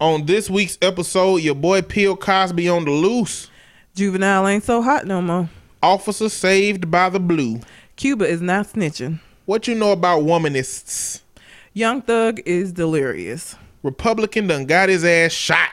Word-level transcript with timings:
On 0.00 0.26
this 0.26 0.48
week's 0.48 0.78
episode, 0.80 1.38
your 1.38 1.56
boy 1.56 1.82
Bill 1.82 2.16
Cosby 2.16 2.68
on 2.68 2.84
the 2.84 2.92
loose. 2.92 3.50
Juvenile 3.96 4.46
ain't 4.46 4.62
so 4.62 4.80
hot 4.80 5.08
no 5.08 5.20
more. 5.20 5.50
Officer 5.82 6.28
saved 6.28 6.88
by 6.88 7.08
the 7.08 7.18
blue. 7.18 7.58
Cuba 7.96 8.24
is 8.24 8.40
not 8.40 8.68
snitching. 8.68 9.18
What 9.44 9.66
you 9.66 9.74
know 9.74 9.90
about 9.90 10.22
womanists? 10.22 11.22
Young 11.72 12.00
Thug 12.02 12.40
is 12.46 12.70
delirious. 12.72 13.56
Republican 13.82 14.46
done 14.46 14.66
got 14.66 14.88
his 14.88 15.04
ass 15.04 15.32
shot. 15.32 15.70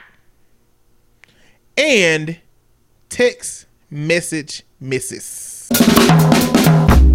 And 1.76 2.36
text 3.08 3.66
message 3.90 4.64
misses. 4.80 5.68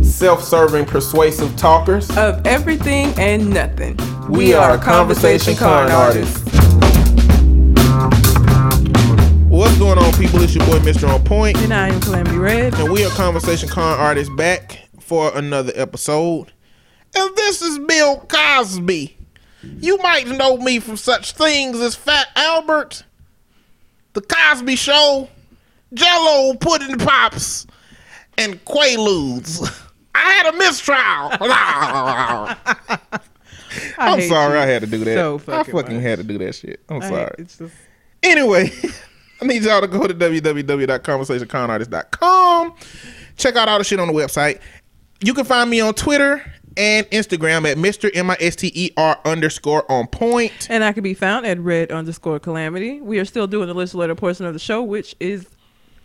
Self-serving 0.02 0.86
persuasive 0.86 1.57
talkers. 1.57 2.09
Of 2.16 2.48
everything 2.48 3.14
and 3.18 3.50
nothing. 3.50 4.00
We 4.30 4.54
are 4.54 4.78
conversation 4.78 5.57
con 5.57 5.91
artists. 5.91 6.61
What's 9.61 9.78
going 9.78 10.00
on, 10.00 10.11
people? 10.14 10.42
It's 10.42 10.56
your 10.56 10.65
boy, 10.65 10.79
Mr. 10.79 11.07
On 11.07 11.24
Point, 11.24 11.56
And 11.60 11.71
I 11.71 11.89
am 11.89 12.01
Calamity 12.01 12.36
Red. 12.36 12.74
and 12.79 12.92
we 12.92 13.06
are 13.06 13.11
Conversation 13.11 13.70
Con 13.70 14.00
Artists 14.00 14.34
back 14.36 14.89
for 15.00 15.32
another 15.37 15.71
episode. 15.75 16.51
And 17.15 17.36
this 17.36 17.61
is 17.61 17.78
Bill 17.78 18.25
Cosby. 18.28 19.15
You 19.61 19.97
might 20.00 20.28
know 20.28 20.57
me 20.57 20.79
from 20.79 20.97
such 20.97 21.34
things 21.34 21.79
as 21.79 21.96
Fat 21.96 22.29
Albert, 22.36 23.04
The 24.14 24.21
Cosby 24.21 24.75
Show, 24.78 25.29
Jello 25.93 26.56
Pudding 26.56 26.98
Pops, 26.98 27.68
and 28.39 28.65
Quaaludes. 28.65 29.62
I 30.15 30.21
had 30.32 30.56
a 30.56 30.57
mistrial. 30.57 31.00
I'm 34.00 34.22
sorry, 34.22 34.53
you 34.58 34.59
I 34.59 34.66
had 34.66 34.81
to 34.81 34.88
do 34.88 35.06
that. 35.06 35.14
so 35.14 35.36
I 35.36 35.38
fucking 35.38 35.72
fucking 35.72 35.95
much. 35.98 36.03
had 36.03 36.17
to 36.17 36.23
do 36.23 36.39
that 36.39 36.56
shit. 36.56 36.80
I'm 36.89 37.03
I- 37.03 37.09
sorry. 37.09 37.36
It's 37.38 37.59
just 37.59 37.75
Anyway, 38.23 38.72
I 39.41 39.45
need 39.47 39.63
y'all 39.63 39.81
to 39.81 39.88
go 39.88 40.05
to 40.05 40.13
www.conversationconartist.com. 40.13 42.73
Check 43.38 43.56
out 43.56 43.67
all 43.67 43.80
the 43.80 43.83
shit 43.83 44.00
on 44.00 44.08
the 44.08 44.14
website. 44.14 44.59
You 45.23 45.33
can 45.33 45.45
find 45.45 45.67
me 45.70 45.81
on 45.81 45.94
Twitter 45.95 46.44
and 46.78 47.06
Instagram 47.08 47.70
at 47.70 47.75
Mr. 47.78 48.09
M-I-S-T-E-R 48.16 49.20
underscore 49.25 49.92
on 49.92 50.08
point. 50.08 50.67
and 50.70 50.83
I 50.83 50.92
can 50.94 51.03
be 51.03 51.14
found 51.14 51.45
at 51.45 51.59
red 51.59 51.92
underscore 51.92 52.39
calamity. 52.39 53.02
We 53.02 53.20
are 53.20 53.25
still 53.25 53.48
doing 53.48 53.67
the 53.67 53.73
list 53.73 53.94
letter 53.95 54.16
portion 54.16 54.45
of 54.45 54.53
the 54.53 54.59
show, 54.59 54.81
which 54.83 55.16
is 55.20 55.48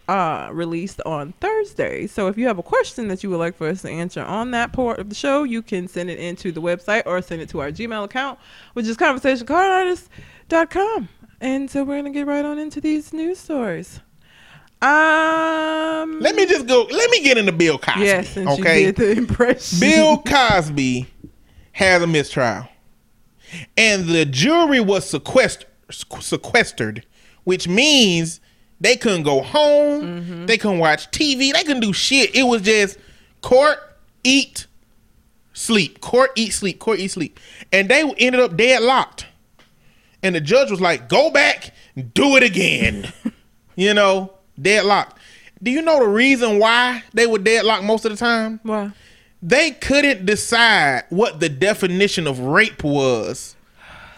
uh 0.09 0.49
released 0.53 1.01
on 1.05 1.33
Thursday. 1.41 2.07
So 2.07 2.29
if 2.29 2.39
you 2.39 2.47
have 2.47 2.59
a 2.59 2.63
question 2.63 3.09
that 3.09 3.25
you 3.25 3.31
would 3.31 3.39
like 3.39 3.57
for 3.57 3.67
us 3.69 3.83
to 3.83 3.91
answer 3.91 4.23
on 4.23 4.53
that 4.53 4.73
part 4.73 5.01
of 5.01 5.09
the 5.09 5.17
show, 5.17 5.43
you 5.43 5.63
can 5.63 5.89
send 5.89 6.11
it 6.11 6.19
into 6.21 6.53
the 6.53 6.63
website 6.63 7.03
or 7.07 7.21
send 7.23 7.43
it 7.43 7.49
to 7.51 7.61
our 7.61 7.73
Gmail 7.73 8.05
account, 8.05 8.39
which 8.75 8.87
is 8.87 8.97
conversationconartist.com. 8.97 11.09
And 11.41 11.71
so 11.71 11.85
we're 11.85 11.97
gonna 11.99 12.11
get 12.11 12.27
right 12.27 12.45
on 12.45 12.59
into 12.59 12.81
these 12.81 13.13
news 13.13 13.39
stories. 13.39 14.01
Um 14.83 16.21
Let 16.21 16.35
me 16.37 16.47
just 16.47 16.67
go. 16.67 16.87
Let 16.91 17.11
me 17.11 17.23
get 17.23 17.39
into 17.39 17.53
Bill 17.53 17.79
Cosby. 17.79 18.05
Yes, 18.05 18.29
since 18.31 18.49
okay. 18.59 18.91
the 18.91 19.13
impression. 19.17 19.81
Bill 19.81 20.19
Cosby 20.19 21.07
has 21.73 22.03
a 22.03 22.07
mistrial, 22.07 22.69
and 23.77 24.07
the 24.07 24.25
jury 24.25 24.81
was 24.81 25.09
sequestered, 25.09 25.67
sequestered, 25.91 27.05
which 27.45 27.69
means 27.69 28.41
they 28.81 28.97
couldn't 28.97 29.23
go 29.25 29.43
home, 29.43 30.03
Mm-hmm. 30.03 30.47
they 30.47 30.59
couldn't 30.59 30.79
watch 30.79 31.11
TV, 31.11 31.53
they 31.53 31.63
couldn't 31.65 31.81
do 31.81 31.93
shit. 31.93 32.35
It 32.35 32.43
was 32.45 32.63
just 32.63 32.99
court, 33.41 33.79
eat, 34.25 34.67
sleep, 35.55 36.01
court, 36.01 36.31
eat, 36.37 36.53
sleep, 36.53 36.79
court, 36.79 36.99
eat, 36.99 37.09
sleep, 37.09 37.41
and 37.73 37.89
they 37.89 38.03
ended 38.19 38.41
up 38.41 38.57
deadlocked. 38.57 39.27
And 40.27 40.35
the 40.35 40.41
judge 40.41 40.73
was 40.73 40.81
like, 40.81 41.09
"Go 41.09 41.31
back, 41.31 41.73
do 42.15 42.35
it 42.35 42.43
again," 42.43 43.13
you 43.77 43.95
know, 43.95 44.33
deadlocked. 44.61 45.19
Do 45.63 45.71
you 45.71 45.83
know 45.83 46.01
the 46.01 46.09
reason 46.09 46.59
why 46.59 47.05
they 47.15 47.29
were 47.29 47.39
deadlocked 47.39 47.85
most 47.85 48.05
of 48.05 48.11
the 48.11 48.17
time? 48.17 48.59
Wow. 48.65 48.91
they 49.41 49.71
couldn't 49.71 50.27
decide 50.27 51.05
what 51.11 51.39
the 51.39 51.49
definition 51.49 52.27
of 52.27 52.41
rape 52.41 52.83
was 52.83 53.55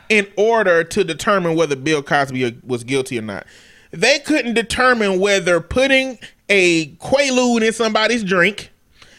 in 0.09 0.27
order 0.39 0.83
to 0.83 1.05
determine 1.05 1.55
whether 1.57 1.77
Bill 1.77 2.03
Cosby 2.03 2.61
was 2.67 2.85
guilty 2.85 3.19
or 3.19 3.23
not. 3.23 3.47
They 3.91 4.19
couldn't 4.21 4.55
determine 4.55 5.21
whether 5.21 5.61
putting 5.61 6.19
a 6.49 6.87
quaalude 6.95 7.67
in 7.67 7.73
somebody's 7.75 8.25
drink, 8.25 8.71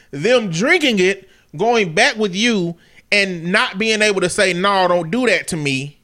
them 0.09 0.49
drinking 0.49 0.97
it, 0.97 1.29
going 1.55 1.93
back 1.93 2.15
with 2.15 2.33
you, 2.35 2.75
and 3.11 3.51
not 3.51 3.77
being 3.77 4.01
able 4.01 4.21
to 4.21 4.29
say, 4.29 4.53
no, 4.53 4.87
don't 4.87 5.11
do 5.11 5.27
that 5.27 5.47
to 5.49 5.57
me, 5.57 5.98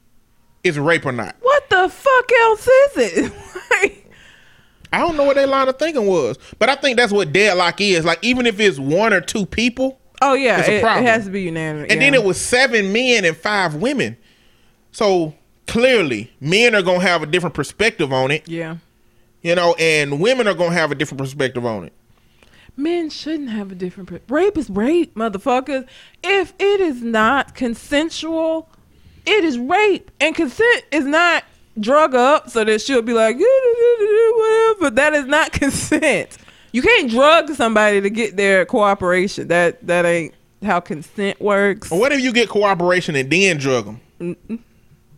is 0.66 0.78
rape 0.78 1.06
or 1.06 1.12
not. 1.12 1.36
What 1.40 1.68
the 1.70 1.88
fuck 1.88 2.32
else 2.32 2.68
is 2.68 2.96
it? 2.96 3.32
Like, 3.68 4.10
I 4.92 4.98
don't 4.98 5.16
know 5.16 5.24
what 5.24 5.34
their 5.34 5.48
line 5.48 5.68
of 5.68 5.76
thinking 5.76 6.06
was, 6.06 6.38
but 6.60 6.68
I 6.68 6.76
think 6.76 6.96
that's 6.96 7.12
what 7.12 7.32
deadlock 7.32 7.80
is. 7.80 8.04
Like, 8.04 8.20
even 8.22 8.46
if 8.46 8.60
it's 8.60 8.78
one 8.78 9.12
or 9.12 9.20
two 9.20 9.44
people, 9.44 9.98
oh 10.22 10.34
yeah, 10.34 10.60
It's 10.60 10.68
a 10.68 10.76
it, 10.76 10.84
it 10.84 11.04
has 11.04 11.24
to 11.24 11.30
be 11.30 11.42
unanimous. 11.42 11.90
And 11.90 12.00
yeah. 12.00 12.06
then 12.06 12.14
it 12.14 12.24
was 12.24 12.40
seven 12.40 12.92
men 12.92 13.24
and 13.24 13.36
five 13.36 13.74
women. 13.74 14.16
So 14.92 15.34
clearly, 15.66 16.32
men 16.40 16.74
are 16.74 16.82
gonna 16.82 17.00
have 17.00 17.22
a 17.22 17.26
different 17.26 17.54
perspective 17.54 18.12
on 18.12 18.30
it, 18.30 18.48
yeah. 18.48 18.76
you 19.42 19.54
know, 19.54 19.74
and 19.78 20.20
women 20.20 20.46
are 20.46 20.54
gonna 20.54 20.74
have 20.74 20.92
a 20.92 20.94
different 20.94 21.18
perspective 21.18 21.66
on 21.66 21.84
it. 21.84 21.92
Men 22.76 23.08
shouldn't 23.08 23.50
have 23.50 23.72
a 23.72 23.74
different. 23.74 24.08
Pre- 24.08 24.20
rape 24.28 24.58
is 24.58 24.68
rape, 24.68 25.14
motherfuckers. 25.14 25.86
If 26.22 26.52
it 26.58 26.80
is 26.80 27.02
not 27.02 27.54
consensual, 27.54 28.68
it 29.26 29.44
is 29.44 29.58
rape, 29.58 30.10
and 30.20 30.34
consent 30.34 30.84
is 30.90 31.04
not 31.04 31.44
drug 31.78 32.14
up 32.14 32.48
so 32.48 32.64
that 32.64 32.80
she'll 32.80 33.02
be 33.02 33.12
like 33.12 33.36
whatever. 33.36 34.90
That 34.94 35.12
is 35.14 35.26
not 35.26 35.52
consent. 35.52 36.38
You 36.72 36.82
can't 36.82 37.10
drug 37.10 37.50
somebody 37.50 38.00
to 38.00 38.10
get 38.10 38.36
their 38.36 38.64
cooperation. 38.64 39.48
That 39.48 39.84
that 39.86 40.04
ain't 40.06 40.34
how 40.62 40.80
consent 40.80 41.40
works. 41.40 41.90
What 41.90 42.12
if 42.12 42.20
you 42.20 42.32
get 42.32 42.48
cooperation 42.48 43.16
and 43.16 43.30
then 43.30 43.58
drug 43.58 43.98
them? 44.18 44.62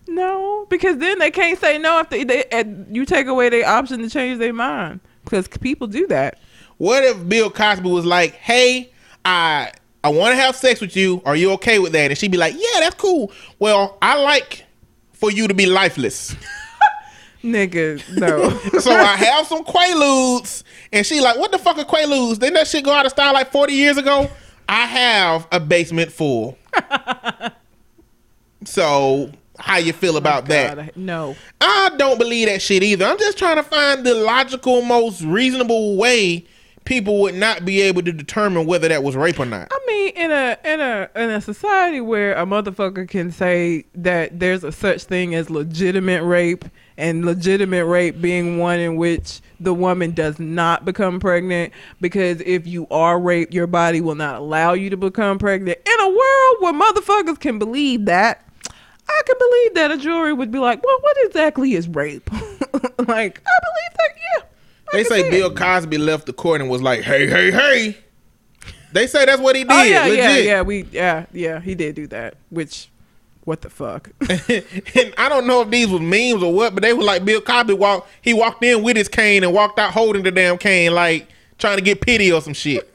No, 0.08 0.66
because 0.68 0.98
then 0.98 1.18
they 1.18 1.30
can't 1.30 1.58
say 1.58 1.78
no 1.78 2.00
if 2.00 2.10
they, 2.10 2.24
they 2.24 2.44
you 2.90 3.04
take 3.04 3.26
away 3.26 3.50
their 3.50 3.68
option 3.68 4.00
to 4.00 4.10
change 4.10 4.38
their 4.38 4.52
mind. 4.52 5.00
Because 5.24 5.46
people 5.46 5.86
do 5.86 6.06
that. 6.06 6.38
What 6.78 7.04
if 7.04 7.28
Bill 7.28 7.50
Cosby 7.50 7.88
was 7.90 8.06
like, 8.06 8.34
"Hey, 8.34 8.90
I 9.24 9.72
I 10.04 10.10
want 10.10 10.32
to 10.32 10.36
have 10.36 10.54
sex 10.56 10.80
with 10.80 10.96
you. 10.96 11.22
Are 11.24 11.36
you 11.36 11.52
okay 11.52 11.78
with 11.78 11.92
that?" 11.92 12.10
And 12.10 12.18
she'd 12.18 12.30
be 12.30 12.38
like, 12.38 12.54
"Yeah, 12.54 12.80
that's 12.80 12.94
cool. 12.94 13.32
Well, 13.58 13.98
I 14.00 14.20
like 14.22 14.64
for 15.12 15.30
you 15.30 15.48
to 15.48 15.54
be 15.54 15.66
lifeless." 15.66 16.34
Nigga, 17.44 18.02
no. 18.16 18.50
so 18.80 18.90
I 18.90 19.14
have 19.16 19.46
some 19.46 19.64
Quaaludes, 19.64 20.64
and 20.92 21.06
she 21.06 21.20
like, 21.20 21.38
"What 21.38 21.52
the 21.52 21.58
fuck 21.58 21.78
are 21.78 21.84
Quaaludes? 21.84 22.38
Didn't 22.38 22.54
that 22.54 22.66
shit 22.66 22.84
go 22.84 22.92
out 22.92 23.06
of 23.06 23.12
style 23.12 23.32
like 23.32 23.52
forty 23.52 23.74
years 23.74 23.96
ago?" 23.96 24.30
I 24.68 24.84
have 24.86 25.48
a 25.50 25.58
basement 25.58 26.12
full. 26.12 26.58
so 28.64 29.30
how 29.58 29.78
you 29.78 29.92
feel 29.92 30.14
oh 30.14 30.18
about 30.18 30.46
that? 30.46 30.76
God, 30.76 30.84
I- 30.86 30.92
no. 30.94 31.36
I 31.60 31.90
don't 31.96 32.18
believe 32.18 32.48
that 32.48 32.60
shit 32.60 32.82
either. 32.82 33.06
I'm 33.06 33.18
just 33.18 33.38
trying 33.38 33.56
to 33.56 33.62
find 33.62 34.04
the 34.04 34.14
logical, 34.14 34.82
most 34.82 35.22
reasonable 35.22 35.96
way 35.96 36.44
people 36.88 37.20
would 37.20 37.34
not 37.34 37.66
be 37.66 37.82
able 37.82 38.00
to 38.02 38.12
determine 38.12 38.66
whether 38.66 38.88
that 38.88 39.04
was 39.04 39.14
rape 39.14 39.38
or 39.38 39.44
not. 39.44 39.68
I 39.70 39.78
mean, 39.86 40.08
in 40.16 40.30
a 40.30 40.56
in 40.64 40.80
a 40.80 41.10
in 41.14 41.30
a 41.30 41.40
society 41.40 42.00
where 42.00 42.32
a 42.32 42.46
motherfucker 42.46 43.06
can 43.06 43.30
say 43.30 43.84
that 43.94 44.40
there's 44.40 44.64
a 44.64 44.72
such 44.72 45.04
thing 45.04 45.34
as 45.34 45.50
legitimate 45.50 46.22
rape, 46.24 46.64
and 46.96 47.26
legitimate 47.26 47.84
rape 47.84 48.20
being 48.22 48.56
one 48.56 48.80
in 48.80 48.96
which 48.96 49.42
the 49.60 49.74
woman 49.74 50.12
does 50.12 50.38
not 50.38 50.86
become 50.86 51.20
pregnant 51.20 51.74
because 52.00 52.40
if 52.40 52.66
you 52.66 52.86
are 52.90 53.20
raped, 53.20 53.52
your 53.52 53.66
body 53.66 54.00
will 54.00 54.14
not 54.14 54.36
allow 54.36 54.72
you 54.72 54.88
to 54.88 54.96
become 54.96 55.38
pregnant. 55.38 55.78
In 55.84 56.00
a 56.00 56.08
world 56.08 56.56
where 56.60 56.72
motherfuckers 56.72 57.38
can 57.38 57.58
believe 57.58 58.06
that. 58.06 58.44
I 59.10 59.22
can 59.26 59.36
believe 59.38 59.74
that 59.74 59.90
a 59.90 59.96
jury 59.96 60.32
would 60.32 60.50
be 60.50 60.58
like, 60.58 60.82
"Well, 60.84 60.98
what 61.00 61.16
exactly 61.24 61.74
is 61.74 61.86
rape?" 61.88 62.30
like, 62.32 63.42
I 63.46 63.58
believe 63.60 63.94
that. 63.96 64.10
Yeah, 64.16 64.42
They 64.92 65.04
say. 65.04 65.30
Bill 65.30 65.54
Cosby 65.54 65.98
left 65.98 66.26
the 66.26 66.32
court 66.32 66.60
and 66.60 66.70
was 66.70 66.82
like, 66.82 67.02
"Hey, 67.02 67.26
hey, 67.26 67.50
hey." 67.50 67.98
They 68.92 69.06
say 69.06 69.24
that's 69.26 69.40
what 69.40 69.54
he 69.54 69.64
oh, 69.64 69.68
did. 69.68 69.74
Oh 69.74 69.82
yeah, 69.82 70.02
legit. 70.04 70.16
yeah, 70.18 70.36
yeah. 70.38 70.62
We 70.62 70.84
yeah, 70.90 71.26
yeah. 71.32 71.60
He 71.60 71.74
did 71.74 71.94
do 71.94 72.06
that. 72.08 72.36
Which, 72.50 72.88
what 73.44 73.60
the 73.60 73.70
fuck? 73.70 74.10
and 74.28 75.14
I 75.18 75.28
don't 75.28 75.46
know 75.46 75.60
if 75.60 75.70
these 75.70 75.88
were 75.88 75.98
memes 75.98 76.42
or 76.42 76.52
what, 76.52 76.74
but 76.74 76.82
they 76.82 76.92
were 76.92 77.02
like 77.02 77.24
Bill 77.24 77.40
Cosby 77.40 77.74
walked. 77.74 78.08
He 78.22 78.32
walked 78.32 78.64
in 78.64 78.82
with 78.82 78.96
his 78.96 79.08
cane 79.08 79.44
and 79.44 79.52
walked 79.52 79.78
out 79.78 79.92
holding 79.92 80.22
the 80.22 80.30
damn 80.30 80.58
cane, 80.58 80.94
like 80.94 81.28
trying 81.58 81.76
to 81.76 81.82
get 81.82 82.00
pity 82.00 82.32
or 82.32 82.40
some 82.40 82.54
shit. 82.54 82.94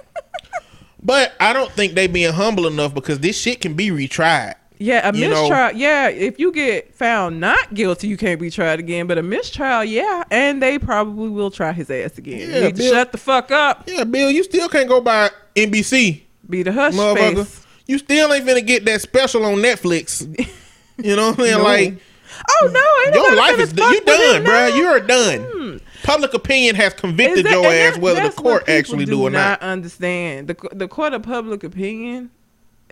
but 1.03 1.33
I 1.39 1.53
don't 1.53 1.71
think 1.71 1.93
they 1.93 2.07
being 2.07 2.33
humble 2.33 2.65
enough 2.65 2.93
because 2.93 3.19
this 3.19 3.39
shit 3.39 3.61
can 3.61 3.75
be 3.75 3.89
retried. 3.89 4.55
Yeah, 4.83 5.09
a 5.09 5.15
You 5.15 5.30
know- 5.30 5.41
mistrial. 5.47 5.71
yeah, 5.74 6.09
if 6.09 6.39
you 6.39 6.51
get 6.51 6.94
found 6.94 7.39
not 7.39 7.74
guilty, 7.74 8.07
you 8.07 8.18
can't 8.18 8.39
be 8.39 8.50
tried 8.50 8.80
again. 8.80 9.07
But 9.07 9.18
a 9.18 9.24
mistrial, 9.24 9.83
yeah, 9.83 10.24
and 10.30 10.62
they 10.62 10.77
probably 10.80 11.30
will 11.30 11.51
try 11.51 11.71
his 11.71 11.89
ass 11.89 12.18
again. 12.18 12.50
Yeah, 12.51 12.68
you 12.68 12.74
Bill- 12.74 12.94
shut 12.94 13.12
the 13.12 13.18
fuck 13.18 13.51
up. 13.51 13.83
Yeah, 13.88 14.03
Bill, 14.03 14.30
you 14.30 14.44
still 14.44 14.68
can't 14.69 14.88
go 14.89 15.00
by 15.01 15.30
NBC, 15.56 16.24
Be 16.50 16.63
the 16.63 16.71
hush 16.74 16.94
motherfucker. 16.94 17.45
face. 17.45 17.65
You 17.88 17.97
still 17.97 18.33
ain't 18.33 18.45
finna 18.45 18.65
get 18.65 18.85
that 18.85 19.01
special 19.01 19.45
on 19.45 19.56
Netflix. 19.56 20.27
You 20.97 21.15
know 21.15 21.31
what 21.31 21.39
I'm 21.39 21.45
saying? 21.45 21.57
No. 21.57 21.63
Like 21.63 21.94
Oh 22.62 22.69
no, 22.71 23.06
ain't 23.07 23.15
Your 23.15 23.36
life 23.36 23.59
is 23.59 23.71
you 23.71 24.01
done, 24.01 24.44
bro. 24.44 24.71
Hmm. 24.71 24.77
You're 24.77 25.00
done. 25.00 25.81
Public 26.03 26.33
opinion 26.36 26.75
has 26.75 26.94
convicted 26.94 27.45
that- 27.47 27.51
your 27.51 27.65
ass 27.65 27.97
whether 27.97 28.21
the 28.21 28.29
court 28.29 28.69
actually 28.69 29.06
do 29.06 29.24
or 29.24 29.31
not. 29.31 29.59
understand 29.63 30.47
the 30.50 30.56
the 30.71 30.88
court 30.88 31.13
of 31.13 31.24
public 31.24 31.63
opinion 31.63 32.29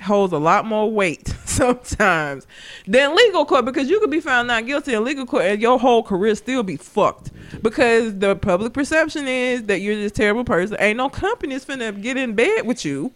holds 0.02 0.34
a 0.34 0.38
lot 0.38 0.66
more 0.66 0.92
weight 0.92 1.28
sometimes 1.46 2.48
than 2.88 3.16
legal 3.16 3.46
court 3.46 3.66
because 3.66 3.90
you 3.90 4.00
could 4.00 4.10
be 4.10 4.20
found 4.20 4.48
not 4.48 4.66
guilty 4.66 4.94
in 4.94 5.04
legal 5.04 5.26
court 5.26 5.46
and 5.46 5.62
your 5.62 5.80
whole 5.80 6.04
career 6.04 6.36
still 6.36 6.64
be 6.64 6.76
fucked 6.76 7.32
because 7.62 8.18
the 8.18 8.36
public 8.36 8.74
perception 8.74 9.28
is 9.28 9.64
that 9.64 9.80
you're 9.82 9.96
this 9.96 10.12
terrible 10.12 10.44
person. 10.44 10.78
Ain't 10.80 10.98
no 10.98 11.10
company's 11.10 11.66
finna 11.66 12.00
get 12.02 12.18
in 12.18 12.34
bed 12.34 12.66
with 12.66 12.84
you. 12.84 13.12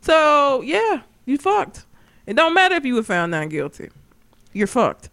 So 0.00 0.62
yeah, 0.62 1.02
you 1.26 1.38
fucked. 1.38 1.84
It 2.26 2.34
don't 2.34 2.54
matter 2.54 2.74
if 2.76 2.84
you 2.84 2.94
were 2.94 3.02
found 3.02 3.32
not 3.32 3.48
guilty. 3.48 3.90
You're 4.52 4.66
fucked. 4.66 5.10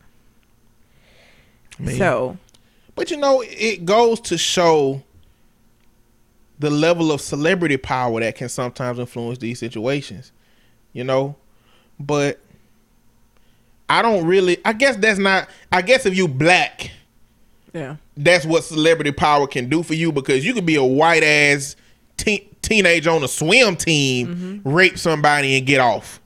Man. 1.80 1.98
So 1.98 2.38
But 2.96 3.12
you 3.12 3.18
know, 3.18 3.44
it 3.46 3.86
goes 3.86 4.20
to 4.22 4.38
show 4.38 5.04
the 6.60 6.70
level 6.70 7.12
of 7.12 7.22
celebrity 7.22 7.78
power 7.78 8.20
that 8.20 8.36
can 8.36 8.50
sometimes 8.50 9.00
influence 9.00 9.38
these 9.38 9.60
situations. 9.60 10.32
You 10.98 11.04
know? 11.04 11.36
But 12.00 12.40
I 13.88 14.02
don't 14.02 14.26
really 14.26 14.58
I 14.66 14.74
guess 14.74 14.96
that's 14.96 15.20
not 15.20 15.48
I 15.72 15.84
guess 15.84 16.08
if 16.08 16.18
you 16.18 16.28
black, 16.28 16.90
yeah. 17.72 17.98
that's 18.18 18.46
what 18.46 18.64
celebrity 18.64 19.12
power 19.12 19.46
can 19.46 19.70
do 19.70 19.84
for 19.84 19.94
you 19.94 20.12
because 20.12 20.44
you 20.44 20.56
could 20.56 20.66
be 20.66 20.76
a 20.76 20.84
white 20.84 21.22
ass 21.22 21.76
teen, 22.18 22.50
teenager 22.64 23.12
on 23.12 23.24
a 23.24 23.28
swim 23.28 23.76
team, 23.76 24.28
mm-hmm. 24.28 24.70
rape 24.70 24.98
somebody 24.98 25.56
and 25.56 25.68
get 25.68 25.80
off. 25.80 26.20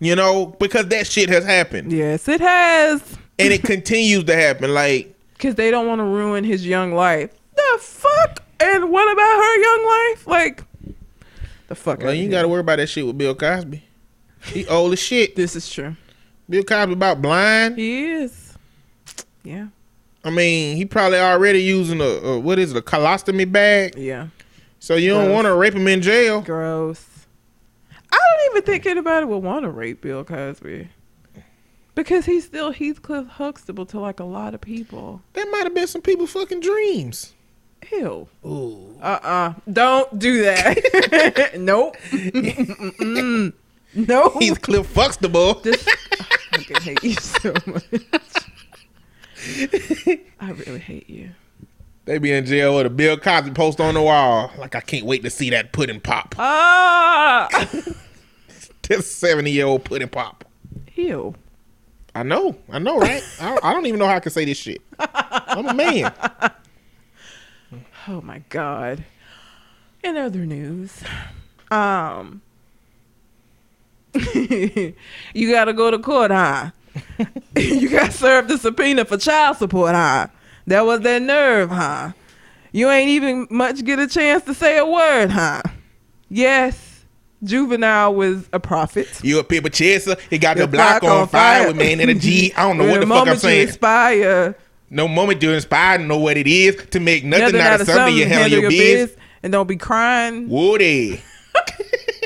You 0.00 0.16
know, 0.16 0.56
because 0.58 0.88
that 0.88 1.06
shit 1.06 1.28
has 1.28 1.44
happened. 1.44 1.92
Yes, 1.92 2.26
it 2.26 2.40
has. 2.40 3.02
And 3.38 3.52
it 3.52 3.62
continues 3.64 4.24
to 4.24 4.34
happen. 4.34 4.72
Like 4.72 5.14
Because 5.34 5.56
they 5.56 5.70
don't 5.70 5.86
want 5.86 5.98
to 5.98 6.04
ruin 6.04 6.42
his 6.42 6.66
young 6.66 6.94
life. 6.94 7.34
The 7.54 7.78
fuck? 7.80 8.42
And 8.60 8.90
what 8.90 9.12
about 9.12 9.36
her 9.36 9.62
young 9.62 9.86
life? 9.86 10.26
Like, 10.26 10.64
the 11.68 11.74
fuck? 11.74 12.00
Well, 12.00 12.14
you 12.14 12.28
got 12.28 12.42
to 12.42 12.48
worry 12.48 12.60
about 12.60 12.76
that 12.76 12.88
shit 12.88 13.06
with 13.06 13.18
Bill 13.18 13.34
Cosby. 13.34 13.82
He 14.46 14.66
old 14.66 14.92
as 14.92 14.98
shit. 14.98 15.36
This 15.36 15.56
is 15.56 15.68
true. 15.70 15.96
Bill 16.48 16.62
Cosby 16.62 16.92
about 16.92 17.20
blind. 17.20 17.76
He 17.76 18.04
is. 18.04 18.54
Yeah. 19.42 19.68
I 20.24 20.30
mean, 20.30 20.76
he 20.76 20.84
probably 20.84 21.18
already 21.18 21.62
using 21.62 22.00
a, 22.00 22.04
a 22.04 22.38
what 22.38 22.58
is 22.58 22.72
it, 22.72 22.76
a 22.76 22.82
colostomy 22.82 23.50
bag. 23.50 23.96
Yeah. 23.96 24.28
So 24.80 24.96
you 24.96 25.10
don't 25.10 25.32
want 25.32 25.46
to 25.46 25.54
rape 25.54 25.74
him 25.74 25.88
in 25.88 26.02
jail. 26.02 26.42
Gross. 26.42 27.26
I 28.10 28.16
don't 28.16 28.52
even 28.56 28.62
think 28.66 28.86
anybody 28.86 29.26
would 29.26 29.42
want 29.42 29.64
to 29.64 29.70
rape 29.70 30.00
Bill 30.00 30.24
Cosby. 30.24 30.88
Because 31.94 32.26
he's 32.26 32.44
still 32.44 32.72
Heathcliff 32.72 33.26
Huxtable 33.26 33.86
to 33.86 33.98
like 33.98 34.20
a 34.20 34.24
lot 34.24 34.54
of 34.54 34.60
people. 34.60 35.22
That 35.32 35.48
might 35.50 35.64
have 35.64 35.74
been 35.74 35.86
some 35.86 36.02
people 36.02 36.26
fucking 36.26 36.60
dreams. 36.60 37.32
Ew. 37.90 38.28
Ooh. 38.44 38.98
Uh 39.00 39.18
uh 39.22 39.54
Don't 39.72 40.18
do 40.18 40.42
that. 40.42 41.52
nope. 41.58 41.96
No. 44.08 44.30
Heathcliff 44.40 44.94
Huxtable. 44.94 45.54
This, 45.54 45.86
I 45.88 46.58
fucking 46.58 46.76
hate 46.82 47.02
you 47.02 47.14
so 47.14 47.54
much. 47.66 47.84
I 50.40 50.50
really 50.50 50.78
hate 50.80 51.08
you. 51.08 51.30
They 52.04 52.18
be 52.18 52.30
in 52.32 52.44
jail 52.46 52.76
with 52.76 52.86
a 52.86 52.90
Bill 52.90 53.16
Cosby 53.16 53.52
post 53.52 53.80
on 53.80 53.94
the 53.94 54.02
wall. 54.02 54.50
Like 54.58 54.74
I 54.74 54.80
can't 54.80 55.06
wait 55.06 55.22
to 55.24 55.30
see 55.30 55.50
that 55.50 55.72
pudding 55.72 56.00
pop. 56.00 56.34
Ah, 56.38 57.48
This 58.82 59.10
seventy 59.10 59.50
year 59.50 59.66
old 59.66 59.84
pudding 59.84 60.08
pop. 60.08 60.44
ew. 60.94 61.34
I 62.14 62.22
know. 62.22 62.56
I 62.70 62.78
know, 62.78 62.98
right? 62.98 63.22
I, 63.40 63.58
I 63.62 63.72
don't 63.72 63.86
even 63.86 63.98
know 63.98 64.06
how 64.06 64.14
I 64.16 64.20
can 64.20 64.30
say 64.32 64.44
this 64.44 64.56
shit. 64.58 64.80
I'm 64.98 65.66
a 65.66 65.74
man. 65.74 66.12
Oh 68.08 68.20
my 68.20 68.38
god. 68.50 69.04
In 70.04 70.16
other 70.16 70.46
news, 70.46 71.02
um, 71.70 72.40
you 75.34 75.50
gotta 75.50 75.72
go 75.72 75.90
to 75.90 75.98
court, 75.98 76.30
huh? 76.30 76.70
you 77.56 77.88
got 77.88 78.12
served 78.12 78.50
a 78.50 78.58
subpoena 78.58 79.04
for 79.04 79.16
child 79.18 79.56
support, 79.56 79.94
huh? 79.94 80.28
That 80.66 80.84
was 80.86 81.00
that 81.00 81.22
nerve, 81.22 81.70
huh? 81.70 82.12
You 82.72 82.90
ain't 82.90 83.10
even 83.10 83.46
much 83.50 83.84
get 83.84 83.98
a 83.98 84.06
chance 84.06 84.44
to 84.44 84.54
say 84.54 84.78
a 84.78 84.86
word, 84.86 85.30
huh? 85.30 85.62
Yes, 86.28 87.04
juvenile 87.42 88.14
was 88.14 88.48
a 88.52 88.60
prophet. 88.60 89.08
You 89.22 89.38
a 89.38 89.44
paper 89.44 89.68
chaser. 89.68 90.16
He 90.30 90.38
got 90.38 90.54
the 90.56 90.62
Your 90.62 90.68
block 90.68 91.00
block 91.00 91.12
on, 91.12 91.20
on 91.22 91.28
fire 91.28 91.62
fire. 91.62 91.66
with 91.68 91.76
man 91.76 92.18
G. 92.18 92.52
I 92.54 92.66
don't 92.66 92.78
know 92.78 92.86
what 92.90 93.00
the 93.00 93.06
fuck 93.06 93.28
I'm 93.28 93.36
saying. 93.36 93.68
Inspire, 93.68 94.56
No 94.90 95.08
moment 95.08 95.40
to 95.42 95.52
inspire, 95.52 95.98
know 95.98 96.18
what 96.18 96.36
it 96.36 96.46
is 96.46 96.76
to 96.90 97.00
make 97.00 97.24
nothing, 97.24 97.60
out 97.60 97.80
of 97.80 97.86
something. 97.86 98.16
You 98.16 98.26
handle 98.26 98.60
your 98.60 98.70
biz. 98.70 99.10
biz 99.10 99.16
and 99.42 99.52
don't 99.52 99.66
be 99.68 99.76
crying, 99.76 100.48
Woody. 100.48 101.22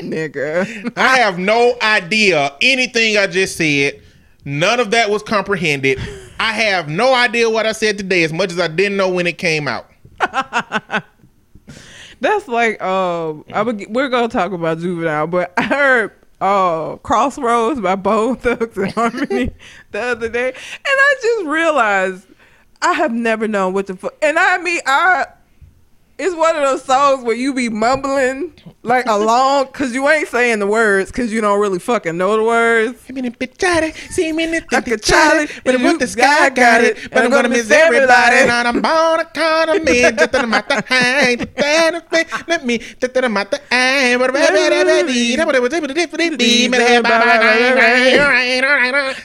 Nigga. 0.01 0.93
I 0.97 1.17
have 1.17 1.37
no 1.39 1.75
idea 1.81 2.55
anything 2.61 3.17
I 3.17 3.27
just 3.27 3.57
said. 3.57 4.01
None 4.43 4.79
of 4.79 4.91
that 4.91 5.09
was 5.09 5.21
comprehended. 5.23 5.99
I 6.39 6.53
have 6.53 6.89
no 6.89 7.13
idea 7.13 7.49
what 7.49 7.65
I 7.65 7.71
said 7.73 7.97
today 7.97 8.23
as 8.23 8.33
much 8.33 8.51
as 8.51 8.59
I 8.59 8.67
didn't 8.67 8.97
know 8.97 9.09
when 9.09 9.27
it 9.27 9.37
came 9.37 9.67
out. 9.67 9.89
That's 12.19 12.47
like 12.47 12.81
um, 12.81 13.45
I 13.53 13.61
would, 13.61 13.85
we're 13.89 14.09
gonna 14.09 14.29
talk 14.29 14.51
about 14.51 14.79
juvenile, 14.79 15.27
but 15.27 15.53
I 15.57 15.63
heard 15.63 16.11
uh 16.39 16.95
Crossroads 16.97 17.79
by 17.81 17.95
Bone 17.95 18.35
Thugs-n-Harmony 18.37 19.51
the 19.91 19.99
other 20.01 20.29
day, 20.29 20.49
and 20.49 20.55
I 20.85 21.15
just 21.21 21.45
realized 21.45 22.27
I 22.81 22.93
have 22.93 23.11
never 23.11 23.47
known 23.47 23.73
what 23.73 23.87
the 23.87 23.95
fuck. 23.95 24.15
And 24.21 24.37
I 24.37 24.57
mean, 24.59 24.81
I 24.85 25.25
it's 26.21 26.35
one 26.35 26.55
of 26.55 26.61
those 26.61 26.83
songs 26.83 27.23
where 27.23 27.35
you 27.35 27.51
be 27.51 27.67
mumbling 27.67 28.53
like 28.83 29.07
along 29.07 29.65
because 29.65 29.91
you 29.91 30.07
ain't 30.07 30.27
saying 30.27 30.59
the 30.59 30.67
words 30.67 31.11
because 31.11 31.33
you 31.33 31.41
don't 31.41 31.59
really 31.59 31.79
fucking 31.79 32.15
know 32.15 32.37
the 32.37 32.43
words. 32.43 32.99
See 33.01 33.13
me 33.13 33.25
in 33.25 33.25
the 33.25 33.31
bitch, 33.31 33.95
see 34.11 34.31
me 34.31 34.43
in 34.43 34.51
the 34.51 34.63
Like 34.71 34.87
a 34.87 34.97
Charlie, 34.97 35.47
but 35.65 35.79
you 35.79 35.97
the 35.97 36.07
sky 36.07 36.49
got 36.49 36.81
it, 36.81 37.09
but 37.11 37.25
I'm 37.25 37.31
gonna 37.31 37.49
miss 37.49 37.71
everybody. 37.71 38.35
And 38.37 38.51
I'm 38.51 38.81
born 38.81 39.19
a 39.19 39.25
con 39.25 39.69
of 39.69 39.83
me, 39.83 40.01
just 40.01 40.31
that 40.31 40.35
I'm 40.35 40.53
at 40.53 40.69
let 42.47 42.65
me, 42.65 42.77
just 42.77 43.13
that 43.15 43.25
I'm 43.25 43.37
at 43.37 43.49
but 43.49 43.61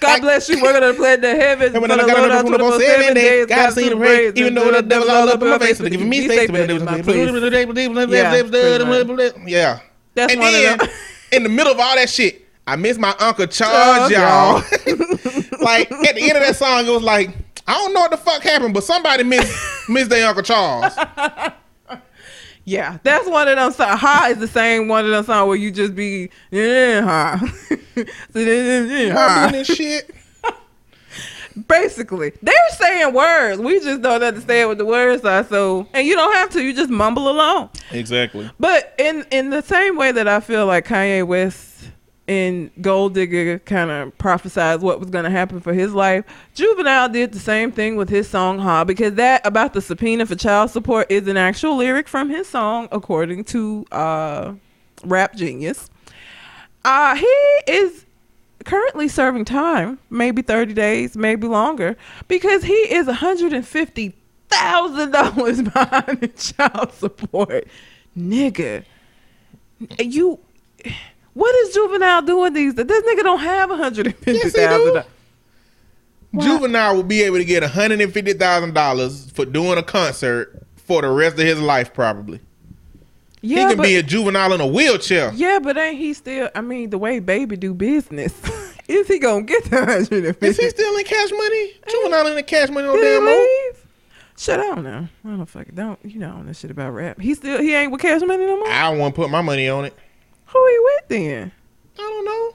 God 0.00 0.20
bless 0.22 0.48
you. 0.48 0.62
We're 0.62 0.72
gonna 0.80 0.94
play 0.94 1.16
the 1.16 1.36
heavens. 1.36 1.74
And 1.74 1.82
when 1.82 1.90
I 1.90 1.96
the 1.96 2.06
got 2.06 2.30
up 2.30 2.40
from 2.40 2.52
the 2.52 2.58
24 2.58 2.80
seven 2.80 3.14
days, 3.14 3.46
God 3.46 3.72
seen 3.74 3.90
the 3.90 3.90
to 3.90 3.96
rain, 3.96 4.32
even 4.36 4.54
though 4.54 4.70
the 4.70 4.80
devil 4.82 5.10
all 5.10 5.28
up 5.28 5.42
in 5.42 5.48
my 5.50 5.58
face, 5.58 5.76
to 5.76 5.90
give 5.90 6.00
me 6.00 6.24
in 6.24 6.85
my 6.86 7.02
place. 7.02 7.16
Yeah. 9.46 9.80
That's 10.14 10.32
and 10.32 10.40
one 10.40 10.52
then, 10.52 10.72
of 10.72 10.78
them. 10.80 10.88
in 11.32 11.42
the 11.42 11.48
middle 11.48 11.72
of 11.72 11.78
all 11.78 11.94
that 11.94 12.08
shit, 12.08 12.46
I 12.66 12.76
miss 12.76 12.98
my 12.98 13.14
Uncle 13.20 13.46
Charles, 13.46 14.10
y'all. 14.10 14.54
like, 15.62 15.90
at 15.92 16.14
the 16.14 16.22
end 16.22 16.36
of 16.36 16.42
that 16.42 16.56
song, 16.56 16.86
it 16.86 16.90
was 16.90 17.02
like, 17.02 17.30
I 17.66 17.74
don't 17.74 17.92
know 17.92 18.00
what 18.00 18.10
the 18.10 18.16
fuck 18.16 18.42
happened, 18.42 18.74
but 18.74 18.82
somebody 18.82 19.24
missed, 19.24 19.54
missed 19.88 20.10
their 20.10 20.26
Uncle 20.26 20.42
Charles. 20.42 20.94
Yeah, 22.68 22.98
that's 23.04 23.28
one 23.28 23.46
of 23.46 23.54
them 23.54 23.70
songs. 23.70 24.00
Ha 24.00 24.26
is 24.32 24.38
the 24.38 24.48
same 24.48 24.88
one 24.88 25.04
of 25.04 25.12
them 25.12 25.24
songs 25.24 25.46
where 25.46 25.56
you 25.56 25.70
just 25.70 25.94
be 25.94 26.30
yeah, 26.50 27.00
ha. 27.00 27.38
So, 28.32 28.40
yeah, 28.40 29.12
ha. 29.12 29.52
And 29.54 29.64
shit. 29.64 30.12
Basically, 31.68 32.32
they're 32.42 32.54
saying 32.76 33.14
words. 33.14 33.60
We 33.60 33.80
just 33.80 34.02
don't 34.02 34.22
understand 34.22 34.68
what 34.68 34.78
the 34.78 34.84
words 34.84 35.24
are. 35.24 35.44
So, 35.44 35.88
and 35.94 36.06
you 36.06 36.14
don't 36.14 36.34
have 36.34 36.50
to. 36.50 36.62
You 36.62 36.74
just 36.74 36.90
mumble 36.90 37.30
along. 37.30 37.70
Exactly. 37.90 38.50
But 38.60 38.94
in 38.98 39.24
in 39.30 39.50
the 39.50 39.62
same 39.62 39.96
way 39.96 40.12
that 40.12 40.28
I 40.28 40.40
feel 40.40 40.66
like 40.66 40.86
Kanye 40.86 41.26
West 41.26 41.90
and 42.28 42.70
Gold 42.80 43.14
Digger 43.14 43.60
kind 43.60 43.90
of 43.90 44.18
prophesized 44.18 44.80
what 44.80 44.98
was 44.98 45.10
going 45.10 45.24
to 45.24 45.30
happen 45.30 45.60
for 45.60 45.72
his 45.72 45.94
life, 45.94 46.24
Juvenile 46.54 47.08
did 47.08 47.32
the 47.32 47.38
same 47.38 47.70
thing 47.72 47.96
with 47.96 48.08
his 48.08 48.28
song 48.28 48.58
"Ha" 48.58 48.84
because 48.84 49.14
that 49.14 49.46
about 49.46 49.72
the 49.72 49.80
subpoena 49.80 50.26
for 50.26 50.34
child 50.34 50.70
support 50.70 51.10
is 51.10 51.26
an 51.28 51.36
actual 51.36 51.76
lyric 51.76 52.08
from 52.08 52.28
his 52.28 52.48
song, 52.48 52.88
according 52.92 53.44
to 53.44 53.86
uh, 53.92 54.52
Rap 55.04 55.34
Genius. 55.34 55.88
Uh, 56.84 57.16
he 57.16 57.62
is 57.66 58.05
currently 58.66 59.08
serving 59.08 59.46
time, 59.46 59.98
maybe 60.10 60.42
30 60.42 60.74
days, 60.74 61.16
maybe 61.16 61.46
longer, 61.46 61.96
because 62.28 62.64
he 62.64 62.74
is 62.74 63.06
$150,000 63.06 64.12
behind 65.72 66.22
in 66.22 66.34
child 66.34 66.92
support. 66.92 67.66
Nigga, 68.18 68.84
you, 69.98 70.38
what 71.32 71.54
is 71.54 71.72
Juvenile 71.74 72.22
doing 72.22 72.52
these 72.52 72.74
days? 72.74 72.86
This 72.86 73.04
nigga 73.04 73.22
don't 73.22 73.38
have 73.38 73.70
$150,000. 73.70 75.04
Yes, 76.32 76.44
Juvenile 76.44 76.96
will 76.96 77.04
be 77.04 77.22
able 77.22 77.38
to 77.38 77.44
get 77.44 77.62
$150,000 77.62 79.32
for 79.32 79.44
doing 79.44 79.78
a 79.78 79.82
concert 79.82 80.66
for 80.76 81.02
the 81.02 81.08
rest 81.08 81.38
of 81.38 81.46
his 81.46 81.60
life, 81.60 81.94
probably. 81.94 82.40
yeah, 83.42 83.60
he 83.60 83.66
can 83.68 83.76
but, 83.76 83.84
be 83.84 83.94
a 83.96 84.02
juvenile 84.02 84.52
in 84.52 84.60
a 84.60 84.66
wheelchair. 84.66 85.32
yeah, 85.34 85.60
but 85.62 85.78
ain't 85.78 85.98
he 85.98 86.12
still, 86.14 86.50
I 86.54 86.62
mean, 86.62 86.90
the 86.90 86.98
way 86.98 87.20
baby 87.20 87.56
do 87.56 87.72
business. 87.72 88.34
Is 88.88 89.08
he 89.08 89.18
gonna 89.18 89.42
get 89.42 89.64
the 89.64 89.84
hundred 89.84 90.24
and 90.24 90.36
fifty? 90.36 90.46
Is 90.46 90.56
he 90.56 90.68
still 90.70 90.96
in 90.96 91.04
cash 91.04 91.30
money? 91.32 91.72
Juvenile 91.88 92.26
in 92.28 92.34
the 92.36 92.42
cash 92.42 92.70
money 92.70 92.88
he 92.88 93.00
damn 93.00 93.24
leave? 93.26 93.86
Shit, 94.38 94.60
I 94.60 94.62
don't 94.64 94.84
know. 94.84 95.08
I 95.24 95.28
don't 95.28 95.46
fucking 95.46 95.74
don't. 95.74 95.98
You 96.04 96.18
know, 96.20 96.42
don't 96.44 96.54
shit 96.54 96.70
about 96.70 96.90
rap. 96.90 97.20
He 97.20 97.34
still 97.34 97.60
he 97.60 97.74
ain't 97.74 97.90
with 97.90 98.02
Cash 98.02 98.20
Money 98.20 98.44
no 98.44 98.58
more. 98.58 98.68
I 98.68 98.90
don't 98.90 98.98
want 98.98 99.14
to 99.14 99.20
put 99.22 99.30
my 99.30 99.40
money 99.40 99.68
on 99.68 99.86
it. 99.86 99.94
Who 100.46 100.66
he 100.68 100.78
with 100.78 101.08
then? 101.08 101.52
I 101.98 102.02
don't 102.02 102.24
know. 102.24 102.52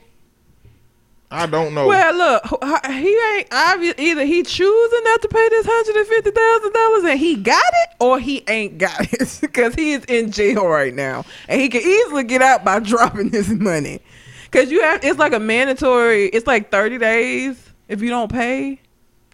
I 1.34 1.46
don't 1.46 1.74
know. 1.74 1.88
Well, 1.88 2.14
look, 2.14 2.44
he 2.88 3.18
ain't 3.36 3.48
obvious. 3.54 3.96
Either 3.98 4.26
he 4.26 4.44
choosing 4.44 5.04
not 5.06 5.22
to 5.22 5.28
pay 5.30 5.50
this 5.50 5.66
hundred 5.66 5.96
and 5.96 6.08
fifty 6.08 6.30
thousand 6.30 6.74
dollars, 6.74 7.04
and 7.06 7.20
he 7.20 7.36
got 7.38 7.74
it, 7.74 7.90
or 8.00 8.20
he 8.20 8.44
ain't 8.48 8.78
got 8.78 9.02
it 9.14 9.38
because 9.42 9.74
he 9.74 9.94
is 9.94 10.04
in 10.06 10.32
jail 10.32 10.68
right 10.68 10.94
now, 10.94 11.26
and 11.48 11.60
he 11.60 11.70
can 11.70 11.82
easily 11.82 12.26
get 12.26 12.42
out 12.42 12.64
by 12.64 12.80
dropping 12.82 13.30
this 13.30 13.50
money. 13.50 14.02
Because 14.52 14.70
you 14.70 14.82
have, 14.82 15.04
it's 15.04 15.18
like 15.18 15.34
a 15.34 15.40
mandatory. 15.40 16.26
It's 16.26 16.46
like 16.46 16.70
thirty 16.72 16.98
days 16.98 17.70
if 17.88 18.02
you 18.02 18.10
don't 18.10 18.32
pay. 18.32 18.80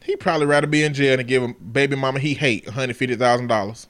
he 0.04 0.16
probably 0.16 0.46
rather 0.46 0.68
be 0.68 0.84
in 0.84 0.94
jail 0.94 1.18
than 1.18 1.26
give 1.26 1.44
a 1.44 1.48
baby 1.56 1.96
mama 1.96 2.20
he 2.20 2.34
hate 2.36 2.66
one 2.66 2.74
hundred 2.76 2.96
fifty 2.98 3.16
thousand 3.16 3.48
dollars. 3.48 3.88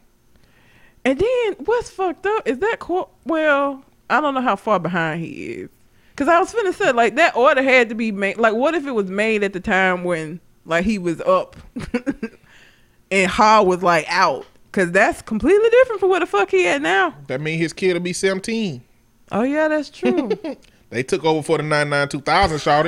And 1.05 1.19
then 1.19 1.53
what's 1.65 1.89
fucked 1.89 2.25
up 2.25 2.47
is 2.47 2.59
that 2.59 2.79
court. 2.79 3.09
Well, 3.25 3.83
I 4.09 4.19
don't 4.21 4.33
know 4.33 4.41
how 4.41 4.55
far 4.55 4.79
behind 4.79 5.21
he 5.21 5.27
is. 5.27 5.69
Cause 6.15 6.27
I 6.27 6.39
was 6.39 6.51
finna 6.51 6.73
say 6.73 6.91
like 6.93 7.15
that 7.15 7.35
order 7.35 7.61
had 7.61 7.89
to 7.89 7.95
be 7.95 8.11
made. 8.11 8.37
Like, 8.37 8.55
what 8.55 8.73
if 8.73 8.87
it 8.87 8.91
was 8.91 9.09
made 9.09 9.43
at 9.43 9.53
the 9.53 9.59
time 9.59 10.03
when 10.03 10.39
like 10.65 10.83
he 10.83 10.97
was 10.97 11.21
up, 11.21 11.55
and 13.11 13.29
Ha 13.31 13.61
was 13.61 13.83
like 13.83 14.05
out? 14.09 14.45
Cause 14.71 14.91
that's 14.91 15.21
completely 15.21 15.69
different 15.69 15.99
from 15.99 16.09
what 16.09 16.19
the 16.19 16.25
fuck 16.25 16.51
he 16.51 16.67
at 16.67 16.81
now. 16.81 17.15
That 17.27 17.41
mean 17.41 17.57
his 17.59 17.73
kid 17.73 17.93
will 17.93 17.99
be 17.99 18.13
seventeen. 18.13 18.83
Oh 19.31 19.43
yeah, 19.43 19.67
that's 19.67 19.89
true. 19.89 20.31
They 20.89 21.03
took 21.03 21.25
over 21.25 21.43
for 21.43 21.57
the 21.57 21.63
99 21.63 22.07
2000 22.09 22.57
shawty. 22.59 22.87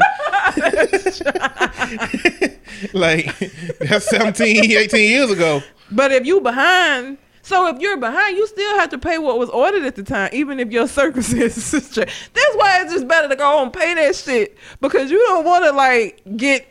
like, 2.94 3.38
that's 3.80 4.10
17, 4.10 4.72
18 4.72 5.10
years 5.10 5.32
ago. 5.32 5.62
but 5.92 6.12
if 6.12 6.26
you 6.26 6.40
behind, 6.40 7.18
so 7.42 7.68
if 7.68 7.80
you're 7.82 7.98
behind, 7.98 8.38
you 8.38 8.48
still 8.48 8.78
have 8.78 8.90
to 8.90 8.98
pay 8.98 9.18
what 9.18 9.38
was 9.40 9.50
ordered 9.50 9.84
at 9.84 9.96
the 9.96 10.04
time, 10.04 10.30
even 10.34 10.60
if 10.60 10.72
your 10.72 10.88
circumstances 10.88 11.74
is 11.74 11.88
straight. 11.88 12.10
That's 12.34 12.56
why 12.56 12.82
it's 12.82 12.94
just 12.94 13.08
better 13.08 13.28
to 13.28 13.36
go 13.36 13.62
and 13.64 13.74
pay 13.74 13.94
that 13.96 14.16
shit 14.16 14.58
because 14.82 15.12
you 15.12 15.18
don't 15.28 15.44
want 15.46 15.66
to 15.66 15.72
like 15.72 16.22
get 16.38 16.68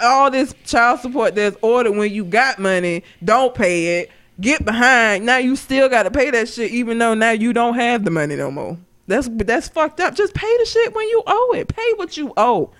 all 0.00 0.30
this 0.30 0.54
child 0.64 1.00
support 1.00 1.34
that's 1.34 1.56
ordered 1.62 1.92
when 1.92 2.12
you 2.12 2.24
got 2.24 2.58
money. 2.58 3.02
Don't 3.24 3.54
pay 3.54 4.00
it. 4.00 4.10
Get 4.40 4.64
behind. 4.64 5.26
Now 5.26 5.36
you 5.36 5.56
still 5.56 5.88
got 5.88 6.04
to 6.04 6.10
pay 6.10 6.30
that 6.30 6.48
shit, 6.48 6.70
even 6.70 6.98
though 6.98 7.12
now 7.14 7.32
you 7.32 7.52
don't 7.52 7.74
have 7.74 8.04
the 8.04 8.10
money 8.10 8.36
no 8.36 8.50
more. 8.50 8.78
That's 9.10 9.28
that's 9.30 9.68
fucked 9.68 10.00
up. 10.00 10.14
Just 10.14 10.34
pay 10.34 10.56
the 10.58 10.64
shit 10.64 10.94
when 10.94 11.08
you 11.08 11.22
owe 11.26 11.54
it. 11.56 11.68
Pay 11.68 11.92
what 11.96 12.16
you 12.16 12.32
owe. 12.36 12.70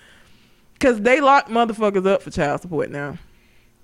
Cause 0.78 1.00
they 1.02 1.20
lock 1.20 1.48
motherfuckers 1.48 2.06
up 2.06 2.22
for 2.22 2.30
child 2.30 2.62
support 2.62 2.90
now. 2.90 3.18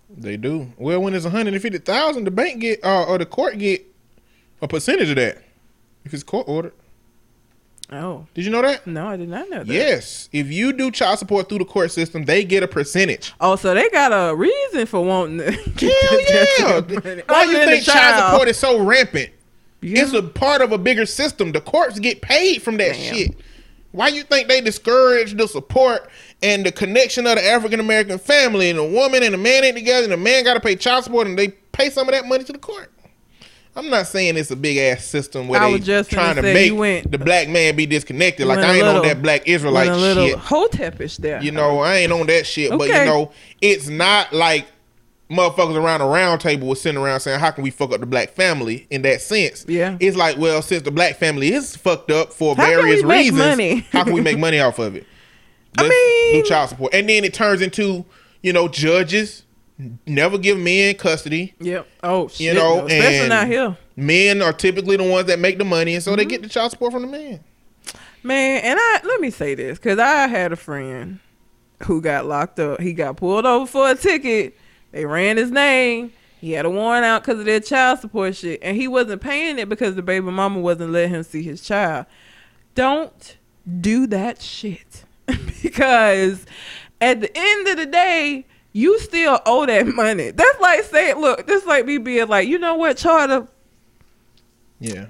They 0.09 0.37
do. 0.37 0.73
Well, 0.79 1.03
when 1.03 1.15
it's 1.15 1.25
150000 1.25 2.25
the 2.25 2.31
bank 2.31 2.61
get, 2.61 2.83
uh, 2.85 3.05
or 3.05 3.19
the 3.19 3.27
court 3.27 3.59
get 3.59 3.85
a 4.63 4.69
percentage 4.69 5.11
of 5.11 5.17
that. 5.17 5.43
If 6.05 6.15
it's 6.15 6.23
court 6.23 6.49
ordered. 6.49 6.73
Oh 7.91 8.27
Did 8.35 8.45
you 8.45 8.51
know 8.51 8.63
that? 8.63 8.87
no, 8.87 9.07
I 9.09 9.17
did 9.17 9.29
not 9.29 9.49
know 9.49 9.65
that. 9.65 9.73
Yes. 9.73 10.29
If 10.33 10.49
you 10.51 10.73
do 10.73 10.91
child 10.91 11.19
support 11.19 11.49
through 11.49 11.59
the 11.59 11.65
court 11.65 11.91
system, 11.91 12.25
they 12.25 12.45
get 12.45 12.63
a 12.63 12.69
percentage. 12.69 13.33
Oh, 13.41 13.57
so 13.57 13.75
they 13.75 13.89
got 13.91 14.13
a 14.13 14.35
reason 14.35 14.87
for 14.87 15.05
wanting 15.05 15.39
to 15.39 15.71
get 15.77 16.59
Hell 16.59 16.85
yeah. 16.89 17.21
Why 17.27 17.45
you 17.45 17.59
think 17.65 17.85
child 17.85 18.31
support 18.31 18.49
is 18.49 18.57
so 18.57 18.79
rampant? 18.81 19.31
Yeah. 19.83 20.03
It's 20.03 20.13
a 20.13 20.23
part 20.23 20.63
of 20.63 20.73
a 20.73 20.79
bigger 20.79 21.07
system. 21.07 21.53
The 21.53 21.61
courts 21.61 21.99
get 21.99 22.23
paid 22.23 22.63
from 22.63 22.77
that 22.79 22.95
Damn. 22.95 23.15
shit. 23.15 23.35
Why 23.93 24.09
you 24.09 24.23
think 24.25 24.49
they 24.49 24.61
discourage 24.61 25.35
the 25.37 25.47
support 25.49 26.09
and 26.43 26.67
the 26.67 26.73
connection 26.73 27.27
of 27.27 27.37
the 27.37 27.45
African 27.47 27.81
American 27.81 28.19
family 28.19 28.69
and 28.71 28.79
the 28.79 28.85
woman 28.85 29.23
and 29.23 29.33
the 29.33 29.39
man 29.39 29.65
ain't 29.65 29.77
together 29.77 30.05
and 30.05 30.13
the 30.13 30.17
man 30.19 30.45
got 30.45 30.55
to 30.55 30.61
pay 30.61 30.77
child 30.77 31.05
support 31.05 31.27
and 31.27 31.39
they 31.39 31.49
pay 31.49 31.89
some 31.91 32.09
of 32.09 32.13
that 32.15 32.27
money 32.27 32.45
to 32.45 32.53
the 32.53 32.59
court? 32.59 32.93
I'm 33.75 33.91
not 33.91 34.07
saying 34.07 34.39
it's 34.39 34.51
a 34.51 34.57
big 34.57 34.79
ass 34.79 35.05
system 35.05 35.49
where 35.49 35.61
they 35.61 35.79
just 35.79 36.11
trying 36.11 36.37
to 36.37 36.43
make 36.43 36.75
went- 36.75 37.11
the 37.11 37.19
black 37.19 37.49
man 37.49 37.77
be 37.77 37.85
disconnected. 37.85 38.47
Like 38.47 38.59
I 38.59 38.77
ain't 38.77 38.85
little- 38.85 39.03
on 39.03 39.07
that 39.07 39.21
black 39.21 39.47
Israelite 39.47 39.89
a 39.89 40.15
shit. 40.15 40.37
hotepish 40.39 41.19
there. 41.19 41.43
You 41.43 41.53
know, 41.53 41.81
I 41.81 41.97
ain't 41.97 42.13
on 42.13 42.27
that 42.29 42.47
shit. 42.47 42.71
But 42.71 42.89
you 42.89 42.95
know, 42.95 43.33
it's 43.61 43.89
not 43.89 44.33
like 44.33 44.67
motherfuckers 45.31 45.75
around 45.77 46.01
the 46.01 46.07
round 46.07 46.41
table 46.41 46.69
was 46.69 46.81
sitting 46.81 47.01
around 47.01 47.21
saying, 47.21 47.41
How 47.41 47.51
can 47.51 47.65
we 47.65 47.71
fuck 47.71 47.93
up 47.93 48.01
the 48.01 48.07
black 48.07 48.31
family 48.31 48.87
in 48.91 49.03
that 49.03 49.21
sense? 49.21 49.65
Yeah. 49.69 49.97
It's 50.01 50.17
like, 50.17 50.37
well, 50.39 50.63
since 50.63 50.83
the 50.83 50.91
black 50.91 51.17
family 51.17 51.53
is 51.53 51.75
fucked 51.77 52.11
up 52.11 52.33
for 52.33 52.55
How 52.57 52.65
can 52.67 52.75
various 52.77 53.03
reasons, 53.05 53.39
money? 53.39 53.81
how 53.93 54.05
can 54.05 54.13
we 54.13 54.21
make 54.21 54.39
money 54.39 54.61
off 54.61 54.79
of 54.79 54.95
it? 54.97 55.07
I 55.79 55.83
Let's 55.83 55.95
mean- 55.95 56.43
do 56.43 56.49
child 56.49 56.69
support. 56.71 56.95
And 56.95 57.09
then 57.09 57.25
it 57.25 57.35
turns 57.35 57.61
into, 57.61 58.05
you 58.43 58.53
know, 58.53 58.69
judges 58.69 59.43
never 60.07 60.39
give 60.39 60.57
men 60.59 60.95
custody. 60.95 61.55
Yep. 61.61 61.87
Oh 62.03 62.29
shit. 62.29 62.41
You 62.41 62.55
know, 62.55 62.77
no, 62.81 62.87
especially 62.87 63.17
and- 63.19 63.29
not 63.29 63.47
here, 63.47 63.77
Men 63.99 64.43
are 64.43 64.53
typically 64.53 64.97
the 64.97 65.05
ones 65.05 65.27
that 65.29 65.39
make 65.39 65.57
the 65.59 65.65
money, 65.65 65.95
and 65.95 66.03
so 66.03 66.11
Mm-hmm. 66.13 66.17
they 66.19 66.25
get 66.27 66.43
the 66.43 66.49
child 66.49 66.71
support 66.71 66.93
from 66.93 67.03
the 67.03 67.09
man. 67.09 67.41
man. 68.23 68.61
And 68.63 68.79
I 68.81 69.01
let 69.05 69.21
me 69.21 69.31
say 69.31 69.55
this 69.55 69.79
because 69.79 69.99
I 69.99 70.27
had 70.29 70.53
a 70.53 70.57
friend 70.57 71.19
who 71.85 72.01
got 72.03 72.27
locked 72.27 72.59
up. 72.61 72.81
He 72.81 72.93
got 72.93 73.17
pulled 73.17 73.45
over 73.47 73.67
for 73.67 73.91
a 73.91 73.95
ticket. 73.95 74.57
They 74.97 75.05
ran 75.05 75.37
his 75.37 75.51
name. 75.51 76.15
He 76.41 76.53
had 76.53 76.65
a 76.65 76.71
warrant 76.71 77.05
out 77.05 77.23
because 77.23 77.39
of 77.39 77.45
their 77.45 77.61
child 77.61 77.99
support 77.99 78.35
shit, 78.35 78.61
and 78.63 78.79
he 78.79 78.89
wasn't 78.89 79.21
paying 79.21 79.59
it 79.59 79.69
because 79.69 79.95
the 79.95 80.01
baby 80.01 80.25
mama 80.31 80.59
wasn't 80.59 80.93
letting 80.93 81.11
him 81.11 81.23
see 81.23 81.43
his 81.43 81.61
child. 81.61 82.07
Don't 82.75 83.37
do 83.79 84.07
that 84.07 84.41
shit 84.41 85.05
because 85.63 86.47
at 86.99 87.21
the 87.21 87.31
end 87.35 87.69
of 87.69 87.77
the 87.77 87.85
day, 87.85 88.47
you 88.73 88.99
still 88.99 89.39
owe 89.45 89.67
that 89.67 89.87
money. 89.87 90.31
That's 90.31 90.61
like 90.61 90.83
saying, 90.85 91.21
look, 91.21 91.47
this 91.47 91.67
like 91.67 91.85
me 91.85 91.99
being 91.99 92.29
like, 92.29 92.49
you 92.49 92.59
know 92.59 92.77
what, 92.77 92.97
Charter, 92.97 93.49
Yeah. 94.81 95.09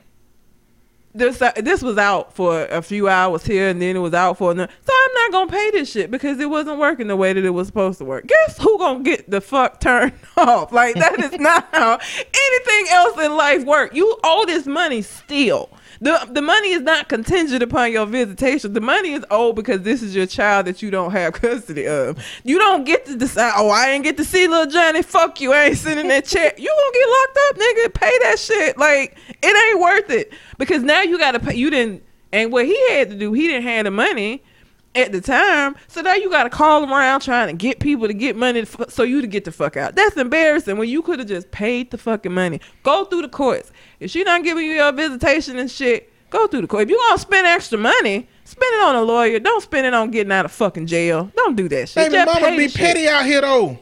This 1.17 1.41
uh, 1.41 1.53
this 1.57 1.83
was 1.83 1.99
out 1.99 2.35
for 2.35 2.67
a 2.67 2.83
few 2.83 3.09
hours 3.09 3.45
here 3.45 3.69
and 3.69 3.81
then 3.81 3.97
it 3.97 4.01
was 4.01 4.15
out 4.15 4.39
for 4.39 4.51
another. 4.53 4.73
So 4.87 4.93
I'm 4.95 5.15
not 5.15 5.33
gonna 5.33 5.51
pay 5.51 5.71
this 5.71 5.91
shit 5.91 6.11
because 6.11 6.39
it 6.41 6.51
wasn't 6.51 6.79
working 6.79 7.09
the 7.09 7.17
way 7.17 7.33
that 7.33 7.45
it 7.45 7.51
was 7.51 7.67
supposed 7.67 7.99
to 7.99 8.05
work. 8.05 8.27
Guess 8.27 8.59
who 8.59 8.79
gonna 8.79 9.03
get 9.03 9.31
the 9.31 9.41
fuck 9.41 9.81
turned 9.81 10.13
off? 10.37 10.73
Like 10.73 10.95
that 10.97 11.19
is 11.19 11.33
not 11.41 11.69
how 11.73 11.99
anything 12.19 12.87
else 12.91 13.19
in 13.19 13.37
life 13.37 13.65
work. 13.65 13.95
You 13.95 14.19
owe 14.23 14.45
this 14.47 14.67
money 14.67 15.03
still. 15.03 15.71
The 16.00 16.29
the 16.31 16.43
money 16.43 16.73
is 16.73 16.83
not 16.83 17.09
contingent 17.09 17.62
upon 17.62 17.93
your 17.93 18.07
visitation. 18.07 18.73
The 18.73 18.81
money 18.81 19.12
is 19.12 19.25
owed 19.31 19.57
because 19.57 19.83
this 19.83 20.03
is 20.03 20.15
your 20.15 20.26
child 20.26 20.67
that 20.67 20.83
you 20.83 20.91
don't 20.91 21.12
have 21.12 21.33
custody 21.41 21.87
of. 21.87 22.23
You 22.45 22.59
don't 22.59 22.85
get 22.85 23.07
to 23.07 23.17
decide, 23.17 23.53
oh, 23.57 23.71
I 23.71 23.91
ain't 23.91 24.05
get 24.05 24.17
to 24.19 24.25
see 24.25 24.47
little 24.47 24.71
Johnny. 24.71 25.03
Fuck 25.03 25.41
you. 25.41 25.53
I 25.53 25.65
ain't 25.65 25.79
sending 25.79 26.09
that 26.09 26.25
check. 26.25 26.59
You 26.59 26.69
gonna 26.69 26.93
get 26.93 27.09
locked 27.09 27.38
up, 27.49 27.57
nigga. 27.57 27.95
Pay 27.95 28.19
that 28.25 28.38
shit. 28.38 28.79
Like, 28.79 29.17
it 29.43 29.71
ain't 29.71 29.81
worth 29.81 30.11
it. 30.11 30.33
Because 30.59 30.83
now 30.83 31.03
you 31.03 31.19
gotta 31.19 31.41
pay 31.41 31.55
you 31.55 31.71
didn't 31.71 32.03
and 32.33 32.53
what 32.53 32.67
he 32.67 32.79
had 32.91 33.11
to 33.11 33.17
do, 33.17 33.33
he 33.33 33.47
didn't 33.47 33.62
have 33.62 33.85
the 33.85 33.91
money 33.91 34.43
at 34.97 35.12
the 35.12 35.21
time. 35.21 35.76
So 35.88 36.00
now 36.00 36.15
you 36.15 36.31
gotta 36.31 36.50
call 36.50 36.91
around 36.91 37.21
trying 37.21 37.49
to 37.49 37.53
get 37.53 37.79
people 37.81 38.07
to 38.09 38.15
get 38.15 38.37
money 38.37 38.65
to 38.65 38.81
f- 38.81 38.91
so 38.91 39.03
you 39.03 39.21
to 39.21 39.26
get 39.26 39.45
the 39.45 39.53
fuck 39.53 39.76
out. 39.76 39.95
That's 39.95 40.17
embarrassing 40.17 40.79
when 40.79 40.88
you 40.88 41.03
could 41.03 41.19
have 41.19 41.29
just 41.29 41.50
paid 41.50 41.91
the 41.91 41.99
fucking 41.99 42.33
money. 42.33 42.61
Go 42.83 43.05
through 43.05 43.23
the 43.23 43.29
courts. 43.29 43.71
If 44.00 44.11
she 44.11 44.25
not 44.25 44.43
giving 44.45 44.65
you 44.67 44.73
your 44.73 44.93
visitation 44.93 45.59
and 45.59 45.71
shit, 45.71 46.12
go 46.31 46.47
through 46.47 46.62
the 46.62 46.67
court. 46.67 46.85
If 46.85 46.91
you 46.91 46.99
gonna 47.09 47.19
spend 47.19 47.47
extra 47.47 47.79
money, 47.79 48.26
spend 48.45 48.75
it 48.75 48.83
on 48.83 48.97
a 48.97 49.03
lawyer. 49.03 49.38
Don't 49.38 49.62
spend 49.62 49.87
it 49.87 49.95
on 49.95 50.11
getting 50.11 50.33
out 50.33 50.45
of 50.45 50.53
fucking 50.53 50.87
jail. 50.87 51.31
Don't 51.37 51.57
do 51.57 51.69
that 51.69 51.88
shit. 51.88 51.95
Baby 52.11 52.15
Just 52.25 52.41
mama 52.41 52.57
be 52.57 52.69
shit. 52.69 52.81
petty 52.81 53.09
out 53.09 53.25
here 53.26 53.41
though. 53.43 53.79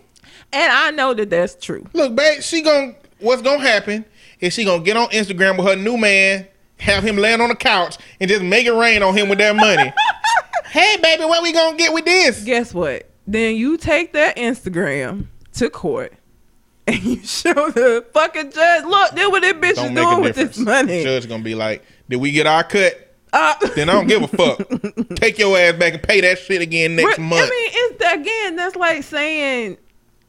And 0.52 0.72
I 0.72 0.90
know 0.90 1.14
that 1.14 1.30
that's 1.30 1.54
true. 1.56 1.86
Look, 1.92 2.14
babe, 2.14 2.40
she 2.42 2.62
gon' 2.62 2.94
what's 3.18 3.42
gonna 3.42 3.60
happen 3.62 4.04
is 4.40 4.52
she 4.52 4.64
gonna 4.64 4.82
get 4.82 4.96
on 4.96 5.08
Instagram 5.08 5.56
with 5.58 5.66
her 5.66 5.76
new 5.76 5.96
man, 5.96 6.46
have 6.78 7.02
him 7.02 7.16
laying 7.16 7.40
on 7.40 7.48
the 7.48 7.56
couch, 7.56 7.96
and 8.20 8.28
just 8.30 8.42
make 8.42 8.66
it 8.66 8.72
rain 8.72 9.02
on 9.02 9.16
him 9.16 9.28
with 9.28 9.38
that 9.38 9.56
money. 9.56 9.92
hey, 10.74 10.96
baby, 11.00 11.24
what 11.24 11.40
we 11.42 11.52
gonna 11.52 11.76
get 11.76 11.92
with 11.92 12.04
this? 12.04 12.42
Guess 12.42 12.74
what? 12.74 13.08
Then 13.28 13.54
you 13.54 13.76
take 13.76 14.12
that 14.14 14.36
Instagram 14.36 15.28
to 15.54 15.70
court 15.70 16.12
and 16.88 17.02
you 17.02 17.22
show 17.24 17.70
the 17.70 18.04
fucking 18.12 18.50
judge, 18.50 18.84
look, 18.84 19.12
this 19.12 19.28
what 19.28 19.40
this 19.42 19.52
bitch 19.54 19.76
Don't 19.76 19.96
is 19.96 20.04
doing 20.04 20.20
with 20.20 20.36
this 20.36 20.58
money. 20.58 21.04
Judge 21.04 21.28
gonna 21.28 21.44
be 21.44 21.54
like, 21.54 21.84
did 22.08 22.16
we 22.16 22.32
get 22.32 22.46
our 22.46 22.64
cut? 22.64 23.00
Uh, 23.32 23.54
Then 23.74 23.88
I 23.88 23.92
don't 23.92 24.06
give 24.06 24.22
a 24.22 24.28
fuck. 24.28 24.58
Take 25.16 25.38
your 25.38 25.56
ass 25.58 25.74
back 25.74 25.94
and 25.94 26.02
pay 26.02 26.20
that 26.20 26.38
shit 26.38 26.60
again 26.60 26.94
next 26.94 27.18
I 27.18 27.22
month. 27.22 27.42
I 27.42 27.50
mean, 27.50 27.70
it's 27.72 28.14
again, 28.14 28.56
that's 28.56 28.76
like 28.76 29.02
saying 29.02 29.78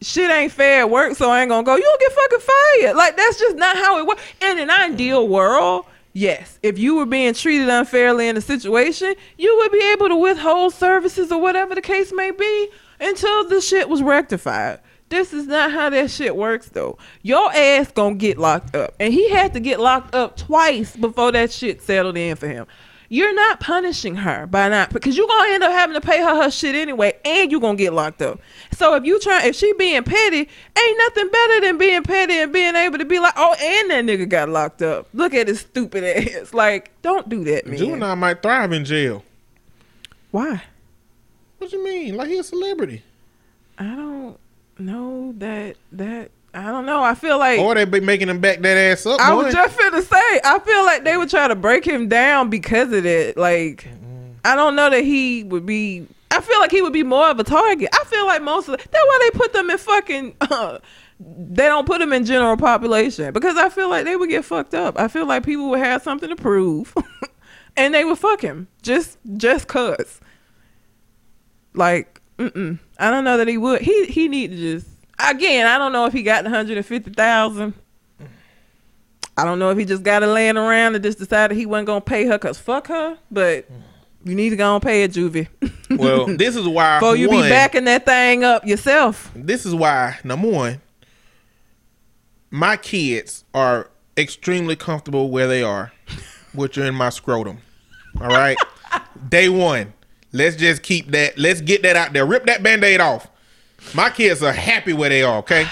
shit 0.01 0.29
ain't 0.31 0.51
fair 0.51 0.81
at 0.81 0.89
work, 0.89 1.15
so 1.15 1.29
I 1.29 1.41
ain't 1.41 1.49
gonna 1.49 1.63
go. 1.63 1.75
You 1.75 1.81
don't 1.81 1.99
get 1.99 2.11
fucking 2.11 2.39
fired. 2.39 2.95
Like 2.95 3.17
that's 3.17 3.39
just 3.39 3.57
not 3.57 3.75
how 3.77 3.97
it 3.99 4.05
works. 4.07 4.21
In 4.41 4.59
an 4.59 4.69
ideal 4.69 5.27
world, 5.27 5.85
yes, 6.15 6.57
if 6.63 6.79
you 6.79 6.95
were 6.95 7.05
being 7.05 7.35
treated 7.35 7.69
unfairly 7.69 8.27
in 8.27 8.37
a 8.37 8.41
situation, 8.41 9.13
you 9.37 9.55
would 9.57 9.71
be 9.71 9.91
able 9.91 10.09
to 10.09 10.15
withhold 10.15 10.73
services 10.73 11.31
or 11.31 11.39
whatever 11.39 11.75
the 11.75 11.81
case 11.81 12.11
may 12.11 12.31
be 12.31 12.69
until 12.99 13.47
the 13.47 13.61
shit 13.61 13.87
was 13.87 14.01
rectified. 14.01 14.79
This 15.09 15.33
is 15.33 15.45
not 15.45 15.71
how 15.71 15.91
that 15.91 16.09
shit 16.09 16.35
works 16.35 16.69
though. 16.69 16.97
Your 17.21 17.53
ass 17.53 17.91
gonna 17.91 18.15
get 18.15 18.39
locked 18.39 18.75
up. 18.75 18.95
And 18.99 19.13
he 19.13 19.29
had 19.29 19.53
to 19.53 19.59
get 19.59 19.79
locked 19.79 20.15
up 20.15 20.35
twice 20.35 20.95
before 20.95 21.31
that 21.33 21.51
shit 21.51 21.83
settled 21.83 22.17
in 22.17 22.35
for 22.35 22.47
him. 22.47 22.65
You're 23.09 23.33
not 23.33 23.59
punishing 23.59 24.15
her 24.15 24.45
by 24.47 24.69
not 24.69 24.91
because 24.91 25.15
you're 25.17 25.27
gonna 25.27 25.53
end 25.53 25.63
up 25.63 25.71
having 25.71 25.93
to 25.93 26.01
pay 26.01 26.21
her 26.21 26.43
her 26.43 26.51
shit 26.51 26.75
anyway, 26.75 27.13
and 27.23 27.51
you're 27.51 27.61
gonna 27.61 27.77
get 27.77 27.93
locked 27.93 28.21
up. 28.21 28.39
So 28.71 28.95
if 28.95 29.05
you 29.05 29.19
try, 29.19 29.45
if 29.45 29.55
she 29.55 29.73
being 29.73 30.03
petty, 30.03 30.37
ain't 30.39 30.97
nothing 30.97 31.29
better 31.29 31.61
than 31.61 31.77
being 31.77 32.03
petty 32.03 32.39
and 32.39 32.51
being 32.51 32.75
able 32.75 32.97
to 32.97 33.05
be 33.05 33.19
like, 33.19 33.33
oh, 33.37 33.55
and 33.59 33.91
that 33.91 34.05
nigga 34.05 34.27
got 34.27 34.49
locked 34.49 34.81
up. 34.81 35.07
Look 35.13 35.33
at 35.33 35.47
his 35.47 35.61
stupid 35.61 36.03
ass. 36.37 36.53
Like, 36.53 36.91
don't 37.01 37.29
do 37.29 37.43
that, 37.45 37.67
man. 37.67 37.77
Juvenile 37.77 38.15
might 38.15 38.41
thrive 38.41 38.71
in 38.71 38.85
jail. 38.85 39.23
Why? 40.31 40.63
What 41.57 41.71
you 41.71 41.83
mean? 41.83 42.15
Like 42.15 42.27
he's 42.29 42.39
a 42.41 42.43
celebrity? 42.43 43.03
I 43.77 43.83
don't 43.95 44.37
know 44.77 45.33
that 45.37 45.77
that 45.93 46.31
I 46.55 46.71
don't 46.71 46.85
know. 46.85 47.03
I 47.03 47.15
feel 47.15 47.37
like 47.37 47.59
Or 47.59 47.75
they 47.75 47.83
be 47.83 47.99
making 47.99 48.29
him 48.29 48.39
back 48.39 48.61
that 48.61 48.77
ass 48.77 49.05
up. 49.05 49.19
I 49.19 49.33
was 49.33 49.53
just 49.53 49.77
finna 49.77 50.01
say, 50.01 50.39
I 50.43 50.57
feel 50.59 50.85
like 50.85 51.03
they 51.03 51.17
would 51.17 51.29
try 51.29 51.49
to 51.49 51.55
break 51.55 51.85
him 51.85 52.07
down 52.07 52.49
because 52.49 52.93
of 52.93 53.03
that. 53.03 53.33
Like, 53.35 53.85
I 54.45 54.55
don't 54.55 54.75
know 54.75 54.89
that 54.89 55.03
he 55.03 55.43
would 55.43 55.65
be. 55.65 56.07
I 56.31 56.39
feel 56.39 56.59
like 56.59 56.71
he 56.71 56.81
would 56.81 56.93
be 56.93 57.03
more 57.03 57.29
of 57.29 57.39
a 57.39 57.43
target. 57.43 57.89
I 57.93 58.05
feel 58.05 58.25
like 58.25 58.41
most 58.41 58.69
of 58.69 58.77
the, 58.77 58.77
that's 58.77 58.93
why 58.93 59.19
they 59.21 59.37
put 59.37 59.51
them 59.51 59.69
in 59.69 59.77
fucking. 59.77 60.35
Uh, 60.39 60.79
they 61.19 61.65
don't 61.65 61.85
put 61.85 61.99
them 61.99 62.13
in 62.13 62.25
general 62.25 62.55
population 62.55 63.33
because 63.33 63.57
I 63.57 63.67
feel 63.69 63.89
like 63.89 64.05
they 64.05 64.15
would 64.15 64.29
get 64.29 64.45
fucked 64.45 64.73
up. 64.73 64.97
I 64.97 65.09
feel 65.09 65.25
like 65.25 65.43
people 65.43 65.69
would 65.71 65.79
have 65.79 66.03
something 66.03 66.29
to 66.29 66.35
prove, 66.37 66.95
and 67.77 67.93
they 67.93 68.05
would 68.05 68.17
fuck 68.17 68.41
him 68.41 68.69
just 68.81 69.17
just 69.35 69.67
cause. 69.67 70.21
Like, 71.73 72.21
mm-mm. 72.37 72.79
I 72.97 73.11
don't 73.11 73.25
know 73.25 73.37
that 73.37 73.49
he 73.49 73.57
would. 73.57 73.81
He 73.81 74.05
he 74.05 74.29
need 74.29 74.51
to 74.51 74.57
just 74.57 74.94
again. 75.19 75.67
I 75.67 75.77
don't 75.77 75.91
know 75.91 76.05
if 76.05 76.13
he 76.13 76.23
got 76.23 76.43
the 76.43 76.49
hundred 76.49 76.77
and 76.77 76.85
fifty 76.85 77.11
thousand. 77.11 77.73
I 79.37 79.43
don't 79.43 79.59
know 79.59 79.69
if 79.69 79.77
he 79.77 79.83
just 79.85 80.03
got 80.03 80.23
it 80.23 80.27
laying 80.27 80.57
around 80.57 80.95
and 80.95 81.03
just 81.03 81.19
decided 81.19 81.57
he 81.57 81.65
wasn't 81.65 81.87
gonna 81.87 82.01
pay 82.01 82.25
her 82.25 82.37
cause 82.37 82.57
fuck 82.57 82.87
her. 82.87 83.17
But 83.29 83.69
you 84.23 84.33
need 84.33 84.49
to 84.51 84.55
go 84.55 84.75
and 84.75 84.83
pay 84.83 85.03
it, 85.03 85.11
Juvie. 85.11 85.47
well, 85.97 86.25
this 86.25 86.55
is 86.55 86.67
why. 86.67 86.99
before 86.99 87.15
you 87.15 87.29
one, 87.29 87.43
be 87.43 87.49
backing 87.49 87.85
that 87.85 88.05
thing 88.05 88.43
up 88.43 88.65
yourself. 88.65 89.31
This 89.35 89.65
is 89.65 89.75
why. 89.75 90.19
Number 90.23 90.49
one, 90.49 90.81
my 92.49 92.77
kids 92.77 93.43
are 93.53 93.89
extremely 94.17 94.75
comfortable 94.75 95.29
where 95.29 95.47
they 95.47 95.61
are, 95.61 95.91
which 96.53 96.77
are 96.77 96.85
in 96.85 96.95
my 96.95 97.09
scrotum. 97.09 97.59
All 98.19 98.27
right. 98.27 98.57
Day 99.29 99.49
one. 99.49 99.93
Let's 100.31 100.55
just 100.55 100.83
keep 100.83 101.11
that. 101.11 101.37
Let's 101.37 101.61
get 101.61 101.83
that 101.83 101.95
out 101.95 102.13
there. 102.13 102.25
Rip 102.25 102.45
that 102.45 102.63
band-aid 102.63 102.99
off. 102.99 103.27
My 103.93 104.09
kids 104.09 104.43
are 104.43 104.51
happy 104.51 104.93
where 104.93 105.09
they 105.09 105.23
are. 105.23 105.37
Okay. 105.39 105.67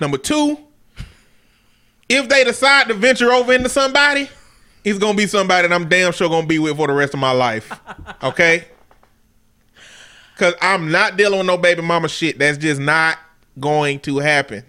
Number 0.00 0.18
two, 0.18 0.58
if 2.08 2.28
they 2.28 2.44
decide 2.44 2.88
to 2.88 2.94
venture 2.94 3.30
over 3.32 3.52
into 3.52 3.68
somebody, 3.68 4.28
it's 4.84 4.98
gonna 4.98 5.16
be 5.16 5.26
somebody 5.26 5.68
that 5.68 5.74
I'm 5.74 5.88
damn 5.88 6.12
sure 6.12 6.28
gonna 6.28 6.46
be 6.46 6.58
with 6.58 6.76
for 6.76 6.86
the 6.86 6.92
rest 6.92 7.14
of 7.14 7.20
my 7.20 7.32
life. 7.32 7.72
Okay. 8.22 8.66
Cause 10.36 10.54
I'm 10.60 10.90
not 10.90 11.16
dealing 11.16 11.38
with 11.38 11.46
no 11.46 11.56
baby 11.56 11.80
mama 11.80 12.08
shit. 12.08 12.38
That's 12.38 12.58
just 12.58 12.80
not 12.80 13.18
going 13.58 14.00
to 14.00 14.18
happen. 14.18 14.58
And 14.58 14.66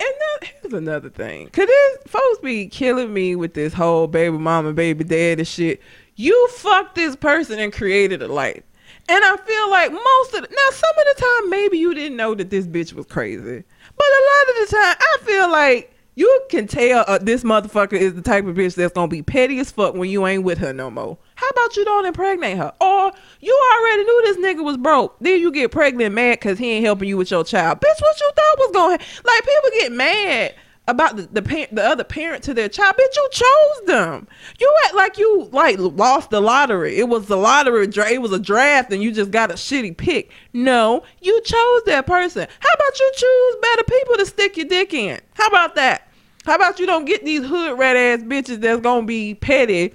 then 0.00 0.50
here's 0.62 0.72
another 0.74 1.10
thing. 1.10 1.48
Cause 1.50 1.66
this 1.66 1.98
folks 2.08 2.38
be 2.40 2.66
killing 2.66 3.12
me 3.12 3.36
with 3.36 3.54
this 3.54 3.72
whole 3.72 4.08
baby 4.08 4.36
mama, 4.36 4.72
baby 4.72 5.04
daddy 5.04 5.44
shit. 5.44 5.80
You 6.16 6.48
fucked 6.48 6.94
this 6.96 7.14
person 7.14 7.58
and 7.60 7.72
created 7.72 8.20
a 8.22 8.28
life. 8.28 8.62
And 9.08 9.24
I 9.24 9.36
feel 9.36 9.70
like 9.70 9.92
most 9.92 10.34
of 10.34 10.42
the, 10.42 10.48
now 10.48 10.70
some 10.70 10.98
of 10.98 11.16
the 11.16 11.22
time 11.22 11.50
maybe 11.50 11.78
you 11.78 11.94
didn't 11.94 12.16
know 12.16 12.34
that 12.34 12.50
this 12.50 12.66
bitch 12.66 12.94
was 12.94 13.06
crazy. 13.06 13.64
But 13.96 14.06
a 14.06 14.22
lot 14.24 14.48
of 14.48 14.70
the 14.70 14.76
time 14.76 14.96
I 14.98 15.16
feel 15.22 15.50
like 15.50 15.94
you 16.16 16.42
can 16.48 16.66
tell 16.66 17.04
uh, 17.06 17.18
this 17.18 17.42
motherfucker 17.42 17.94
is 17.94 18.14
the 18.14 18.22
type 18.22 18.46
of 18.46 18.56
bitch 18.56 18.76
that's 18.76 18.94
gonna 18.94 19.08
be 19.08 19.22
petty 19.22 19.58
as 19.58 19.70
fuck 19.70 19.94
when 19.94 20.08
you 20.08 20.26
ain't 20.26 20.44
with 20.44 20.58
her 20.58 20.72
no 20.72 20.90
more. 20.90 21.18
How 21.34 21.48
about 21.48 21.76
you 21.76 21.84
don't 21.84 22.06
impregnate 22.06 22.56
her? 22.56 22.72
Or 22.80 23.12
you 23.40 23.70
already 23.76 24.04
knew 24.04 24.22
this 24.24 24.36
nigga 24.38 24.64
was 24.64 24.76
broke. 24.76 25.16
Then 25.20 25.40
you 25.40 25.50
get 25.50 25.72
pregnant 25.72 26.14
mad 26.14 26.38
because 26.40 26.58
he 26.58 26.70
ain't 26.70 26.84
helping 26.84 27.08
you 27.08 27.16
with 27.16 27.30
your 27.30 27.44
child. 27.44 27.80
Bitch, 27.80 28.00
what 28.00 28.20
you 28.20 28.32
thought 28.34 28.58
was 28.58 28.70
going 28.72 28.98
Like, 29.24 29.44
people 29.44 29.70
get 29.80 29.92
mad 29.92 30.54
about 30.86 31.16
the 31.16 31.22
the, 31.22 31.68
the 31.72 31.82
other 31.82 32.04
parent 32.04 32.42
to 32.44 32.54
their 32.54 32.68
child. 32.68 32.96
Bitch, 32.96 33.16
you 33.16 33.28
chose 33.32 33.86
them. 33.86 34.28
You 34.58 34.72
act 34.84 34.94
like 34.94 35.18
you, 35.18 35.48
like, 35.52 35.76
lost 35.78 36.30
the 36.30 36.40
lottery. 36.40 36.96
It 36.96 37.08
was 37.08 37.26
the 37.26 37.36
lottery. 37.36 37.84
It 37.84 38.20
was 38.20 38.32
a 38.32 38.38
draft 38.38 38.92
and 38.92 39.02
you 39.02 39.12
just 39.12 39.30
got 39.30 39.50
a 39.50 39.54
shitty 39.54 39.96
pick. 39.96 40.30
No, 40.52 41.02
you 41.20 41.40
chose 41.42 41.82
that 41.86 42.06
person. 42.06 42.46
How 42.60 42.72
about 42.74 43.00
you 43.00 43.12
choose 43.16 43.56
better 43.62 43.84
people 43.84 44.16
to 44.16 44.26
stick 44.26 44.56
your 44.56 44.66
dick 44.66 44.92
in? 44.92 45.20
How 45.34 45.46
about 45.48 45.74
that? 45.76 46.08
How 46.44 46.56
about 46.56 46.78
you 46.78 46.86
don't 46.86 47.06
get 47.06 47.24
these 47.24 47.44
hood 47.44 47.78
rat 47.78 47.96
ass 47.96 48.20
bitches 48.20 48.60
that's 48.60 48.82
gonna 48.82 49.06
be 49.06 49.34
petty 49.34 49.94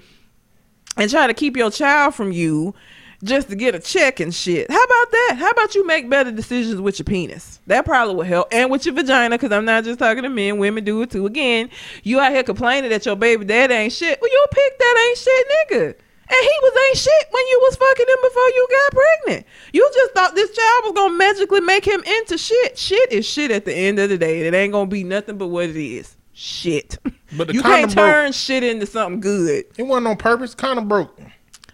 and 0.96 1.08
try 1.08 1.28
to 1.28 1.34
keep 1.34 1.56
your 1.56 1.70
child 1.70 2.14
from 2.14 2.32
you 2.32 2.74
just 3.22 3.50
to 3.50 3.56
get 3.56 3.74
a 3.74 3.78
check 3.78 4.20
and 4.20 4.34
shit. 4.34 4.70
How 4.70 4.82
about 4.82 5.10
that? 5.10 5.36
How 5.38 5.50
about 5.50 5.74
you 5.74 5.86
make 5.86 6.08
better 6.08 6.30
decisions 6.30 6.80
with 6.80 6.98
your 6.98 7.04
penis? 7.04 7.60
That 7.66 7.84
probably 7.84 8.14
would 8.14 8.26
help. 8.26 8.48
And 8.52 8.70
with 8.70 8.86
your 8.86 8.94
vagina, 8.94 9.36
because 9.36 9.52
I'm 9.52 9.64
not 9.64 9.84
just 9.84 9.98
talking 9.98 10.22
to 10.22 10.28
men, 10.28 10.58
women 10.58 10.84
do 10.84 11.02
it 11.02 11.10
too. 11.10 11.26
Again, 11.26 11.70
you 12.02 12.20
out 12.20 12.32
here 12.32 12.42
complaining 12.42 12.90
that 12.90 13.06
your 13.06 13.16
baby 13.16 13.44
dad 13.44 13.70
ain't 13.70 13.92
shit. 13.92 14.18
Well, 14.20 14.30
you 14.30 14.46
pick 14.50 14.78
that 14.78 15.06
ain't 15.08 15.18
shit 15.18 15.46
nigga. 15.48 15.94
And 16.32 16.38
he 16.40 16.58
was 16.62 16.72
ain't 16.88 16.98
shit 16.98 17.26
when 17.32 17.46
you 17.48 17.60
was 17.64 17.76
fucking 17.76 18.06
him 18.08 18.18
before 18.22 18.48
you 18.50 18.68
got 18.70 18.92
pregnant. 18.92 19.46
You 19.72 19.90
just 19.92 20.12
thought 20.12 20.34
this 20.36 20.50
child 20.54 20.84
was 20.84 20.92
gonna 20.94 21.16
magically 21.16 21.60
make 21.60 21.84
him 21.84 22.04
into 22.04 22.38
shit. 22.38 22.78
Shit 22.78 23.10
is 23.10 23.26
shit 23.26 23.50
at 23.50 23.64
the 23.64 23.74
end 23.74 23.98
of 23.98 24.10
the 24.10 24.16
day. 24.16 24.42
It 24.42 24.54
ain't 24.54 24.72
gonna 24.72 24.86
be 24.86 25.02
nothing 25.02 25.38
but 25.38 25.48
what 25.48 25.70
it 25.70 25.76
is. 25.76 26.16
Shit. 26.32 26.98
But 27.36 27.48
the 27.48 27.54
you 27.54 27.62
can't 27.62 27.92
broke. 27.94 28.06
turn 28.06 28.32
shit 28.32 28.62
into 28.62 28.86
something 28.86 29.20
good. 29.20 29.64
It 29.76 29.82
wasn't 29.82 30.06
on 30.06 30.16
purpose. 30.16 30.54
Kind 30.54 30.78
of 30.78 30.88
broke. 30.88 31.18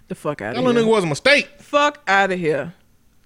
The 0.08 0.14
fuck 0.14 0.40
out 0.40 0.56
of 0.56 0.56
here. 0.56 0.62
That 0.62 0.68
of 0.70 0.74
little 0.74 0.82
here. 0.82 0.88
nigga 0.90 0.94
was 0.94 1.04
a 1.04 1.08
mistake. 1.08 1.48
fuck 1.58 2.00
out 2.06 2.30
of 2.30 2.38
here. 2.38 2.72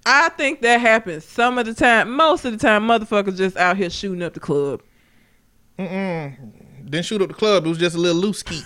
I 0.05 0.29
think 0.29 0.61
that 0.61 0.81
happens 0.81 1.25
some 1.25 1.57
of 1.59 1.65
the 1.67 1.73
time. 1.75 2.11
Most 2.11 2.43
of 2.45 2.51
the 2.53 2.57
time, 2.57 2.87
motherfuckers 2.87 3.37
just 3.37 3.55
out 3.57 3.77
here 3.77 3.89
shooting 3.89 4.23
up 4.23 4.33
the 4.33 4.39
club. 4.39 4.81
Mm-mm. 5.77 6.35
Didn't 6.89 7.05
shoot 7.05 7.21
up 7.21 7.27
the 7.27 7.33
club. 7.35 7.65
It 7.65 7.69
was 7.69 7.77
just 7.77 7.95
a 7.95 7.99
little 7.99 8.19
loose 8.19 8.39
skeet. 8.39 8.65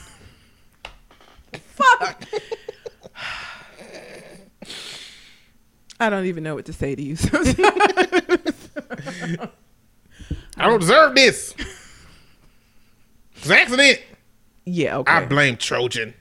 Fuck. 1.66 2.24
I 6.00 6.10
don't 6.10 6.26
even 6.26 6.44
know 6.44 6.56
what 6.56 6.66
to 6.66 6.74
say 6.74 6.96
to 6.96 7.02
you. 7.02 7.16
I 10.58 10.68
don't 10.68 10.80
deserve 10.80 11.16
this. 11.16 11.54
It's 13.36 13.46
an 13.46 13.52
accident. 13.52 14.02
yeah, 14.66 14.98
okay. 14.98 15.12
I 15.12 15.26
blame 15.26 15.58
Trojan. 15.58 16.14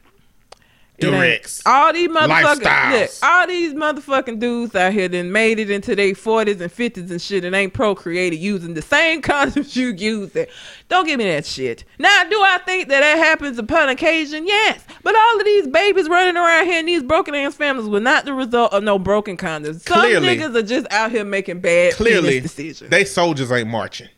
Durex. 1.01 1.63
All 1.67 1.93
these 1.93 2.09
motherfuckers, 2.09 2.93
look, 2.93 3.11
all 3.23 3.47
these 3.49 3.75
motherfucking 3.75 4.39
dudes 4.39 4.75
out 4.77 4.93
here 4.93 5.09
that 5.09 5.25
made 5.25 5.59
it 5.59 5.69
into 5.69 5.97
their 5.97 6.15
forties 6.15 6.61
and 6.61 6.71
fifties 6.71 7.11
and 7.11 7.21
shit 7.21 7.45
and 7.45 7.55
ain't 7.55 7.75
procreated 7.75 8.37
using 8.37 8.75
the 8.75 8.83
same 8.83 9.21
condoms 9.23 9.75
you 9.75 9.89
used. 9.89 10.37
It. 10.37 10.51
Don't 10.89 11.05
give 11.05 11.19
me 11.19 11.25
that 11.25 11.47
shit. 11.47 11.85
Now, 11.99 12.25
do 12.31 12.41
I 12.41 12.59
think 12.65 12.89
that 12.89 13.01
that 13.01 13.19
happens 13.19 13.59
upon 13.59 13.89
occasion? 13.89 14.47
Yes, 14.47 14.85
but 15.03 15.17
all 15.17 15.39
of 15.39 15.45
these 15.45 15.67
babies 15.67 16.09
running 16.09 16.37
around 16.37 16.67
here 16.67 16.79
in 16.79 16.87
these 16.87 17.03
broken 17.03 17.35
ass 17.35 17.55
families 17.57 17.89
were 17.89 17.99
not 18.01 18.25
the 18.25 18.33
result 18.33 18.73
of 18.73 18.85
no 18.85 18.99
broken 18.99 19.37
condoms. 19.37 19.81
Some 19.81 19.99
Clearly. 20.01 20.29
niggas 20.37 20.55
are 20.55 20.63
just 20.63 20.87
out 20.93 21.11
here 21.11 21.25
making 21.25 21.61
bad 21.61 21.95
Clearly, 21.95 22.39
decisions. 22.41 22.91
they 22.91 23.05
soldiers 23.05 23.51
ain't 23.51 23.69
marching. 23.69 24.09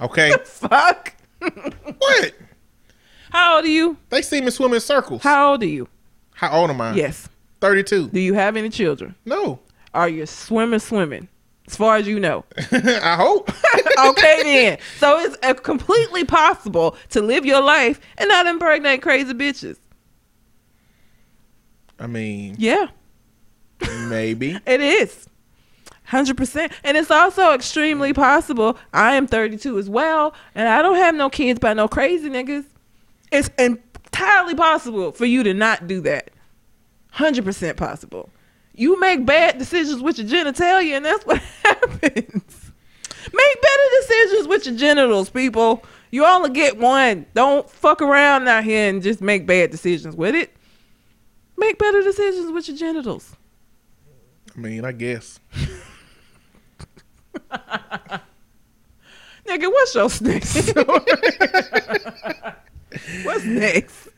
Okay? 0.00 0.32
Fuck. 0.44 1.14
what? 1.40 2.32
How 3.30 3.56
old 3.56 3.64
are 3.66 3.68
you? 3.68 3.96
They 4.08 4.22
see 4.22 4.40
me 4.40 4.50
swim 4.50 4.72
in 4.74 4.80
circles. 4.80 5.22
How 5.22 5.52
old 5.52 5.62
are 5.62 5.66
you? 5.66 5.86
How 6.38 6.52
old 6.52 6.70
am 6.70 6.80
I? 6.80 6.94
Yes. 6.94 7.28
32. 7.60 8.10
Do 8.10 8.20
you 8.20 8.34
have 8.34 8.56
any 8.56 8.68
children? 8.68 9.16
No. 9.24 9.58
Are 9.92 10.08
you 10.08 10.24
swimming, 10.24 10.78
swimming? 10.78 11.26
As 11.66 11.74
far 11.74 11.96
as 11.96 12.06
you 12.06 12.20
know. 12.20 12.44
I 12.70 13.16
hope. 13.16 13.50
okay 14.10 14.42
then. 14.44 14.78
So 14.98 15.18
it's 15.18 15.36
uh, 15.42 15.54
completely 15.54 16.24
possible 16.24 16.96
to 17.08 17.22
live 17.22 17.44
your 17.44 17.60
life 17.60 17.98
and 18.18 18.28
not 18.28 18.46
impregnate 18.46 19.02
crazy 19.02 19.34
bitches. 19.34 19.78
I 21.98 22.06
mean, 22.06 22.54
Yeah, 22.56 22.86
maybe. 24.08 24.60
it 24.66 24.80
is. 24.80 25.26
100%. 26.06 26.72
And 26.84 26.96
it's 26.96 27.10
also 27.10 27.52
extremely 27.52 28.12
possible. 28.12 28.78
I 28.94 29.16
am 29.16 29.26
32 29.26 29.76
as 29.76 29.90
well, 29.90 30.34
and 30.54 30.68
I 30.68 30.82
don't 30.82 30.94
have 30.98 31.16
no 31.16 31.28
kids 31.30 31.58
by 31.58 31.74
no 31.74 31.88
crazy 31.88 32.30
niggas. 32.30 32.64
It's 33.32 33.50
entirely 34.18 34.54
possible 34.54 35.12
for 35.12 35.24
you 35.26 35.42
to 35.44 35.54
not 35.54 35.86
do 35.86 36.00
that. 36.02 36.30
100% 37.14 37.76
possible. 37.76 38.30
You 38.74 38.98
make 39.00 39.24
bad 39.26 39.58
decisions 39.58 40.02
with 40.02 40.18
your 40.18 40.26
genitalia, 40.28 40.96
and 40.96 41.04
that's 41.04 41.24
what 41.26 41.38
happens. 41.64 42.70
Make 43.32 43.62
better 43.62 43.82
decisions 44.00 44.48
with 44.48 44.66
your 44.66 44.76
genitals, 44.76 45.30
people. 45.30 45.84
You 46.10 46.24
only 46.24 46.50
get 46.50 46.78
one. 46.78 47.26
Don't 47.34 47.68
fuck 47.68 48.00
around 48.00 48.48
out 48.48 48.64
here 48.64 48.88
and 48.88 49.02
just 49.02 49.20
make 49.20 49.46
bad 49.46 49.70
decisions 49.70 50.16
with 50.16 50.34
it. 50.34 50.54
Make 51.56 51.78
better 51.78 52.02
decisions 52.02 52.50
with 52.52 52.68
your 52.68 52.76
genitals. 52.76 53.36
I 54.56 54.60
mean, 54.60 54.84
I 54.84 54.92
guess. 54.92 55.40
Nigga, 59.46 59.70
what's 59.72 59.94
your 59.94 60.08
next? 60.20 60.72
What's 63.22 63.44
next? 63.44 64.08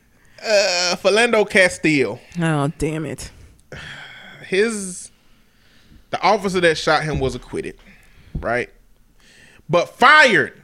uh, 0.43 0.95
Philando 1.01 1.47
Castile, 1.49 2.19
Oh 2.39 2.71
damn 2.77 3.05
it! 3.05 3.31
his 4.47 5.11
the 6.09 6.21
officer 6.21 6.59
that 6.61 6.77
shot 6.77 7.03
him 7.03 7.19
was 7.19 7.35
acquitted, 7.35 7.77
right? 8.39 8.69
But 9.69 9.89
fired. 9.89 10.61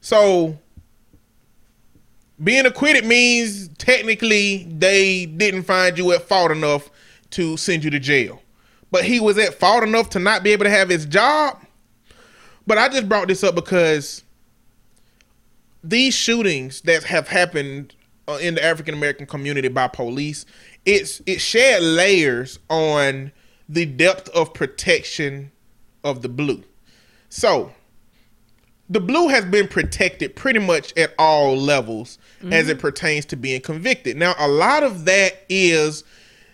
So 0.00 0.58
being 2.42 2.66
acquitted 2.66 3.04
means 3.04 3.68
technically 3.78 4.64
they 4.64 5.26
didn't 5.26 5.62
find 5.64 5.96
you 5.98 6.12
at 6.12 6.22
fault 6.22 6.50
enough 6.50 6.90
to 7.30 7.56
send 7.56 7.84
you 7.84 7.90
to 7.90 7.98
jail. 8.00 8.40
But 8.90 9.04
he 9.04 9.20
was 9.20 9.38
at 9.38 9.54
fault 9.54 9.82
enough 9.82 10.10
to 10.10 10.18
not 10.18 10.42
be 10.42 10.52
able 10.52 10.64
to 10.64 10.70
have 10.70 10.88
his 10.88 11.04
job. 11.06 11.60
But 12.66 12.78
I 12.78 12.88
just 12.88 13.08
brought 13.08 13.28
this 13.28 13.44
up 13.44 13.54
because 13.54 14.23
these 15.84 16.14
shootings 16.14 16.80
that 16.82 17.04
have 17.04 17.28
happened 17.28 17.94
uh, 18.26 18.38
in 18.40 18.54
the 18.54 18.64
African 18.64 18.94
American 18.94 19.26
community 19.26 19.68
by 19.68 19.86
police, 19.86 20.46
it's 20.84 21.20
it 21.26 21.40
shed 21.40 21.82
layers 21.82 22.58
on 22.70 23.30
the 23.68 23.84
depth 23.84 24.28
of 24.30 24.54
protection 24.54 25.52
of 26.02 26.22
the 26.22 26.28
blue. 26.28 26.62
So, 27.28 27.72
the 28.88 29.00
blue 29.00 29.28
has 29.28 29.44
been 29.44 29.68
protected 29.68 30.36
pretty 30.36 30.58
much 30.58 30.96
at 30.96 31.14
all 31.18 31.56
levels 31.56 32.18
as 32.52 32.68
it 32.68 32.78
pertains 32.78 33.24
to 33.26 33.36
being 33.36 33.60
convicted. 33.62 34.16
Now, 34.16 34.34
a 34.38 34.48
lot 34.48 34.82
of 34.82 35.06
that 35.06 35.44
is 35.48 36.04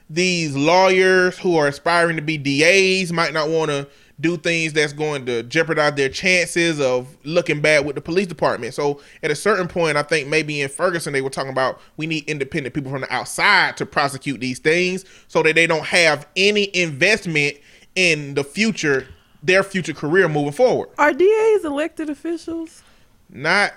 these 0.08 0.56
lawyers 0.56 1.38
who 1.38 1.56
are 1.56 1.66
aspiring 1.66 2.16
to 2.16 2.22
be 2.22 2.38
DAs 2.38 3.12
might 3.12 3.32
not 3.32 3.48
want 3.48 3.70
to 3.70 3.88
do 4.20 4.36
things 4.36 4.72
that's 4.72 4.92
going 4.92 5.26
to 5.26 5.42
jeopardize 5.44 5.94
their 5.94 6.08
chances 6.08 6.80
of 6.80 7.16
looking 7.24 7.60
bad 7.60 7.86
with 7.86 7.94
the 7.94 8.02
police 8.02 8.26
department. 8.26 8.74
So, 8.74 9.00
at 9.22 9.30
a 9.30 9.34
certain 9.34 9.68
point, 9.68 9.96
I 9.96 10.02
think 10.02 10.28
maybe 10.28 10.60
in 10.60 10.68
Ferguson 10.68 11.12
they 11.12 11.22
were 11.22 11.30
talking 11.30 11.50
about 11.50 11.80
we 11.96 12.06
need 12.06 12.24
independent 12.28 12.74
people 12.74 12.90
from 12.90 13.02
the 13.02 13.12
outside 13.12 13.76
to 13.78 13.86
prosecute 13.86 14.40
these 14.40 14.58
things 14.58 15.04
so 15.28 15.42
that 15.42 15.54
they 15.54 15.66
don't 15.66 15.86
have 15.86 16.26
any 16.36 16.74
investment 16.76 17.56
in 17.94 18.34
the 18.34 18.44
future 18.44 19.08
their 19.42 19.62
future 19.62 19.94
career 19.94 20.28
moving 20.28 20.52
forward. 20.52 20.90
Are 20.98 21.12
DAs 21.12 21.64
elected 21.64 22.10
officials? 22.10 22.82
Not 23.30 23.72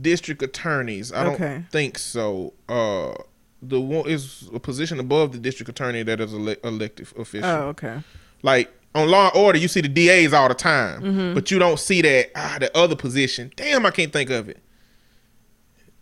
district 0.00 0.42
attorneys. 0.42 1.12
I 1.12 1.24
don't 1.24 1.70
think 1.70 1.98
so. 1.98 2.54
Uh, 2.68 3.14
the 3.62 3.80
one 3.80 4.08
is 4.08 4.48
a 4.54 4.60
position 4.60 5.00
above 5.00 5.32
the 5.32 5.38
district 5.38 5.68
attorney 5.68 6.02
that 6.02 6.20
is 6.20 6.34
ele- 6.34 6.56
elected 6.64 7.08
official. 7.16 7.48
Oh, 7.48 7.68
okay. 7.68 8.00
Like 8.42 8.72
on 8.96 9.08
Law 9.10 9.30
and 9.32 9.36
Order, 9.44 9.58
you 9.58 9.68
see 9.68 9.80
the 9.80 9.88
DAs 9.88 10.32
all 10.32 10.48
the 10.48 10.54
time, 10.54 11.02
Mm-hmm. 11.02 11.34
but 11.34 11.50
you 11.50 11.58
don't 11.58 11.78
see 11.78 12.02
that 12.02 12.30
ah 12.34 12.56
the 12.60 12.76
other 12.76 12.96
position. 12.96 13.52
Damn, 13.56 13.84
I 13.86 13.90
can't 13.90 14.12
think 14.12 14.30
of 14.30 14.48
it. 14.48 14.58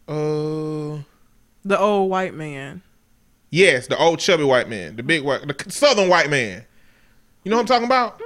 Uh, 0.08 1.02
The 1.64 1.78
old 1.78 2.10
white 2.10 2.34
man. 2.34 2.82
yes, 3.50 3.86
the 3.86 3.96
old 3.98 4.18
chubby 4.20 4.44
white 4.44 4.68
man, 4.68 4.96
the 4.96 5.02
big 5.02 5.22
white, 5.22 5.46
the 5.46 5.70
southern 5.70 6.08
white 6.08 6.28
man. 6.30 6.64
You 7.42 7.50
know 7.50 7.56
what 7.56 7.62
I'm 7.62 7.66
talking 7.66 7.86
about? 7.86 8.20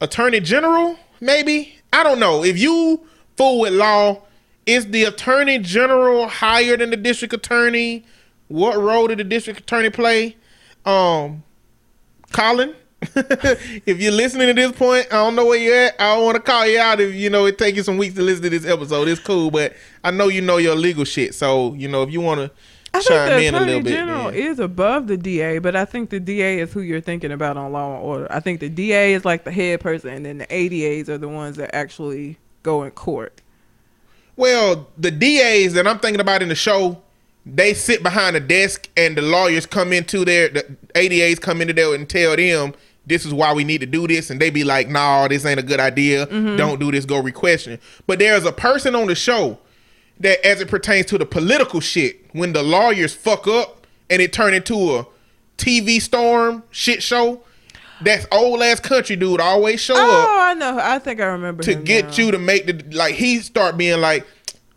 Attorney 0.00 0.40
General, 0.40 0.98
maybe. 1.20 1.74
I 1.92 2.02
don't 2.02 2.18
know. 2.20 2.44
If 2.44 2.58
you 2.58 3.06
fool 3.36 3.60
with 3.60 3.72
law, 3.72 4.22
is 4.66 4.88
the 4.90 5.04
Attorney 5.04 5.58
General 5.58 6.26
higher 6.28 6.76
than 6.76 6.90
the 6.90 6.96
district 6.96 7.32
attorney? 7.32 8.04
What 8.48 8.76
role 8.76 9.06
did 9.08 9.18
the 9.18 9.24
district 9.24 9.60
attorney 9.60 9.90
play? 9.90 10.36
Um, 10.84 11.42
Colin, 12.36 12.74
if 13.00 13.98
you're 13.98 14.12
listening 14.12 14.48
to 14.48 14.52
this 14.52 14.72
point, 14.72 15.06
I 15.06 15.16
don't 15.16 15.34
know 15.34 15.46
where 15.46 15.58
you're 15.58 15.74
at. 15.74 15.94
I 15.98 16.14
don't 16.14 16.24
want 16.26 16.36
to 16.36 16.42
call 16.42 16.66
you 16.66 16.78
out 16.78 17.00
if 17.00 17.14
you 17.14 17.30
know 17.30 17.46
it 17.46 17.56
takes 17.56 17.78
you 17.78 17.82
some 17.82 17.96
weeks 17.96 18.14
to 18.16 18.22
listen 18.22 18.42
to 18.42 18.50
this 18.50 18.66
episode. 18.66 19.08
It's 19.08 19.20
cool, 19.20 19.50
but 19.50 19.72
I 20.04 20.10
know 20.10 20.28
you 20.28 20.42
know 20.42 20.58
your 20.58 20.74
legal 20.74 21.06
shit. 21.06 21.34
So 21.34 21.72
you 21.74 21.88
know 21.88 22.02
if 22.02 22.10
you 22.10 22.20
want 22.20 22.40
to 22.40 22.50
I 22.92 22.98
think 22.98 23.08
chime 23.08 23.28
the 23.30 23.46
in 23.46 23.54
a 23.54 23.56
attorney 23.56 23.66
little 23.66 23.82
bit. 23.84 23.90
general 23.90 24.28
is 24.28 24.58
above 24.58 25.06
the 25.06 25.16
DA, 25.16 25.60
but 25.60 25.74
I 25.74 25.86
think 25.86 26.10
the 26.10 26.20
DA 26.20 26.60
is 26.60 26.74
who 26.74 26.80
you're 26.80 27.00
thinking 27.00 27.32
about 27.32 27.56
on 27.56 27.72
Law 27.72 27.94
and 27.96 28.04
Order. 28.04 28.26
I 28.30 28.40
think 28.40 28.60
the 28.60 28.68
DA 28.68 29.14
is 29.14 29.24
like 29.24 29.44
the 29.44 29.52
head 29.52 29.80
person, 29.80 30.10
and 30.10 30.26
then 30.26 30.38
the 30.38 30.46
ADAs 30.46 31.08
are 31.08 31.16
the 31.16 31.28
ones 31.28 31.56
that 31.56 31.74
actually 31.74 32.36
go 32.62 32.82
in 32.82 32.90
court. 32.90 33.40
Well, 34.36 34.88
the 34.98 35.10
DAs 35.10 35.72
that 35.72 35.86
I'm 35.86 36.00
thinking 36.00 36.20
about 36.20 36.42
in 36.42 36.50
the 36.50 36.54
show, 36.54 37.02
they 37.46 37.72
sit 37.72 38.02
behind 38.02 38.34
a 38.34 38.40
desk 38.40 38.88
and 38.96 39.16
the 39.16 39.22
lawyers 39.22 39.66
come 39.66 39.92
into 39.92 40.24
there, 40.24 40.48
the 40.48 40.76
ADAs 40.94 41.40
come 41.40 41.60
into 41.62 41.72
there 41.72 41.94
and 41.94 42.08
tell 42.08 42.36
them 42.36 42.74
this 43.06 43.24
is 43.24 43.32
why 43.32 43.54
we 43.54 43.62
need 43.62 43.80
to 43.82 43.86
do 43.86 44.08
this, 44.08 44.30
and 44.30 44.40
they 44.40 44.50
be 44.50 44.64
like, 44.64 44.88
"No, 44.88 45.28
this 45.28 45.46
ain't 45.46 45.60
a 45.60 45.62
good 45.62 45.78
idea. 45.78 46.26
Mm-hmm. 46.26 46.56
Don't 46.56 46.80
do 46.80 46.90
this. 46.90 47.04
Go 47.04 47.20
requestion." 47.20 47.78
But 48.06 48.18
there's 48.18 48.44
a 48.44 48.50
person 48.50 48.96
on 48.96 49.06
the 49.06 49.14
show 49.14 49.58
that, 50.18 50.44
as 50.44 50.60
it 50.60 50.66
pertains 50.66 51.06
to 51.06 51.18
the 51.18 51.24
political 51.24 51.78
shit, 51.78 52.18
when 52.32 52.52
the 52.52 52.64
lawyers 52.64 53.14
fuck 53.14 53.46
up 53.46 53.86
and 54.10 54.20
it 54.20 54.32
turn 54.32 54.54
into 54.54 54.96
a 54.96 55.06
TV 55.56 56.02
storm 56.02 56.64
shit 56.72 57.00
show, 57.00 57.42
that's 58.00 58.26
old 58.32 58.60
ass 58.60 58.80
country 58.80 59.14
dude 59.14 59.40
always 59.40 59.80
show 59.80 59.94
oh, 59.96 59.98
up 59.98 60.28
Oh, 60.28 60.40
I 60.40 60.54
know. 60.54 60.78
I 60.80 60.98
think 60.98 61.20
I 61.20 61.26
remember 61.26 61.62
to 61.62 61.76
get 61.76 62.06
now. 62.06 62.24
you 62.24 62.30
to 62.32 62.38
make 62.38 62.66
the 62.66 62.96
like 62.96 63.14
he 63.14 63.38
start 63.38 63.76
being 63.76 64.00
like 64.00 64.26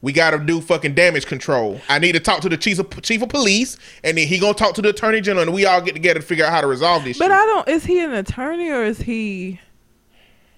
we 0.01 0.13
got 0.13 0.31
to 0.31 0.39
do 0.39 0.61
fucking 0.61 0.93
damage 0.93 1.25
control. 1.25 1.81
I 1.89 1.99
need 1.99 2.13
to 2.13 2.19
talk 2.19 2.41
to 2.41 2.49
the 2.49 2.57
chief 2.57 2.79
of 2.79 3.01
chief 3.01 3.21
of 3.21 3.29
police, 3.29 3.77
and 4.03 4.17
then 4.17 4.27
he 4.27 4.39
gonna 4.39 4.53
talk 4.53 4.75
to 4.75 4.81
the 4.81 4.89
attorney 4.89 5.21
general, 5.21 5.43
and 5.43 5.53
we 5.53 5.65
all 5.65 5.81
get 5.81 5.93
together 5.93 6.19
to 6.21 6.25
figure 6.25 6.45
out 6.45 6.51
how 6.51 6.61
to 6.61 6.67
resolve 6.67 7.03
this. 7.03 7.17
But 7.17 7.25
shit. 7.25 7.31
I 7.31 7.45
don't. 7.45 7.67
Is 7.67 7.85
he 7.85 7.99
an 7.99 8.13
attorney 8.13 8.69
or 8.69 8.83
is 8.83 8.99
he? 8.99 9.59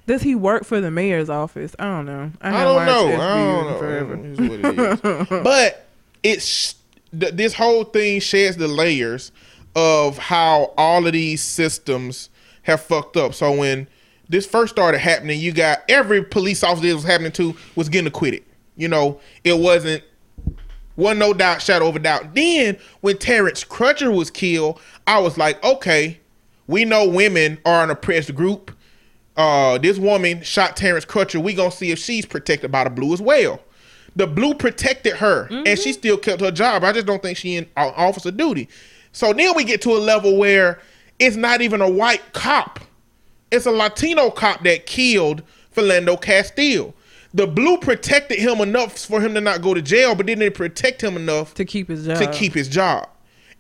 Does 0.08 0.22
he 0.22 0.36
work 0.36 0.66
for 0.66 0.82
the 0.82 0.92
mayor's 0.92 1.30
office? 1.30 1.76
I 1.80 1.86
don't 1.86 2.06
know. 2.06 2.32
I, 2.42 2.50
I 2.50 2.64
don't 2.64 2.86
know. 2.86 3.22
I 3.22 3.36
don't 3.36 3.72
know. 3.72 3.78
Forever. 3.78 4.20
It's 4.24 4.40
what 4.40 5.04
it 5.04 5.30
is. 5.32 5.44
but 5.44 5.86
it's 6.24 6.76
th- 7.18 7.34
this 7.34 7.54
whole 7.54 7.84
thing 7.84 8.20
sheds 8.20 8.58
the 8.58 8.68
layers 8.68 9.32
of 9.76 10.18
how 10.18 10.74
all 10.78 11.06
of 11.06 11.14
these 11.14 11.42
systems 11.42 12.30
have 12.64 12.82
fucked 12.82 13.18
up. 13.18 13.34
So 13.34 13.52
when 13.54 13.88
this 14.28 14.46
first 14.46 14.74
started 14.74 15.00
happening, 15.00 15.40
you 15.40 15.52
got 15.52 15.80
every 15.88 16.24
police 16.24 16.64
officer 16.64 16.88
it 16.88 16.94
was 16.94 17.04
happening 17.04 17.32
to 17.34 17.56
was 17.76 17.90
getting 17.90 18.08
acquitted. 18.08 18.44
You 18.82 18.88
know, 18.88 19.20
it 19.44 19.60
wasn't 19.60 20.04
wasn't 20.96 21.20
no 21.20 21.34
doubt, 21.34 21.62
shadow 21.62 21.88
of 21.88 21.96
a 21.96 22.00
doubt. 22.00 22.34
Then 22.34 22.78
when 23.02 23.18
Terrence 23.20 23.64
Crutcher 23.64 24.14
was 24.14 24.32
killed, 24.32 24.82
I 25.06 25.20
was 25.20 25.38
like, 25.38 25.64
okay, 25.64 26.20
we 26.66 26.84
know 26.84 27.08
women 27.08 27.60
are 27.64 27.84
an 27.84 27.92
oppressed 27.92 28.34
group. 28.34 28.72
Uh, 29.38 29.78
this 29.78 30.00
woman 30.00 30.42
shot 30.42 30.76
Terrence 30.76 31.06
Crutcher. 31.06 31.42
We 31.42 31.54
gonna 31.54 31.72
see 31.72 31.92
if 31.92 32.00
she's 32.00 32.26
protected 32.26 32.72
by 32.72 32.84
the 32.84 32.90
blue 32.90 33.14
as 33.14 33.22
well. 33.22 33.60
The 34.16 34.26
blue 34.26 34.56
protected 34.56 35.16
her, 35.18 35.48
and 35.68 35.78
she 35.80 35.94
still 35.94 36.18
kept 36.18 36.42
her 36.42 36.52
job. 36.52 36.84
I 36.84 36.92
just 36.92 37.06
don't 37.06 37.22
think 37.22 37.38
she 37.38 37.56
in 37.56 37.68
uh, 37.78 37.92
officer 37.96 38.32
duty. 38.32 38.68
So 39.12 39.32
then 39.32 39.56
we 39.56 39.64
get 39.64 39.82
to 39.84 39.92
a 39.92 40.00
level 40.00 40.38
where 40.38 40.80
it's 41.20 41.36
not 41.36 41.62
even 41.62 41.82
a 41.82 41.90
white 41.90 42.34
cop; 42.34 42.80
it's 43.52 43.68
a 43.68 43.72
Latino 43.72 44.32
cop 44.32 44.64
that 44.64 44.88
killed 44.88 45.44
Philando 45.76 46.20
Castile. 46.20 46.96
The 47.34 47.48
blue 47.48 47.78
protected 47.78 48.40
him 48.40 48.60
enough 48.60 48.98
for 48.98 49.22
him 49.22 49.34
to 49.36 49.42
not 49.42 49.62
go 49.62 49.74
to 49.74 49.82
jail, 49.82 50.16
but 50.16 50.26
didn't 50.26 50.54
protect 50.54 51.02
him 51.02 51.16
enough 51.16 51.54
To 51.56 51.66
keep 51.66 51.88
his 51.88 52.06
job. 52.06 52.18
to 52.18 52.32
keep 52.32 52.54
his 52.54 52.68
job. 52.68 53.08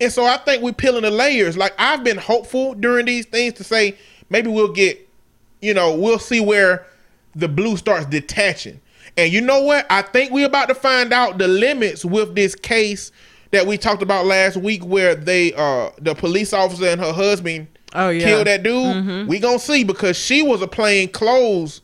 And 0.01 0.12
so 0.12 0.25
I 0.25 0.38
think 0.38 0.62
we're 0.63 0.73
peeling 0.73 1.03
the 1.03 1.12
layers. 1.12 1.55
Like 1.57 1.73
I've 1.77 2.03
been 2.03 2.17
hopeful 2.17 2.73
during 2.73 3.05
these 3.05 3.25
things 3.25 3.53
to 3.55 3.63
say 3.63 3.95
maybe 4.29 4.49
we'll 4.49 4.73
get, 4.73 5.07
you 5.62 5.73
know, 5.73 5.95
we'll 5.95 6.19
see 6.19 6.41
where 6.41 6.86
the 7.36 7.47
blue 7.47 7.77
starts 7.77 8.07
detaching. 8.07 8.81
And 9.17 9.31
you 9.31 9.41
know 9.41 9.62
what? 9.62 9.86
I 9.89 10.01
think 10.01 10.31
we're 10.31 10.47
about 10.47 10.67
to 10.69 10.75
find 10.75 11.13
out 11.13 11.38
the 11.38 11.47
limits 11.47 12.03
with 12.03 12.36
this 12.36 12.55
case 12.55 13.12
that 13.51 13.67
we 13.67 13.77
talked 13.77 14.01
about 14.01 14.25
last 14.25 14.57
week 14.57 14.84
where 14.86 15.13
they 15.15 15.53
uh 15.53 15.91
the 15.99 16.13
police 16.15 16.51
officer 16.53 16.86
and 16.88 16.99
her 16.99 17.13
husband 17.13 17.67
Oh, 17.93 18.10
yeah. 18.10 18.23
killed 18.25 18.47
that 18.47 18.63
dude. 18.63 19.27
We 19.27 19.39
gonna 19.39 19.60
see 19.60 19.84
because 19.84 20.17
she 20.17 20.41
was 20.41 20.62
a 20.62 20.67
plain 20.67 21.10
clothes 21.10 21.81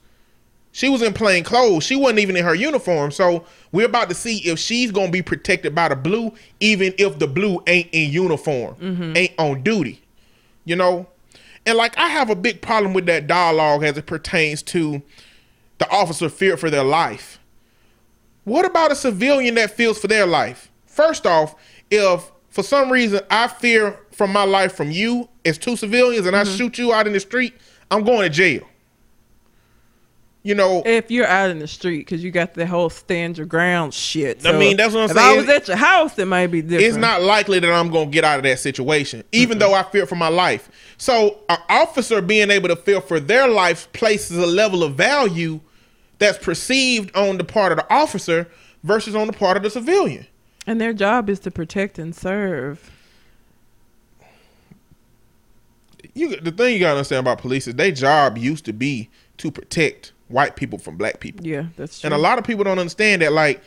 she 0.78 0.90
was 0.90 1.02
in 1.02 1.12
plain 1.12 1.44
clothes. 1.44 1.84
She 1.84 1.96
wasn't 1.96 2.20
even 2.20 2.38
in 2.38 2.46
her 2.46 2.54
uniform. 2.54 3.10
So 3.10 3.44
we're 3.72 3.88
about 3.88 4.10
to 4.10 4.14
see 4.14 4.48
if 4.48 4.60
she's 4.60 4.92
gonna 4.92 5.10
be 5.10 5.24
protected 5.24 5.74
by 5.74 5.90
the 5.90 5.96
blue, 5.96 6.32
even 6.60 6.94
if 7.00 7.18
the 7.18 7.26
blue 7.26 7.64
ain't 7.66 7.90
in 7.94 8.12
uniform, 8.12 8.76
mm-hmm. 8.76 9.18
ain't 9.18 9.34
on 9.40 9.64
duty. 9.64 10.04
You 10.66 10.76
know? 10.76 11.08
And 11.66 11.80
like 11.80 11.98
I 11.98 12.10
have 12.10 12.30
a 12.30 12.36
big 12.36 12.62
problem 12.62 12.94
with 12.94 13.08
that 13.08 13.26
dialogue 13.26 13.84
as 13.84 13.98
it 13.98 14.06
pertains 14.06 14.62
to 14.64 15.02
the 15.80 15.90
officer 15.90 16.30
feared 16.30 16.60
for 16.60 16.70
their 16.70 16.84
life. 16.84 17.40
What 18.44 18.64
about 18.64 18.92
a 18.92 18.96
civilian 18.96 19.56
that 19.56 19.72
feels 19.72 19.98
for 19.98 20.08
their 20.08 20.28
life? 20.28 20.70
First 20.86 21.26
off, 21.26 21.56
if 21.90 22.32
for 22.52 22.62
some 22.62 22.92
reason 22.92 23.22
I 23.32 23.48
fear 23.48 24.00
for 24.12 24.28
my 24.28 24.44
life 24.44 24.76
from 24.76 24.92
you 24.92 25.28
as 25.44 25.58
two 25.58 25.76
civilians 25.76 26.28
and 26.28 26.36
I 26.36 26.44
mm-hmm. 26.44 26.56
shoot 26.56 26.78
you 26.78 26.94
out 26.94 27.08
in 27.08 27.14
the 27.14 27.20
street, 27.20 27.56
I'm 27.90 28.04
going 28.04 28.22
to 28.22 28.30
jail. 28.30 28.62
You 30.48 30.56
know, 30.56 30.82
If 30.86 31.12
you're 31.12 31.28
out 31.28 31.50
in 31.50 31.60
the 31.60 31.68
street, 31.68 31.98
because 31.98 32.24
you 32.24 32.32
got 32.32 32.54
the 32.54 32.66
whole 32.66 32.90
stand 32.90 33.38
your 33.38 33.46
ground 33.46 33.94
shit. 33.94 34.46
I 34.46 34.58
mean, 34.58 34.78
that's 34.78 34.94
what 34.94 35.02
I'm 35.02 35.10
if 35.10 35.18
saying. 35.18 35.38
I 35.38 35.42
was 35.42 35.50
at 35.50 35.68
your 35.68 35.76
house, 35.76 36.18
it 36.18 36.24
might 36.24 36.48
be 36.48 36.62
different. 36.62 36.86
it's 36.86 36.96
not 36.96 37.22
likely 37.22 37.60
that 37.60 37.70
I'm 37.70 37.92
going 37.92 38.08
to 38.08 38.14
get 38.14 38.24
out 38.24 38.38
of 38.38 38.44
that 38.44 38.58
situation, 38.58 39.26
even 39.34 39.60
though 39.60 39.74
I 39.74 39.84
fear 39.84 40.06
for 40.06 40.16
my 40.16 40.30
life. 40.30 40.72
So, 40.98 41.40
an 41.50 41.58
officer 41.68 42.22
being 42.22 42.50
able 42.50 42.70
to 42.70 42.78
fear 42.78 43.02
for 43.02 43.20
their 43.20 43.50
life 43.50 43.92
places 43.92 44.38
a 44.38 44.46
level 44.46 44.86
of 44.86 44.96
value 44.96 45.60
that's 46.18 46.38
perceived 46.38 47.14
on 47.14 47.38
the 47.38 47.44
part 47.44 47.74
of 47.74 47.80
the 47.80 47.94
officer 47.94 48.48
versus 48.84 49.18
on 49.18 49.28
the 49.28 49.34
part 49.34 49.58
of 49.58 49.64
the 49.64 49.70
civilian. 49.70 50.28
And 50.66 50.80
their 50.80 50.94
job 50.94 51.30
is 51.30 51.42
to 51.42 51.52
protect 51.52 52.00
and 52.00 52.16
serve. 52.16 52.90
You 56.14 56.38
the 56.38 56.52
thing 56.54 56.74
you 56.74 56.80
gotta 56.80 56.96
understand 56.96 57.20
about 57.20 57.40
police 57.40 57.68
is 57.68 57.76
their 57.76 57.92
job 57.92 58.38
used 58.38 58.64
to 58.64 58.72
be 58.72 59.10
to 59.40 59.52
protect 59.52 60.14
white 60.28 60.56
people 60.56 60.78
from 60.78 60.98
black 60.98 61.20
people. 61.20 61.46
Yeah, 61.46 61.66
that's 61.78 62.00
true. 62.00 62.08
And 62.08 62.14
a 62.14 62.18
lot 62.18 62.38
of 62.38 62.44
people 62.44 62.64
don't 62.64 62.80
understand 62.80 63.22
that 63.22 63.34
like 63.34 63.62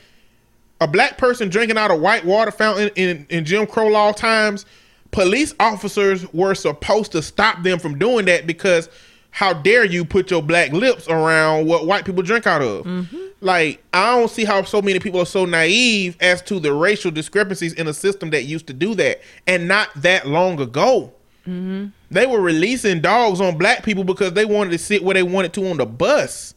a 0.80 0.88
black 0.88 1.18
person 1.18 1.48
drinking 1.48 1.76
out 1.76 1.90
a 1.90 1.94
white 1.94 2.24
water 2.24 2.50
fountain 2.50 2.90
in, 2.96 3.26
in 3.28 3.44
Jim 3.44 3.66
Crow 3.66 3.88
law 3.88 4.12
times, 4.12 4.66
police 5.10 5.54
officers 5.60 6.30
were 6.32 6.54
supposed 6.54 7.12
to 7.12 7.22
stop 7.22 7.62
them 7.62 7.78
from 7.78 7.98
doing 7.98 8.24
that 8.26 8.46
because 8.46 8.88
how 9.32 9.52
dare 9.52 9.84
you 9.84 10.04
put 10.04 10.30
your 10.30 10.42
black 10.42 10.72
lips 10.72 11.08
around 11.08 11.66
what 11.66 11.86
white 11.86 12.04
people 12.04 12.22
drink 12.22 12.46
out 12.46 12.62
of? 12.62 12.84
Mm-hmm. 12.84 13.16
Like, 13.40 13.82
I 13.92 14.16
don't 14.16 14.30
see 14.30 14.44
how 14.44 14.62
so 14.64 14.82
many 14.82 14.98
people 14.98 15.20
are 15.20 15.26
so 15.26 15.44
naive 15.44 16.16
as 16.20 16.42
to 16.42 16.58
the 16.58 16.72
racial 16.72 17.10
discrepancies 17.10 17.72
in 17.74 17.86
a 17.86 17.94
system 17.94 18.30
that 18.30 18.44
used 18.44 18.66
to 18.66 18.72
do 18.72 18.94
that 18.96 19.20
and 19.46 19.68
not 19.68 19.88
that 19.96 20.26
long 20.26 20.60
ago. 20.60 21.12
Mm-hmm. 21.46 21.86
They 22.10 22.26
were 22.26 22.40
releasing 22.40 23.00
dogs 23.00 23.40
on 23.40 23.58
black 23.58 23.82
people 23.84 24.04
because 24.04 24.32
they 24.34 24.44
wanted 24.44 24.70
to 24.70 24.78
sit 24.78 25.02
where 25.02 25.14
they 25.14 25.22
wanted 25.22 25.52
to 25.54 25.68
on 25.68 25.78
the 25.78 25.86
bus, 25.86 26.54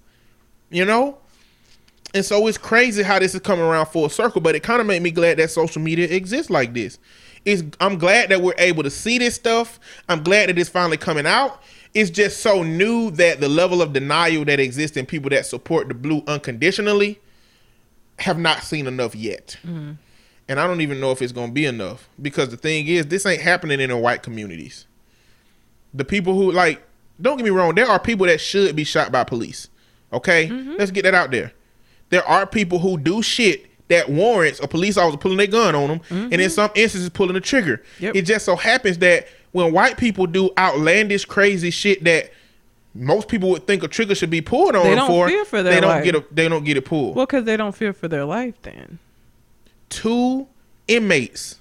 you 0.69 0.86
know? 0.86 1.17
And 2.13 2.24
so 2.24 2.46
it's 2.48 2.58
crazy 2.58 3.02
how 3.02 3.19
this 3.19 3.34
is 3.34 3.41
coming 3.41 3.65
around 3.65 3.88
full 3.88 4.10
circle, 4.10 4.41
but 4.41 4.56
it 4.56 4.62
kind 4.62 4.82
of 4.82 4.88
made 4.88 5.02
me 5.02 5.10
glad 5.10 5.38
that 5.38 5.50
social 5.50 5.82
media 5.82 6.08
exists 6.08 6.50
like 6.50 6.74
this. 6.74 7.00
It's, 7.46 7.63
I'm 7.80 7.98
glad 7.98 8.30
that 8.30 8.41
we're 8.41 8.54
able 8.58 8.84
to 8.84 8.89
see 8.89 9.17
this 9.17 9.36
stuff. 9.36 9.80
I'm 10.08 10.24
glad 10.24 10.50
that 10.50 10.58
it's 10.58 10.69
finally 10.69 10.98
coming 10.98 11.26
out. 11.26 11.62
It's 11.93 12.10
just 12.10 12.41
so 12.41 12.63
new 12.63 13.12
that 13.12 13.39
the 13.39 13.50
level 13.50 13.82
of 13.82 13.93
denial 13.93 14.46
that 14.46 14.60
exists 14.60 14.98
in 14.98 15.06
people 15.06 15.30
that 15.32 15.46
support 15.46 15.88
the 15.88 15.93
blue 15.93 16.24
unconditionally 16.28 17.19
have 18.19 18.39
not 18.39 18.63
seen 18.63 18.88
enough 18.88 19.15
yet. 19.15 19.58
Mm-hmm. 19.65 19.93
And 20.48 20.60
I 20.60 20.68
don't 20.68 20.82
even 20.82 21.00
know 21.00 21.12
if 21.12 21.22
it's 21.22 21.32
going 21.32 21.48
to 21.50 21.54
be 21.54 21.66
enough 21.66 22.10
because 22.22 22.50
the 22.50 22.58
thing 22.58 22.88
is, 22.88 23.08
this 23.08 23.26
ain't 23.26 23.42
happening 23.42 23.80
in 23.80 23.90
the 23.90 23.98
white 23.98 24.24
communities. 24.24 24.86
The 25.94 26.04
people 26.04 26.34
who, 26.34 26.52
like, 26.52 26.84
don't 27.22 27.38
get 27.38 27.44
me 27.44 27.50
wrong, 27.50 27.76
there 27.76 27.88
are 27.88 28.00
people 28.00 28.26
that 28.28 28.42
should 28.42 28.76
be 28.76 28.84
shot 28.84 29.12
by 29.12 29.24
police. 29.24 29.70
Okay? 30.12 30.48
Mm-hmm. 30.48 30.76
Let's 30.78 30.92
get 30.92 31.04
that 31.04 31.14
out 31.14 31.32
there. 31.32 31.54
There 32.10 32.26
are 32.28 32.46
people 32.46 32.80
who 32.80 32.98
do 32.98 33.22
shit 33.24 33.68
that 33.88 34.10
warrants 34.10 34.60
a 34.60 34.68
police 34.68 34.98
officer 34.98 35.18
pulling 35.18 35.38
their 35.38 35.48
gun 35.48 35.76
on 35.76 35.88
them, 35.88 36.02
and 36.10 36.34
in 36.34 36.40
mm-hmm. 36.40 36.50
some 36.50 36.72
instances 36.76 37.10
pulling 37.10 37.34
the 37.34 37.42
trigger. 37.42 37.84
Yep. 38.00 38.16
It 38.16 38.22
just 38.24 38.46
so 38.46 38.56
happens 38.56 38.98
that 39.00 39.28
when 39.52 39.72
white 39.72 39.98
people 39.98 40.26
do 40.26 40.50
outlandish, 40.58 41.26
crazy 41.26 41.70
shit 41.70 42.04
that 42.04 42.32
most 42.94 43.28
people 43.28 43.50
would 43.50 43.66
think 43.66 43.84
a 43.84 43.88
trigger 43.88 44.16
should 44.16 44.30
be 44.30 44.42
pulled 44.42 44.76
on 44.76 44.84
They 44.84 44.90
them 44.90 44.98
don't 45.00 45.08
for, 45.08 45.28
fear 45.28 45.46
for 45.46 45.64
their 45.64 45.74
they 45.76 45.82
don't 45.82 45.90
life. 45.90 46.04
get 46.04 46.16
a, 46.16 46.26
they 46.32 46.48
don't 46.48 46.64
get 46.64 46.78
it 46.78 46.86
pulled. 46.86 47.16
well, 47.16 47.26
because 47.26 47.46
they 47.46 47.58
don't 47.58 47.74
fear 47.74 47.94
for 47.94 48.08
their 48.08 48.26
life. 48.26 48.56
Then 48.62 49.00
Two 49.94 50.48
inmates 50.88 51.60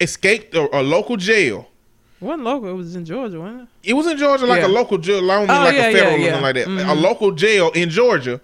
escaped 0.00 0.54
a, 0.54 0.80
a 0.80 0.82
local 0.82 1.16
jail. 1.16 1.68
one 2.20 2.42
local. 2.44 2.68
It 2.70 2.72
was 2.72 2.96
in 2.96 3.04
Georgia, 3.04 3.38
wasn't 3.38 3.62
it? 3.82 3.90
It 3.90 3.92
was 3.92 4.06
in 4.06 4.16
Georgia, 4.16 4.46
like 4.46 4.60
Yeah. 4.62 4.66
a 4.66 4.68
local 4.68 4.98
jail. 4.98 5.30
I 5.30 5.34
don't 5.38 5.48
mean 5.48 5.56
Oh, 5.56 5.64
like 5.64 5.74
yeah, 5.74 5.86
a 5.86 5.90
yeah, 5.92 5.98
federal 5.98 6.14
or 6.14 6.18
yeah. 6.18 6.30
nothing 6.30 6.42
like 6.42 6.54
that. 6.54 6.64
A 6.66 6.94
Mhm. 6.96 7.02
local 7.02 7.32
jail 7.32 7.70
in 7.72 7.90
Georgia 7.90 8.40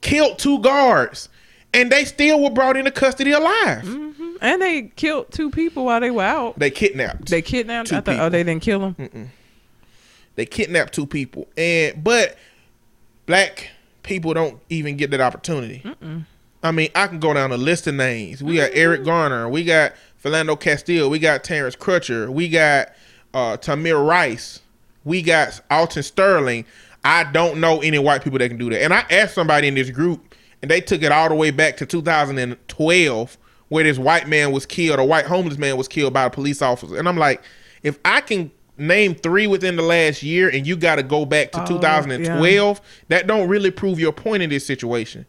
killed 0.00 0.38
two 0.38 0.58
guards, 0.60 1.28
and 1.72 1.90
they 1.92 2.04
still 2.04 2.40
were 2.42 2.50
brought 2.50 2.76
into 2.76 2.90
custody 2.90 3.32
alive. 3.32 3.82
hmm 3.86 4.04
And 4.40 4.60
they 4.62 4.82
killed 4.96 5.30
two 5.32 5.50
people 5.50 5.84
while 5.84 6.00
they 6.00 6.10
were 6.10 6.22
out. 6.22 6.58
They 6.58 6.70
kidnapped. 6.70 7.28
They 7.30 7.42
kidnapped. 7.42 7.88
Two 7.88 7.96
I 7.96 8.00
thought, 8.00 8.12
people. 8.12 8.26
oh, 8.26 8.28
they 8.28 8.42
didn't 8.44 8.62
kill 8.62 8.80
them. 8.92 9.30
they 10.36 10.46
kidnapped 10.46 10.92
two 10.92 11.06
people, 11.06 11.48
and 11.56 12.02
but 12.04 12.36
black 13.26 13.70
people 14.02 14.32
don't 14.34 14.58
even 14.70 14.96
get 14.96 15.10
that 15.12 15.20
opportunity. 15.20 15.82
I 16.62 16.72
mean, 16.72 16.88
I 16.94 17.06
can 17.06 17.20
go 17.20 17.32
down 17.34 17.52
a 17.52 17.56
list 17.56 17.86
of 17.86 17.94
names. 17.94 18.42
We 18.42 18.56
got 18.56 18.70
Eric 18.72 19.04
Garner, 19.04 19.48
we 19.48 19.64
got 19.64 19.92
Philando 20.22 20.58
Castile, 20.58 21.08
we 21.08 21.18
got 21.18 21.44
Terrence 21.44 21.76
Crutcher, 21.76 22.28
we 22.28 22.48
got 22.48 22.88
uh, 23.32 23.56
Tamir 23.56 24.04
Rice, 24.06 24.60
we 25.04 25.22
got 25.22 25.60
Alton 25.70 26.02
Sterling. 26.02 26.64
I 27.04 27.24
don't 27.24 27.60
know 27.60 27.80
any 27.80 27.98
white 27.98 28.24
people 28.24 28.38
that 28.40 28.48
can 28.48 28.58
do 28.58 28.70
that. 28.70 28.82
And 28.82 28.92
I 28.92 29.04
asked 29.10 29.34
somebody 29.34 29.68
in 29.68 29.74
this 29.74 29.90
group, 29.90 30.34
and 30.60 30.70
they 30.70 30.80
took 30.80 31.02
it 31.02 31.12
all 31.12 31.28
the 31.28 31.34
way 31.36 31.52
back 31.52 31.76
to 31.76 31.86
2012, 31.86 33.38
where 33.68 33.84
this 33.84 33.98
white 33.98 34.26
man 34.26 34.50
was 34.50 34.66
killed, 34.66 34.98
a 34.98 35.04
white 35.04 35.26
homeless 35.26 35.58
man 35.58 35.76
was 35.76 35.86
killed 35.86 36.12
by 36.12 36.24
a 36.24 36.30
police 36.30 36.60
officer. 36.60 36.98
And 36.98 37.08
I'm 37.08 37.16
like, 37.16 37.42
if 37.82 37.98
I 38.04 38.20
can 38.20 38.50
name 38.76 39.14
three 39.14 39.46
within 39.46 39.76
the 39.76 39.82
last 39.82 40.22
year, 40.22 40.48
and 40.48 40.66
you 40.66 40.76
got 40.76 40.96
to 40.96 41.02
go 41.02 41.24
back 41.24 41.52
to 41.52 41.62
Oh, 41.62 41.66
2012, 41.66 42.80
that 43.08 43.26
don't 43.26 43.48
really 43.48 43.70
prove 43.70 44.00
your 44.00 44.12
point 44.12 44.42
in 44.42 44.50
this 44.50 44.66
situation. 44.66 45.24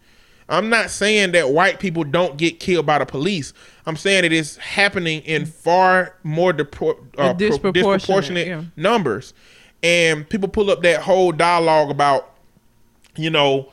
I'm 0.49 0.69
not 0.69 0.89
saying 0.89 1.33
that 1.33 1.51
white 1.51 1.79
people 1.79 2.03
don't 2.03 2.37
get 2.37 2.59
killed 2.59 2.85
by 2.85 2.97
the 2.97 3.05
police. 3.05 3.53
I'm 3.85 3.95
saying 3.95 4.25
it 4.25 4.33
is 4.33 4.57
happening 4.57 5.21
in 5.21 5.45
far 5.45 6.15
more 6.23 6.51
depor- 6.51 6.99
uh, 7.17 7.33
pro- 7.33 7.33
disproportionate, 7.33 7.73
disproportionate 7.73 8.47
yeah. 8.47 8.63
numbers. 8.75 9.33
And 9.83 10.27
people 10.27 10.49
pull 10.49 10.71
up 10.71 10.81
that 10.81 11.01
whole 11.01 11.31
dialogue 11.31 11.91
about, 11.91 12.33
you 13.15 13.29
know, 13.29 13.71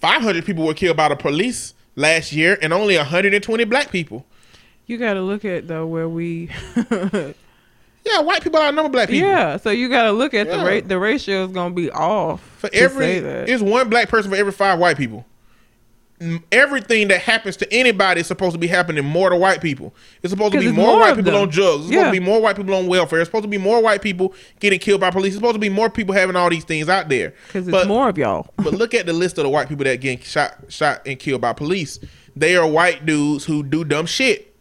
500 0.00 0.44
people 0.44 0.66
were 0.66 0.74
killed 0.74 0.96
by 0.96 1.08
the 1.08 1.16
police 1.16 1.74
last 1.96 2.32
year 2.32 2.58
and 2.60 2.72
only 2.72 2.96
120 2.96 3.64
black 3.64 3.90
people. 3.90 4.26
You 4.86 4.98
got 4.98 5.14
to 5.14 5.22
look 5.22 5.44
at 5.44 5.66
though 5.66 5.86
where 5.86 6.08
we. 6.08 6.50
Yeah, 8.06 8.20
white 8.20 8.42
people 8.42 8.60
outnumber 8.60 8.88
black 8.90 9.08
people. 9.08 9.28
yeah, 9.28 9.56
so 9.56 9.70
you 9.70 9.88
got 9.88 10.04
to 10.04 10.12
look 10.12 10.32
at 10.32 10.48
the 10.48 10.64
rate. 10.64 10.86
The 10.88 10.98
ratio 10.98 11.44
is 11.44 11.50
gonna 11.52 11.74
be 11.74 11.90
off. 11.90 12.40
For 12.58 12.68
to 12.68 12.74
every, 12.76 13.04
say 13.06 13.20
that. 13.20 13.48
it's 13.48 13.62
one 13.62 13.88
black 13.88 14.08
person 14.08 14.30
for 14.30 14.36
every 14.36 14.52
five 14.52 14.78
white 14.78 14.96
people. 14.96 15.24
Everything 16.50 17.08
that 17.08 17.20
happens 17.20 17.58
to 17.58 17.70
anybody 17.70 18.22
is 18.22 18.26
supposed 18.26 18.54
to 18.54 18.58
be 18.58 18.66
happening 18.66 19.04
more 19.04 19.28
to 19.28 19.36
white 19.36 19.60
people. 19.60 19.94
It's 20.22 20.30
supposed 20.30 20.54
to 20.54 20.60
be 20.60 20.72
more, 20.72 20.86
more 20.92 21.00
white 21.00 21.14
people 21.16 21.32
them. 21.32 21.42
on 21.42 21.48
drugs. 21.50 21.84
It's 21.84 21.92
Yeah. 21.92 21.98
supposed 22.04 22.14
to 22.14 22.20
be 22.20 22.24
more 22.26 22.40
white 22.40 22.56
people 22.56 22.74
on 22.74 22.86
welfare. 22.86 23.20
It's 23.20 23.28
supposed 23.28 23.42
to 23.42 23.48
be 23.48 23.58
more 23.58 23.82
white 23.82 24.00
people 24.00 24.32
getting 24.58 24.78
killed 24.78 25.02
by 25.02 25.10
police. 25.10 25.34
It's 25.34 25.36
supposed 25.36 25.56
to 25.56 25.60
be 25.60 25.68
more 25.68 25.90
people 25.90 26.14
having 26.14 26.34
all 26.34 26.48
these 26.48 26.64
things 26.64 26.88
out 26.88 27.10
there. 27.10 27.34
because 27.48 27.68
it's 27.68 27.86
more 27.86 28.08
of 28.08 28.16
y'all. 28.16 28.46
but 28.56 28.72
look 28.72 28.94
at 28.94 29.04
the 29.04 29.12
list 29.12 29.36
of 29.36 29.44
the 29.44 29.50
white 29.50 29.68
people 29.68 29.84
that 29.84 30.00
getting 30.00 30.20
shot, 30.20 30.54
shot 30.68 31.02
and 31.04 31.18
killed 31.18 31.42
by 31.42 31.52
police. 31.52 32.00
They 32.34 32.56
are 32.56 32.66
white 32.66 33.04
dudes 33.04 33.44
who 33.44 33.62
do 33.62 33.84
dumb 33.84 34.06
shit, 34.06 34.55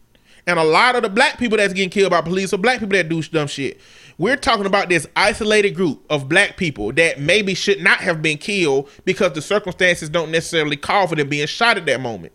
and 0.47 0.59
a 0.59 0.63
lot 0.63 0.95
of 0.95 1.03
the 1.03 1.09
black 1.09 1.37
people 1.37 1.57
that's 1.57 1.73
getting 1.73 1.89
killed 1.89 2.11
by 2.11 2.21
police 2.21 2.53
are 2.53 2.57
black 2.57 2.79
people 2.79 2.95
that 2.97 3.09
do 3.09 3.21
dumb 3.23 3.47
shit. 3.47 3.79
We're 4.17 4.37
talking 4.37 4.65
about 4.65 4.87
this 4.89 5.05
isolated 5.15 5.71
group 5.71 6.05
of 6.09 6.29
black 6.29 6.55
people 6.55 6.93
that 6.93 7.19
maybe 7.19 7.53
should 7.53 7.81
not 7.81 7.99
have 7.99 8.21
been 8.21 8.37
killed 8.37 8.89
because 9.03 9.33
the 9.33 9.41
circumstances 9.41 10.07
don't 10.09 10.31
necessarily 10.31 10.77
call 10.77 11.07
for 11.07 11.15
them 11.15 11.27
being 11.27 11.47
shot 11.47 11.77
at 11.77 11.85
that 11.87 11.99
moment. 11.99 12.31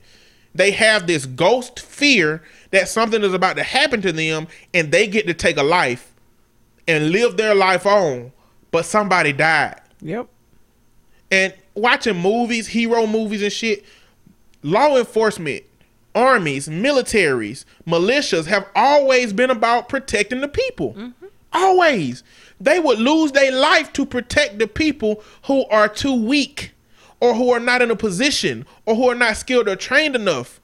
They 0.54 0.72
have 0.72 1.06
this 1.06 1.24
ghost 1.26 1.80
fear 1.80 2.42
that 2.70 2.88
something 2.88 3.22
is 3.22 3.32
about 3.32 3.56
to 3.56 3.62
happen 3.62 4.02
to 4.02 4.12
them, 4.12 4.48
and 4.74 4.90
they 4.92 5.06
get 5.06 5.26
to 5.28 5.34
take 5.34 5.56
a 5.56 5.62
life 5.62 6.12
and 6.88 7.10
live 7.12 7.36
their 7.36 7.54
life 7.54 7.86
on, 7.86 8.32
but 8.72 8.84
somebody 8.84 9.32
died 9.32 9.80
Yep. 10.02 10.26
and 11.30 11.54
watching 11.74 12.16
movies, 12.16 12.66
hero 12.66 13.06
movies 13.06 13.42
and 13.42 13.52
shit, 13.52 13.84
law 14.62 14.96
enforcement, 14.98 15.62
armies, 16.14 16.68
militaries, 16.68 17.64
militias 17.86 18.46
have 18.46 18.66
always 18.74 19.32
been 19.32 19.50
about 19.50 19.88
protecting 19.88 20.40
the 20.40 20.48
people. 20.48 20.94
Mm-hmm. 20.94 21.26
Always. 21.52 22.22
They 22.60 22.78
would 22.78 22.98
lose 22.98 23.32
their 23.32 23.52
life 23.52 23.92
to 23.94 24.04
protect 24.04 24.58
the 24.58 24.66
people 24.66 25.22
who 25.44 25.66
are 25.66 25.88
too 25.88 26.14
weak 26.14 26.72
or 27.20 27.34
who 27.34 27.50
are 27.50 27.60
not 27.60 27.82
in 27.82 27.90
a 27.90 27.96
position 27.96 28.66
or 28.86 28.94
who 28.94 29.08
are 29.08 29.14
not 29.14 29.36
skilled 29.36 29.68
or 29.68 29.76
trained 29.76 30.14
enough 30.14 30.60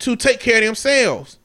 to 0.00 0.16
take 0.16 0.40
care 0.40 0.58
of 0.58 0.64
themselves. 0.64 1.38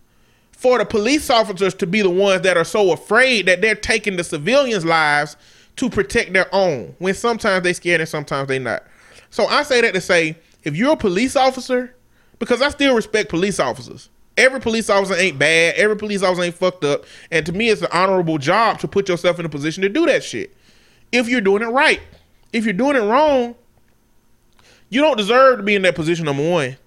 For 0.51 0.79
the 0.79 0.85
police 0.85 1.29
officers 1.29 1.75
to 1.75 1.85
be 1.85 2.01
the 2.01 2.09
ones 2.09 2.41
that 2.41 2.57
are 2.57 2.63
so 2.63 2.91
afraid 2.91 3.45
that 3.45 3.61
they're 3.61 3.75
taking 3.75 4.17
the 4.17 4.23
civilians' 4.23 4.85
lives 4.85 5.37
to 5.75 5.89
protect 5.89 6.33
their 6.33 6.53
own, 6.53 6.95
when 6.97 7.13
sometimes 7.13 7.63
they're 7.63 7.75
scared 7.75 8.01
and 8.01 8.09
sometimes 8.09 8.47
they're 8.47 8.59
not. 8.59 8.83
So 9.29 9.45
I 9.45 9.61
say 9.61 9.81
that 9.81 9.93
to 9.93 10.01
say, 10.01 10.35
if 10.63 10.75
you're 10.75 10.93
a 10.93 10.97
police 10.97 11.35
officer, 11.35 11.93
because 12.39 12.61
I 12.61 12.69
still 12.69 12.95
respect 12.95 13.29
police 13.29 13.59
officers. 13.59 14.09
Every 14.37 14.59
police 14.59 14.89
officer 14.89 15.15
ain't 15.15 15.39
bad. 15.39 15.75
Every 15.75 15.97
police 15.97 16.21
officer 16.21 16.43
ain't 16.43 16.55
fucked 16.55 16.83
up. 16.83 17.05
And 17.31 17.45
to 17.47 17.51
me, 17.51 17.69
it's 17.69 17.81
an 17.81 17.87
honorable 17.91 18.37
job 18.37 18.79
to 18.79 18.87
put 18.87 19.09
yourself 19.09 19.39
in 19.39 19.45
a 19.45 19.49
position 19.49 19.81
to 19.81 19.89
do 19.89 20.05
that 20.05 20.23
shit. 20.23 20.55
If 21.11 21.27
you're 21.27 21.41
doing 21.41 21.63
it 21.63 21.67
right. 21.67 22.01
If 22.53 22.63
you're 22.63 22.73
doing 22.73 22.95
it 22.95 23.01
wrong, 23.01 23.55
you 24.89 25.01
don't 25.01 25.17
deserve 25.17 25.57
to 25.57 25.63
be 25.63 25.75
in 25.75 25.81
that 25.81 25.95
position, 25.95 26.25
number 26.25 26.47
one. 26.47 26.77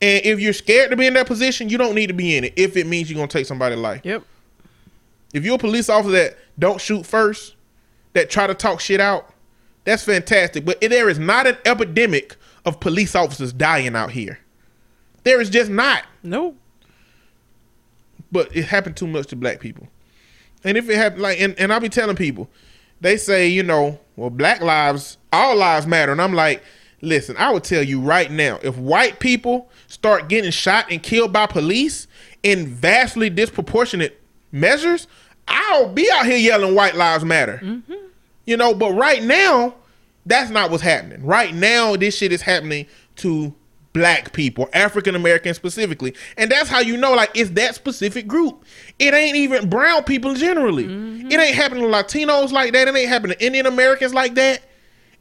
And 0.00 0.24
if 0.24 0.40
you're 0.40 0.52
scared 0.52 0.90
to 0.90 0.96
be 0.96 1.06
in 1.06 1.14
that 1.14 1.26
position, 1.26 1.68
you 1.68 1.78
don't 1.78 1.94
need 1.94 2.08
to 2.08 2.14
be 2.14 2.36
in 2.36 2.44
it 2.44 2.54
if 2.56 2.76
it 2.76 2.86
means 2.86 3.10
you're 3.10 3.16
gonna 3.16 3.28
take 3.28 3.46
somebody's 3.46 3.78
life. 3.78 4.00
Yep. 4.04 4.22
If 5.32 5.44
you're 5.44 5.56
a 5.56 5.58
police 5.58 5.88
officer 5.88 6.12
that 6.12 6.38
don't 6.58 6.80
shoot 6.80 7.06
first, 7.06 7.54
that 8.14 8.30
try 8.30 8.46
to 8.46 8.54
talk 8.54 8.80
shit 8.80 9.00
out, 9.00 9.32
that's 9.84 10.02
fantastic. 10.02 10.64
But 10.64 10.80
there 10.80 11.08
is 11.08 11.18
not 11.18 11.46
an 11.46 11.56
epidemic 11.64 12.36
of 12.64 12.80
police 12.80 13.14
officers 13.14 13.52
dying 13.52 13.94
out 13.94 14.10
here. 14.10 14.38
There 15.24 15.40
is 15.40 15.50
just 15.50 15.70
not. 15.70 16.04
Nope. 16.22 16.56
But 18.30 18.54
it 18.54 18.66
happened 18.66 18.96
too 18.96 19.06
much 19.06 19.26
to 19.28 19.36
black 19.36 19.60
people. 19.60 19.88
And 20.62 20.78
if 20.78 20.88
it 20.88 20.96
happened 20.96 21.22
like 21.22 21.40
and, 21.40 21.58
and 21.58 21.72
I'll 21.72 21.80
be 21.80 21.88
telling 21.88 22.16
people, 22.16 22.48
they 23.00 23.16
say, 23.16 23.48
you 23.48 23.62
know, 23.62 24.00
well, 24.16 24.30
black 24.30 24.60
lives, 24.60 25.18
all 25.32 25.56
lives 25.56 25.86
matter. 25.86 26.12
And 26.12 26.22
I'm 26.22 26.32
like, 26.32 26.62
Listen, 27.04 27.36
I 27.36 27.52
would 27.52 27.64
tell 27.64 27.82
you 27.82 28.00
right 28.00 28.30
now, 28.30 28.58
if 28.62 28.78
white 28.78 29.20
people 29.20 29.68
start 29.86 30.28
getting 30.28 30.50
shot 30.50 30.90
and 30.90 31.02
killed 31.02 31.32
by 31.32 31.46
police 31.46 32.08
in 32.42 32.66
vastly 32.66 33.28
disproportionate 33.28 34.20
measures, 34.50 35.06
I'll 35.46 35.92
be 35.92 36.08
out 36.10 36.24
here 36.24 36.38
yelling 36.38 36.74
white 36.74 36.94
lives 36.94 37.24
matter. 37.24 37.60
Mm-hmm. 37.62 37.92
You 38.46 38.56
know, 38.56 38.74
but 38.74 38.92
right 38.92 39.22
now, 39.22 39.74
that's 40.24 40.50
not 40.50 40.70
what's 40.70 40.82
happening. 40.82 41.24
Right 41.24 41.54
now, 41.54 41.94
this 41.96 42.16
shit 42.16 42.32
is 42.32 42.40
happening 42.40 42.86
to 43.16 43.54
black 43.94 44.32
people, 44.32 44.68
African 44.74 45.14
Americans 45.14 45.56
specifically. 45.56 46.14
And 46.36 46.50
that's 46.50 46.68
how 46.68 46.80
you 46.80 46.98
know, 46.98 47.14
like, 47.14 47.30
it's 47.34 47.50
that 47.50 47.74
specific 47.74 48.26
group. 48.26 48.64
It 48.98 49.14
ain't 49.14 49.36
even 49.36 49.70
brown 49.70 50.04
people 50.04 50.34
generally. 50.34 50.84
It 50.84 51.40
ain't 51.40 51.54
happening 51.54 51.84
to 51.84 51.88
Latinos 51.88 52.52
like 52.52 52.74
that. 52.74 52.88
It 52.88 52.94
ain't 52.94 53.08
happening 53.08 53.38
to 53.38 53.44
Indian 53.44 53.64
Americans 53.64 54.12
like 54.12 54.34
that. 54.34 54.60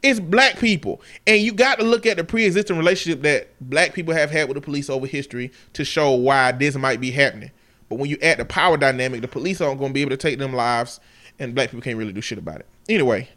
It's 0.01 0.19
black 0.19 0.59
people. 0.59 1.01
And 1.25 1.41
you 1.41 1.53
got 1.53 1.79
to 1.79 1.85
look 1.85 2.05
at 2.05 2.17
the 2.17 2.25
pre 2.25 2.45
existing 2.45 2.77
relationship 2.77 3.21
that 3.21 3.47
black 3.61 3.93
people 3.93 4.13
have 4.13 4.29
had 4.29 4.49
with 4.49 4.55
the 4.55 4.61
police 4.61 4.89
over 4.89 5.07
history 5.07 5.51
to 5.73 5.85
show 5.85 6.11
why 6.11 6.51
this 6.51 6.75
might 6.75 6.99
be 6.99 7.11
happening. 7.11 7.51
But 7.87 7.99
when 7.99 8.09
you 8.09 8.17
add 8.21 8.39
the 8.39 8.45
power 8.45 8.75
dynamic, 8.75 9.21
the 9.21 9.27
police 9.27 9.61
aren't 9.61 9.79
going 9.79 9.91
to 9.91 9.93
be 9.93 10.01
able 10.01 10.09
to 10.09 10.17
take 10.17 10.39
them 10.39 10.53
lives, 10.53 10.99
and 11.39 11.53
black 11.55 11.69
people 11.69 11.81
can't 11.81 11.97
really 11.97 12.11
do 12.11 12.21
shit 12.21 12.39
about 12.39 12.59
it. 12.59 12.65
Anyway, 12.89 13.29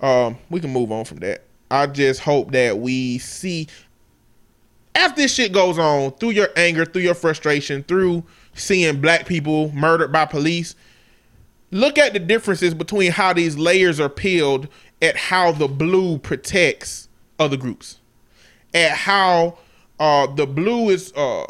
um, 0.00 0.38
we 0.50 0.58
can 0.58 0.70
move 0.70 0.90
on 0.90 1.04
from 1.04 1.18
that. 1.18 1.44
I 1.70 1.86
just 1.86 2.20
hope 2.20 2.52
that 2.52 2.78
we 2.78 3.18
see 3.18 3.68
after 4.94 5.22
this 5.22 5.34
shit 5.34 5.52
goes 5.52 5.78
on, 5.78 6.12
through 6.12 6.30
your 6.30 6.48
anger, 6.56 6.84
through 6.84 7.02
your 7.02 7.14
frustration, 7.14 7.82
through 7.82 8.24
seeing 8.54 9.00
black 9.00 9.26
people 9.26 9.72
murdered 9.72 10.12
by 10.12 10.24
police, 10.24 10.74
look 11.70 11.98
at 11.98 12.12
the 12.12 12.18
differences 12.18 12.74
between 12.74 13.10
how 13.10 13.32
these 13.32 13.56
layers 13.56 13.98
are 13.98 14.08
peeled 14.08 14.68
at 15.02 15.16
how 15.16 15.52
the 15.52 15.68
blue 15.68 16.18
protects 16.18 17.08
other 17.38 17.56
groups, 17.56 17.98
at 18.72 18.92
how 18.92 19.58
uh, 19.98 20.26
the 20.34 20.46
blue 20.46 20.88
is 20.88 21.12
uh, 21.14 21.44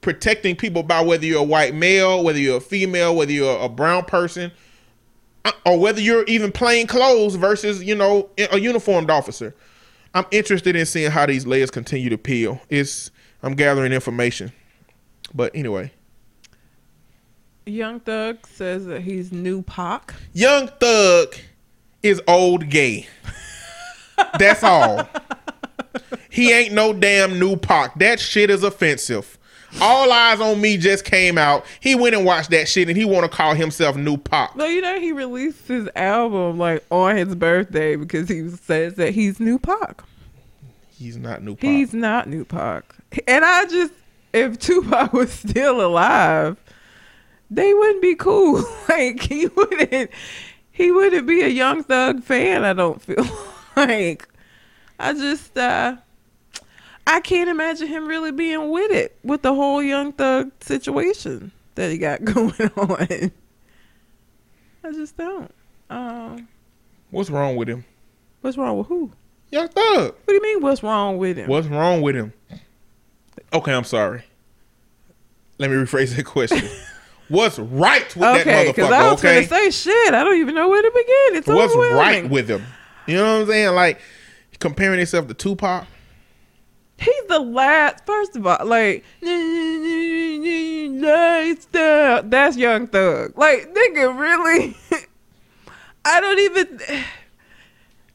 protecting 0.00 0.54
people 0.54 0.82
by 0.82 1.00
whether 1.00 1.24
you're 1.24 1.40
a 1.40 1.44
white 1.44 1.74
male, 1.74 2.22
whether 2.22 2.38
you're 2.38 2.58
a 2.58 2.60
female, 2.60 3.16
whether 3.16 3.32
you're 3.32 3.58
a 3.58 3.68
brown 3.68 4.04
person, 4.04 4.52
uh, 5.44 5.52
or 5.64 5.78
whether 5.78 6.00
you're 6.00 6.24
even 6.24 6.52
plain 6.52 6.86
clothes 6.86 7.34
versus 7.34 7.82
you 7.82 7.94
know 7.94 8.28
a 8.52 8.58
uniformed 8.58 9.10
officer. 9.10 9.54
I'm 10.16 10.24
interested 10.30 10.74
in 10.76 10.86
seeing 10.86 11.10
how 11.10 11.26
these 11.26 11.46
layers 11.46 11.70
continue 11.70 12.08
to 12.08 12.16
peel. 12.16 12.58
It's 12.70 13.10
I'm 13.42 13.54
gathering 13.54 13.92
information, 13.92 14.50
but 15.34 15.54
anyway, 15.54 15.92
Young 17.66 18.00
Thug 18.00 18.46
says 18.46 18.86
that 18.86 19.02
he's 19.02 19.30
new 19.30 19.60
Pac. 19.60 20.14
Young 20.32 20.68
Thug 20.80 21.34
is 22.02 22.22
old 22.26 22.70
gay. 22.70 23.06
That's 24.38 24.64
all. 24.64 25.06
He 26.28 26.52
ain't 26.52 26.74
no 26.74 26.92
damn 26.92 27.38
new 27.38 27.56
Pac. 27.56 27.98
That 27.98 28.20
shit 28.20 28.50
is 28.50 28.62
offensive. 28.62 29.35
All 29.80 30.08
Eyez 30.08 30.40
on 30.40 30.60
Me 30.60 30.78
just 30.78 31.04
came 31.04 31.36
out. 31.36 31.66
He 31.80 31.94
went 31.94 32.14
and 32.14 32.24
watched 32.24 32.50
that 32.50 32.66
shit 32.66 32.88
and 32.88 32.96
he 32.96 33.04
want 33.04 33.30
to 33.30 33.36
call 33.36 33.54
himself 33.54 33.94
New 33.96 34.16
Pop. 34.16 34.56
No, 34.56 34.64
you 34.64 34.80
know 34.80 34.98
he 34.98 35.12
released 35.12 35.68
his 35.68 35.88
album 35.94 36.58
like 36.58 36.84
on 36.90 37.16
his 37.16 37.34
birthday 37.34 37.96
because 37.96 38.28
he 38.28 38.48
says 38.48 38.94
that 38.94 39.12
he's 39.12 39.38
new 39.38 39.58
Pop. 39.58 40.02
He's 40.98 41.18
not 41.18 41.42
New 41.42 41.56
Pac. 41.56 41.64
He's 41.68 41.92
not 41.92 42.26
new 42.26 42.44
Pop. 42.46 42.84
And 43.28 43.44
I 43.44 43.66
just, 43.66 43.92
if 44.32 44.58
Tupac 44.58 45.12
was 45.12 45.30
still 45.30 45.84
alive, 45.84 46.56
they 47.50 47.74
wouldn't 47.74 48.02
be 48.02 48.14
cool. 48.14 48.64
Like 48.88 49.20
he 49.20 49.46
wouldn't, 49.48 50.10
he 50.72 50.90
wouldn't 50.90 51.26
be 51.26 51.42
a 51.42 51.48
Young 51.48 51.82
Thug 51.82 52.22
fan. 52.22 52.64
I 52.64 52.72
don't 52.72 53.02
feel 53.02 53.26
like. 53.76 54.26
I 54.98 55.12
just, 55.12 55.58
uh 55.58 55.96
I 57.06 57.20
can't 57.20 57.48
imagine 57.48 57.86
him 57.86 58.06
really 58.06 58.32
being 58.32 58.70
with 58.70 58.90
it 58.90 59.16
with 59.22 59.42
the 59.42 59.54
whole 59.54 59.82
Young 59.82 60.12
Thug 60.12 60.50
situation 60.60 61.52
that 61.76 61.90
he 61.90 61.98
got 61.98 62.24
going 62.24 62.70
on. 62.76 63.30
I 64.84 64.92
just 64.92 65.16
don't. 65.16 65.52
Um, 65.90 66.48
What's 67.10 67.30
wrong 67.30 67.56
with 67.56 67.68
him? 67.68 67.84
what's 68.40 68.56
wrong 68.56 68.78
with 68.78 68.86
who? 68.88 69.10
Young 69.50 69.68
Thug. 69.68 70.14
What 70.14 70.26
do 70.26 70.34
you 70.34 70.42
mean? 70.42 70.60
What's 70.62 70.82
wrong 70.82 71.18
with 71.18 71.36
him? 71.36 71.48
What's 71.48 71.66
wrong 71.68 72.00
with 72.02 72.14
him? 72.16 72.32
Okay, 73.52 73.72
I'm 73.72 73.84
sorry. 73.84 74.22
Let 75.58 75.70
me 75.70 75.76
rephrase 75.76 76.14
that 76.16 76.24
question. 76.26 76.68
What's 77.28 77.58
right 77.58 78.14
with 78.14 78.24
Okay, 78.40 78.44
that 78.66 78.66
because 78.76 78.92
I 78.92 79.10
was 79.10 79.18
Okay, 79.18 79.46
gonna 79.46 79.48
say 79.48 79.70
shit. 79.70 80.14
I 80.14 80.22
don't 80.22 80.36
even 80.38 80.54
know 80.54 80.68
where 80.68 80.80
to 80.82 80.90
begin. 80.90 81.38
It's 81.38 81.48
what's 81.48 81.74
right 81.74 82.28
with 82.30 82.48
him? 82.48 82.62
You 83.08 83.16
know 83.16 83.24
what 83.34 83.40
I'm 83.42 83.46
saying? 83.48 83.74
Like 83.74 84.00
comparing 84.60 84.98
himself 84.98 85.26
to 85.26 85.34
Tupac. 85.34 85.86
He's 86.98 87.24
the 87.28 87.38
last. 87.40 88.04
First 88.06 88.36
of 88.36 88.46
all, 88.46 88.64
like. 88.64 89.04
That's 92.30 92.56
Young 92.56 92.86
Thug. 92.88 93.36
Like 93.36 93.74
nigga, 93.74 94.18
really? 94.18 94.76
I 96.04 96.20
don't 96.20 96.38
even. 96.38 96.80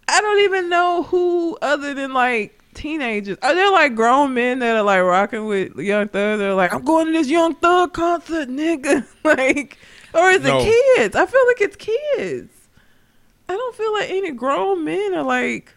I 0.08 0.20
don't 0.20 0.40
even 0.42 0.68
know 0.70 1.04
who 1.04 1.58
other 1.62 1.94
than 1.94 2.14
like 2.14 2.62
teenagers. 2.74 3.38
Are 3.42 3.56
there 3.56 3.72
like 3.72 3.96
grown 3.96 4.34
men 4.34 4.60
that 4.60 4.76
are 4.76 4.84
like 4.84 5.02
rocking 5.02 5.46
with 5.46 5.78
Young 5.78 6.10
Thug? 6.10 6.40
They're 6.40 6.54
like, 6.54 6.74
I'm 6.74 6.84
going 6.84 7.06
to 7.06 7.14
this 7.14 7.30
Young 7.30 7.56
Thug 7.56 7.94
concert, 7.94 8.50
nigga. 8.50 9.06
like, 9.24 9.78
or 10.14 10.30
is 10.32 10.42
No. 10.44 10.60
it 10.60 10.64
kids? 10.98 11.16
I 11.16 11.26
feel 11.26 11.48
like 11.48 11.62
it's 11.62 11.78
kids. 11.78 12.52
I 13.48 13.54
don't 13.54 13.76
feel 13.76 13.94
like 13.94 14.10
any 14.10 14.32
grown 14.32 14.84
men 14.84 15.14
are 15.14 15.24
like. 15.24 15.74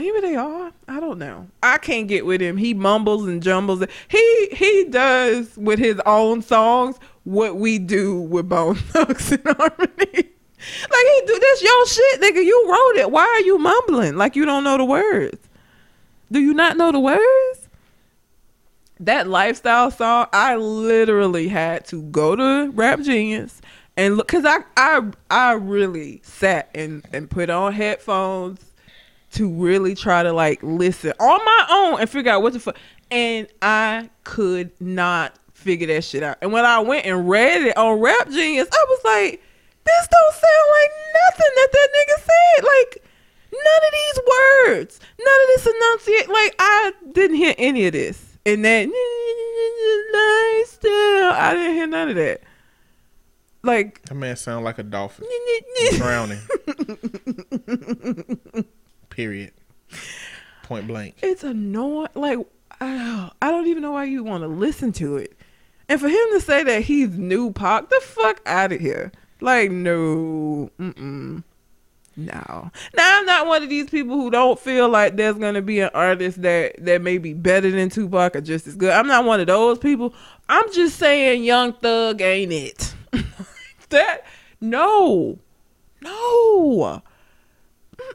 Maybe 0.00 0.18
they 0.20 0.34
are. 0.34 0.72
I 0.88 0.98
don't 0.98 1.18
know. 1.18 1.46
I 1.62 1.76
can't 1.76 2.08
get 2.08 2.24
with 2.24 2.40
him. 2.40 2.56
He 2.56 2.72
mumbles 2.72 3.26
and 3.26 3.42
jumbles. 3.42 3.84
He 4.08 4.48
he 4.50 4.86
does 4.88 5.54
with 5.58 5.78
his 5.78 6.00
own 6.06 6.40
songs 6.40 6.96
what 7.24 7.56
we 7.56 7.78
do 7.78 8.18
with 8.18 8.48
Bone 8.48 8.76
Thugs 8.76 9.30
and 9.32 9.42
Harmony. 9.44 9.90
Like 10.00 11.06
he 11.06 11.22
do 11.26 11.38
this 11.38 11.62
your 11.62 11.86
shit, 11.86 12.20
nigga. 12.22 12.42
You 12.42 12.66
wrote 12.66 12.96
it. 13.02 13.10
Why 13.10 13.24
are 13.24 13.42
you 13.42 13.58
mumbling 13.58 14.16
like 14.16 14.36
you 14.36 14.46
don't 14.46 14.64
know 14.64 14.78
the 14.78 14.86
words? 14.86 15.50
Do 16.32 16.40
you 16.40 16.54
not 16.54 16.78
know 16.78 16.92
the 16.92 17.00
words? 17.00 17.68
That 19.00 19.28
lifestyle 19.28 19.90
song, 19.90 20.28
I 20.32 20.56
literally 20.56 21.48
had 21.48 21.84
to 21.88 22.00
go 22.04 22.36
to 22.36 22.70
Rap 22.70 23.02
Genius 23.02 23.60
and 23.98 24.16
look 24.16 24.28
because 24.28 24.46
I 24.46 24.60
I 24.78 25.10
I 25.30 25.52
really 25.52 26.22
sat 26.24 26.70
and 26.74 27.04
and 27.12 27.28
put 27.28 27.50
on 27.50 27.74
headphones 27.74 28.69
to 29.32 29.48
really 29.48 29.94
try 29.94 30.22
to 30.22 30.32
like 30.32 30.62
listen 30.62 31.12
on 31.20 31.44
my 31.44 31.66
own 31.70 32.00
and 32.00 32.08
figure 32.10 32.32
out 32.32 32.42
what 32.42 32.52
the 32.52 32.60
fuck. 32.60 32.76
And 33.10 33.46
I 33.62 34.10
could 34.24 34.70
not 34.80 35.36
figure 35.52 35.86
that 35.88 36.04
shit 36.04 36.22
out. 36.22 36.38
And 36.42 36.52
when 36.52 36.64
I 36.64 36.78
went 36.80 37.06
and 37.06 37.28
read 37.28 37.62
it 37.62 37.76
on 37.76 38.00
Rap 38.00 38.28
Genius, 38.30 38.68
I 38.72 38.84
was 38.88 39.00
like, 39.04 39.42
this 39.84 40.08
don't 40.10 40.34
sound 40.34 40.70
like 40.70 40.90
nothing 41.28 41.52
that 41.56 41.68
that 41.72 41.88
nigga 41.96 42.16
said. 42.22 42.64
Like 42.64 43.02
none 43.52 43.82
of 43.86 43.92
these 43.92 44.18
words, 44.28 45.00
none 45.18 45.40
of 45.42 45.48
this 45.48 45.66
enunciate. 45.66 46.28
Like 46.28 46.54
I 46.58 46.92
didn't 47.12 47.36
hear 47.36 47.54
any 47.58 47.86
of 47.86 47.92
this. 47.92 48.26
And 48.46 48.64
that 48.64 48.88
lifestyle, 50.12 51.32
I 51.32 51.52
didn't 51.54 51.74
hear 51.74 51.86
none 51.86 52.08
of 52.08 52.16
that. 52.16 52.42
Like 53.62 54.02
That 54.02 54.14
man 54.14 54.36
sound 54.36 54.64
like 54.64 54.78
a 54.78 54.82
dolphin 54.82 55.26
drowning. 55.96 56.40
Period. 59.20 59.52
Point 60.62 60.86
blank. 60.86 61.16
it's 61.20 61.44
annoying. 61.44 62.08
Like, 62.14 62.38
I 62.80 63.30
I 63.42 63.50
don't 63.50 63.66
even 63.66 63.82
know 63.82 63.92
why 63.92 64.04
you 64.04 64.24
want 64.24 64.44
to 64.44 64.48
listen 64.48 64.92
to 64.92 65.18
it. 65.18 65.36
And 65.90 66.00
for 66.00 66.08
him 66.08 66.26
to 66.32 66.40
say 66.40 66.62
that 66.62 66.84
he's 66.84 67.10
new 67.10 67.52
Pac, 67.52 67.90
the 67.90 68.00
fuck 68.00 68.40
out 68.46 68.72
of 68.72 68.80
here. 68.80 69.12
Like, 69.42 69.70
no, 69.70 70.70
mm-mm. 70.80 71.44
no. 72.16 72.70
Now 72.96 73.18
I'm 73.18 73.26
not 73.26 73.46
one 73.46 73.62
of 73.62 73.68
these 73.68 73.90
people 73.90 74.16
who 74.16 74.30
don't 74.30 74.58
feel 74.58 74.88
like 74.88 75.16
there's 75.16 75.36
gonna 75.36 75.60
be 75.60 75.80
an 75.80 75.90
artist 75.92 76.40
that 76.40 76.82
that 76.82 77.02
may 77.02 77.18
be 77.18 77.34
better 77.34 77.70
than 77.70 77.90
Tupac 77.90 78.36
or 78.36 78.40
just 78.40 78.66
as 78.66 78.74
good. 78.74 78.90
I'm 78.90 79.06
not 79.06 79.26
one 79.26 79.40
of 79.40 79.48
those 79.48 79.78
people. 79.78 80.14
I'm 80.48 80.72
just 80.72 80.98
saying, 80.98 81.44
Young 81.44 81.74
Thug 81.74 82.22
ain't 82.22 82.52
it. 82.52 82.94
that 83.90 84.24
no, 84.62 85.38
no. 86.00 87.02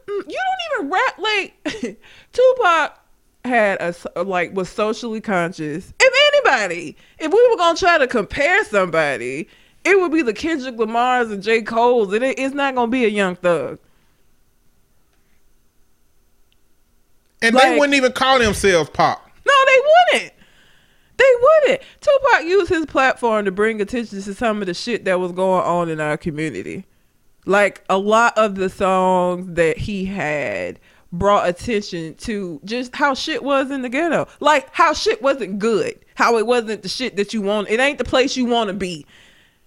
Mm-mm. 0.08 0.24
You 0.28 0.38
don't 0.38 0.80
even 0.80 0.90
rap 0.92 1.18
like 1.18 1.98
Tupac 2.32 2.98
had 3.44 3.78
a 4.14 4.22
like 4.24 4.54
was 4.54 4.68
socially 4.68 5.20
conscious. 5.20 5.92
If 6.00 6.34
anybody, 6.34 6.96
if 7.18 7.32
we 7.32 7.48
were 7.50 7.56
gonna 7.56 7.76
try 7.78 7.98
to 7.98 8.06
compare 8.06 8.64
somebody, 8.64 9.48
it 9.84 10.00
would 10.00 10.12
be 10.12 10.22
the 10.22 10.32
Kendrick 10.34 10.76
Lamar's 10.76 11.30
and 11.30 11.42
J. 11.42 11.62
Cole's, 11.62 12.12
and 12.12 12.24
it, 12.24 12.38
it's 12.38 12.54
not 12.54 12.74
gonna 12.74 12.90
be 12.90 13.04
a 13.04 13.08
Young 13.08 13.36
Thug. 13.36 13.78
And 17.42 17.54
Like- 17.54 17.64
they 17.64 17.78
wouldn't 17.78 17.94
even 17.94 18.12
call 18.12 18.38
themselves 18.38 18.90
pop. 18.90 19.28
No, 19.46 19.52
they 19.66 19.80
wouldn't. 20.14 20.32
They 21.18 21.32
wouldn't. 21.40 21.82
Tupac 22.00 22.44
used 22.44 22.68
his 22.68 22.84
platform 22.86 23.44
to 23.46 23.50
bring 23.50 23.80
attention 23.80 24.20
to 24.22 24.34
some 24.34 24.60
of 24.60 24.66
the 24.66 24.74
shit 24.74 25.04
that 25.04 25.18
was 25.20 25.32
going 25.32 25.64
on 25.64 25.88
in 25.88 26.00
our 26.00 26.16
community. 26.16 26.84
Like 27.46 27.84
a 27.88 27.96
lot 27.96 28.36
of 28.36 28.56
the 28.56 28.68
songs 28.68 29.54
that 29.54 29.78
he 29.78 30.04
had 30.04 30.78
brought 31.12 31.48
attention 31.48 32.14
to 32.16 32.60
just 32.64 32.94
how 32.94 33.14
shit 33.14 33.42
was 33.42 33.70
in 33.70 33.82
the 33.82 33.88
ghetto. 33.88 34.28
Like 34.40 34.68
how 34.72 34.92
shit 34.92 35.22
wasn't 35.22 35.58
good. 35.58 35.98
How 36.16 36.38
it 36.38 36.46
wasn't 36.46 36.82
the 36.82 36.88
shit 36.88 37.16
that 37.16 37.32
you 37.32 37.42
want. 37.42 37.70
It 37.70 37.80
ain't 37.80 37.98
the 37.98 38.04
place 38.04 38.36
you 38.36 38.46
want 38.46 38.68
to 38.68 38.74
be. 38.74 39.06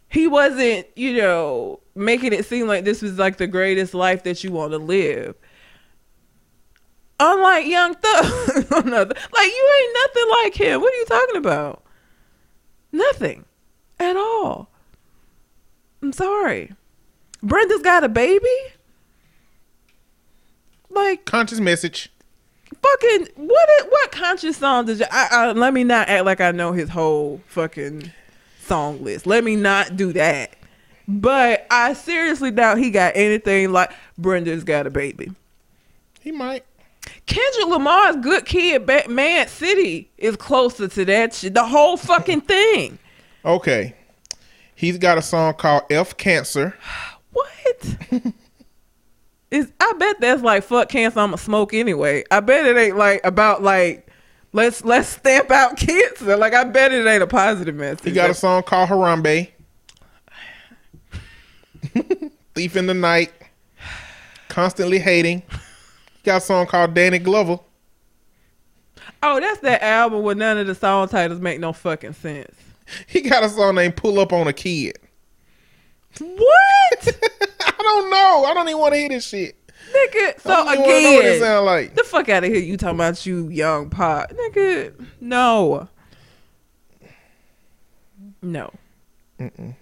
He 0.09 0.27
wasn't, 0.27 0.87
you 0.95 1.13
know, 1.15 1.79
making 1.95 2.33
it 2.33 2.45
seem 2.45 2.67
like 2.67 2.83
this 2.83 3.01
was 3.01 3.17
like 3.17 3.37
the 3.37 3.47
greatest 3.47 3.93
life 3.93 4.23
that 4.23 4.43
you 4.43 4.51
want 4.51 4.71
to 4.71 4.77
live. 4.77 5.35
Unlike 7.19 7.67
Young 7.67 7.93
Thug, 7.95 8.25
like 8.71 9.47
you 9.47 9.71
ain't 9.81 9.97
nothing 10.01 10.29
like 10.43 10.55
him. 10.55 10.81
What 10.81 10.93
are 10.93 10.97
you 10.97 11.05
talking 11.05 11.35
about? 11.35 11.83
Nothing 12.91 13.45
at 13.99 14.15
all. 14.15 14.69
I'm 16.01 16.13
sorry. 16.13 16.71
Brenda's 17.41 17.81
got 17.81 18.03
a 18.03 18.09
baby. 18.09 18.47
Like 20.89 21.25
Conscious 21.25 21.59
message. 21.59 22.11
fucking 22.81 23.27
what? 23.35 23.69
What 23.91 24.11
conscious 24.11 24.57
song 24.57 24.85
did 24.85 24.99
you? 24.99 25.05
I, 25.11 25.27
I, 25.31 25.51
let 25.51 25.73
me 25.73 25.83
not 25.83 26.09
act 26.09 26.25
like 26.25 26.41
I 26.41 26.51
know 26.51 26.71
his 26.71 26.89
whole 26.89 27.41
fucking 27.47 28.11
song 28.61 29.03
list. 29.03 29.27
Let 29.27 29.43
me 29.43 29.55
not 29.55 29.95
do 29.95 30.11
that. 30.13 30.55
But 31.07 31.65
I 31.71 31.93
seriously 31.93 32.51
doubt 32.51 32.77
he 32.77 32.91
got 32.91 33.13
anything 33.15 33.71
like 33.71 33.91
Brenda's 34.17 34.63
got 34.63 34.87
a 34.87 34.89
baby. 34.89 35.31
He 36.21 36.31
might. 36.31 36.65
Kendrick 37.25 37.67
Lamar's 37.67 38.17
Good 38.17 38.45
Kid, 38.45 38.85
Ba- 38.85 39.07
Mad 39.07 39.49
City 39.49 40.09
is 40.17 40.35
closer 40.35 40.87
to 40.87 41.05
that 41.05 41.33
shit. 41.33 41.53
The 41.53 41.65
whole 41.65 41.97
fucking 41.97 42.41
thing. 42.41 42.99
Okay. 43.45 43.95
He's 44.75 44.97
got 44.97 45.17
a 45.17 45.21
song 45.21 45.53
called 45.53 45.83
F 45.91 46.17
Cancer. 46.17 46.75
What? 47.31 47.95
is 49.51 49.71
I 49.79 49.93
bet 49.97 50.19
that's 50.19 50.41
like 50.41 50.63
fuck 50.63 50.89
cancer. 50.89 51.19
I'ma 51.19 51.37
smoke 51.37 51.73
anyway. 51.73 52.23
I 52.31 52.39
bet 52.39 52.65
it 52.65 52.77
ain't 52.77 52.97
like 52.97 53.21
about 53.23 53.63
like 53.63 54.07
let's 54.53 54.83
let's 54.83 55.09
stamp 55.09 55.51
out 55.51 55.77
cancer. 55.77 56.37
Like 56.37 56.53
I 56.53 56.63
bet 56.63 56.91
it 56.91 57.05
ain't 57.07 57.23
a 57.23 57.27
positive 57.27 57.75
message. 57.75 58.03
He 58.03 58.11
got 58.11 58.29
a 58.29 58.33
song 58.33 58.63
called 58.63 58.89
Harambe. 58.89 59.49
Thief 62.55 62.75
in 62.75 62.87
the 62.87 62.93
Night. 62.93 63.31
Constantly 64.49 64.99
Hating. 64.99 65.41
He 65.41 66.23
got 66.23 66.37
a 66.37 66.41
song 66.41 66.65
called 66.65 66.93
Danny 66.93 67.19
Glover. 67.19 67.59
oh, 69.23 69.39
that's 69.39 69.59
that 69.61 69.81
album 69.81 70.23
where 70.23 70.35
none 70.35 70.57
of 70.57 70.67
the 70.67 70.75
song 70.75 71.07
titles 71.07 71.39
make 71.39 71.59
no 71.59 71.71
fucking 71.73 72.13
sense. 72.13 72.55
He 73.07 73.21
got 73.21 73.43
a 73.43 73.49
song 73.49 73.75
named 73.75 73.95
Pull 73.95 74.19
Up 74.19 74.33
on 74.33 74.47
a 74.47 74.53
Kid. 74.53 74.97
What, 76.19 76.78
I 77.61 77.73
don't 77.81 78.09
know. 78.09 78.45
I 78.45 78.53
don't 78.53 78.67
even 78.67 78.79
want 78.79 78.93
to 78.93 78.99
hear 78.99 79.09
this 79.09 79.27
shit. 79.27 79.55
nigga? 79.91 80.39
So 80.41 80.51
I 80.53 80.75
don't 80.75 80.85
wanna 80.85 81.01
know 81.01 81.13
what 81.13 81.25
it 81.25 81.27
again, 81.29 81.41
sound 81.41 81.65
like. 81.65 81.95
the 81.95 82.03
fuck 82.03 82.29
out 82.29 82.43
of 82.43 82.51
here. 82.51 82.61
You 82.61 82.77
talking 82.77 82.95
about 82.95 83.25
you 83.25 83.49
young 83.49 83.89
pop, 83.89 84.31
nigga? 84.31 84.93
No, 85.21 85.87
no. 88.41 88.71
I'm 89.39 89.75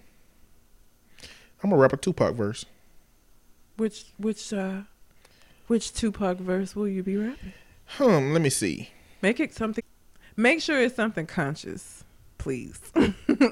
gonna 1.62 1.76
rap 1.76 1.92
a 1.92 1.96
Tupac 1.96 2.34
verse. 2.34 2.64
Which 3.76 4.06
which 4.18 4.52
uh 4.52 4.82
which 5.66 5.92
Tupac 5.92 6.38
verse 6.38 6.74
will 6.74 6.88
you 6.88 7.02
be 7.02 7.16
rapping? 7.16 7.52
Hmm, 7.86 8.32
let 8.32 8.42
me 8.42 8.50
see. 8.50 8.90
Make 9.22 9.40
it 9.40 9.54
something. 9.54 9.84
Make 10.36 10.60
sure 10.62 10.80
it's 10.80 10.94
something 10.94 11.26
conscious, 11.26 12.04
please. 12.38 12.80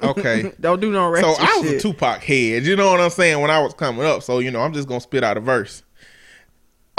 Okay. 0.03 0.53
Don't 0.61 0.80
do 0.80 0.91
no 0.91 1.14
So 1.16 1.34
I 1.39 1.59
was 1.61 1.68
shit. 1.70 1.76
a 1.76 1.80
Tupac 1.80 2.22
head, 2.22 2.64
you 2.64 2.76
know 2.76 2.91
what 2.91 3.01
I'm 3.01 3.11
saying, 3.11 3.41
when 3.41 3.51
I 3.51 3.61
was 3.61 3.74
coming 3.74 4.05
up. 4.07 4.22
So, 4.22 4.39
you 4.39 4.51
know, 4.51 4.61
I'm 4.61 4.72
just 4.72 4.89
gonna 4.89 5.01
spit 5.01 5.22
out 5.24 5.37
a 5.37 5.41
verse. 5.41 5.82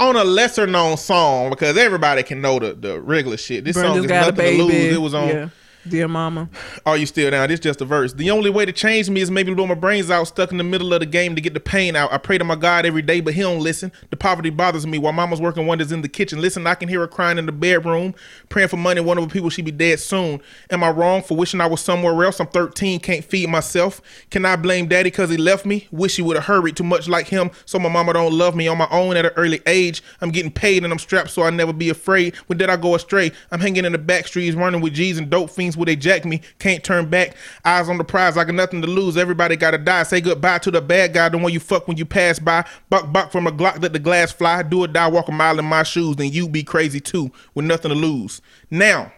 On 0.00 0.14
a 0.14 0.22
lesser 0.22 0.66
known 0.66 0.96
song, 0.96 1.50
because 1.50 1.76
everybody 1.76 2.22
can 2.22 2.40
know 2.40 2.58
the, 2.60 2.72
the 2.74 3.00
regular 3.00 3.36
shit. 3.36 3.64
This 3.64 3.74
Brenda's 3.74 3.96
song 3.96 4.04
is 4.04 4.10
nothing 4.10 4.58
to 4.58 4.62
lose. 4.62 4.94
It 4.94 5.00
was 5.00 5.12
on 5.14 5.28
Yeah. 5.28 5.48
Dear 5.88 6.08
Mama. 6.08 6.48
Are 6.84 6.96
You 6.96 7.06
Still 7.06 7.30
Down? 7.30 7.48
This 7.48 7.60
just 7.60 7.80
a 7.80 7.84
verse. 7.84 8.12
The 8.12 8.30
only 8.30 8.50
way 8.50 8.64
to 8.64 8.72
change 8.72 9.08
me 9.08 9.20
is 9.20 9.30
maybe 9.30 9.54
blow 9.54 9.66
my 9.66 9.74
brains 9.74 10.10
out, 10.10 10.24
stuck 10.28 10.52
in 10.52 10.58
the 10.58 10.64
middle 10.64 10.92
of 10.92 11.00
the 11.00 11.06
game 11.06 11.34
to 11.34 11.40
get 11.40 11.54
the 11.54 11.60
pain 11.60 11.96
out. 11.96 12.12
I 12.12 12.18
pray 12.18 12.38
to 12.38 12.44
my 12.44 12.56
God 12.56 12.84
every 12.84 13.02
day, 13.02 13.20
but 13.20 13.34
he 13.34 13.40
don't 13.40 13.60
listen. 13.60 13.90
The 14.10 14.16
poverty 14.16 14.50
bothers 14.50 14.86
me 14.86 14.98
while 14.98 15.12
mama's 15.12 15.40
working 15.40 15.66
wonders 15.66 15.92
in 15.92 16.02
the 16.02 16.08
kitchen. 16.08 16.40
Listen, 16.40 16.66
I 16.66 16.74
can 16.74 16.88
hear 16.88 17.00
her 17.00 17.08
crying 17.08 17.38
in 17.38 17.46
the 17.46 17.52
bedroom, 17.52 18.14
praying 18.48 18.68
for 18.68 18.76
money. 18.76 19.00
One 19.00 19.18
of 19.18 19.24
the 19.26 19.32
people 19.32 19.50
she 19.50 19.62
be 19.62 19.70
dead 19.70 20.00
soon. 20.00 20.40
Am 20.70 20.84
I 20.84 20.90
wrong 20.90 21.22
for 21.22 21.36
wishing 21.36 21.60
I 21.60 21.66
was 21.66 21.80
somewhere 21.80 22.24
else? 22.24 22.40
I'm 22.40 22.48
13, 22.48 23.00
can't 23.00 23.24
feed 23.24 23.48
myself. 23.48 24.02
Can 24.30 24.44
I 24.44 24.56
blame 24.56 24.88
daddy 24.88 25.10
because 25.10 25.30
he 25.30 25.38
left 25.38 25.64
me? 25.64 25.88
Wish 25.90 26.16
he 26.16 26.22
would 26.22 26.36
have 26.36 26.44
hurried 26.44 26.76
too 26.76 26.84
much 26.84 27.08
like 27.08 27.28
him, 27.28 27.50
so 27.64 27.78
my 27.78 27.88
mama 27.88 28.12
don't 28.12 28.36
love 28.36 28.54
me 28.54 28.68
on 28.68 28.76
my 28.76 28.88
own 28.90 29.16
at 29.16 29.24
an 29.24 29.32
early 29.36 29.62
age. 29.66 30.02
I'm 30.20 30.30
getting 30.30 30.52
paid 30.52 30.84
and 30.84 30.92
I'm 30.92 30.98
strapped 30.98 31.30
so 31.30 31.42
I 31.42 31.50
never 31.50 31.72
be 31.72 31.88
afraid. 31.88 32.36
When 32.46 32.58
did 32.58 32.68
I 32.68 32.76
go 32.76 32.94
astray? 32.94 33.32
I'm 33.50 33.60
hanging 33.60 33.86
in 33.86 33.92
the 33.92 33.98
back 33.98 34.26
streets, 34.26 34.56
running 34.56 34.80
with 34.80 34.94
G's 34.94 35.18
and 35.18 35.30
dope 35.30 35.50
fiends 35.50 35.76
they 35.86 35.96
jack 35.96 36.24
me. 36.24 36.40
Can't 36.58 36.82
turn 36.84 37.08
back. 37.08 37.36
Eyes 37.64 37.88
on 37.88 37.98
the 37.98 38.04
prize, 38.04 38.36
I 38.36 38.44
got 38.44 38.54
nothing 38.54 38.80
to 38.82 38.86
lose. 38.88 39.16
Everybody 39.16 39.56
gotta 39.56 39.78
die. 39.78 40.02
Say 40.02 40.20
goodbye 40.20 40.58
to 40.58 40.70
the 40.70 40.80
bad 40.80 41.12
guy, 41.14 41.28
the 41.28 41.38
one 41.38 41.52
you 41.52 41.60
fuck 41.60 41.86
when 41.88 41.96
you 41.96 42.04
pass 42.04 42.38
by. 42.38 42.64
Buck 42.90 43.12
buck 43.12 43.32
from 43.32 43.46
a 43.46 43.52
Glock, 43.52 43.82
let 43.82 43.92
the 43.92 43.98
glass 43.98 44.32
fly. 44.32 44.62
Do 44.62 44.84
or 44.84 44.88
die, 44.88 45.08
walk 45.08 45.28
a 45.28 45.32
mile 45.32 45.58
in 45.58 45.64
my 45.64 45.82
shoes, 45.82 46.16
then 46.16 46.32
you 46.32 46.48
be 46.48 46.62
crazy 46.62 47.00
too, 47.00 47.30
with 47.54 47.64
nothing 47.64 47.90
to 47.90 47.94
lose. 47.94 48.40
Now, 48.70 49.12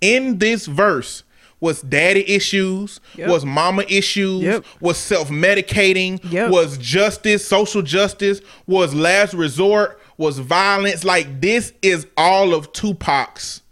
in 0.00 0.38
this 0.38 0.66
verse 0.66 1.22
was 1.58 1.80
daddy 1.80 2.28
issues, 2.30 3.00
Yep. 3.16 3.28
was 3.30 3.44
mama 3.46 3.84
issues, 3.88 4.42
Yep. 4.42 4.64
was 4.80 4.98
self 4.98 5.30
medicating, 5.30 6.20
Yep. 6.30 6.50
was 6.50 6.76
justice, 6.76 7.46
social 7.48 7.80
justice, 7.80 8.40
was 8.66 8.94
last 8.94 9.32
resort, 9.32 9.98
was 10.18 10.38
violence. 10.38 11.02
Like 11.02 11.40
this 11.40 11.72
is 11.80 12.06
all 12.16 12.52
of 12.54 12.72
Tupac's 12.74 13.62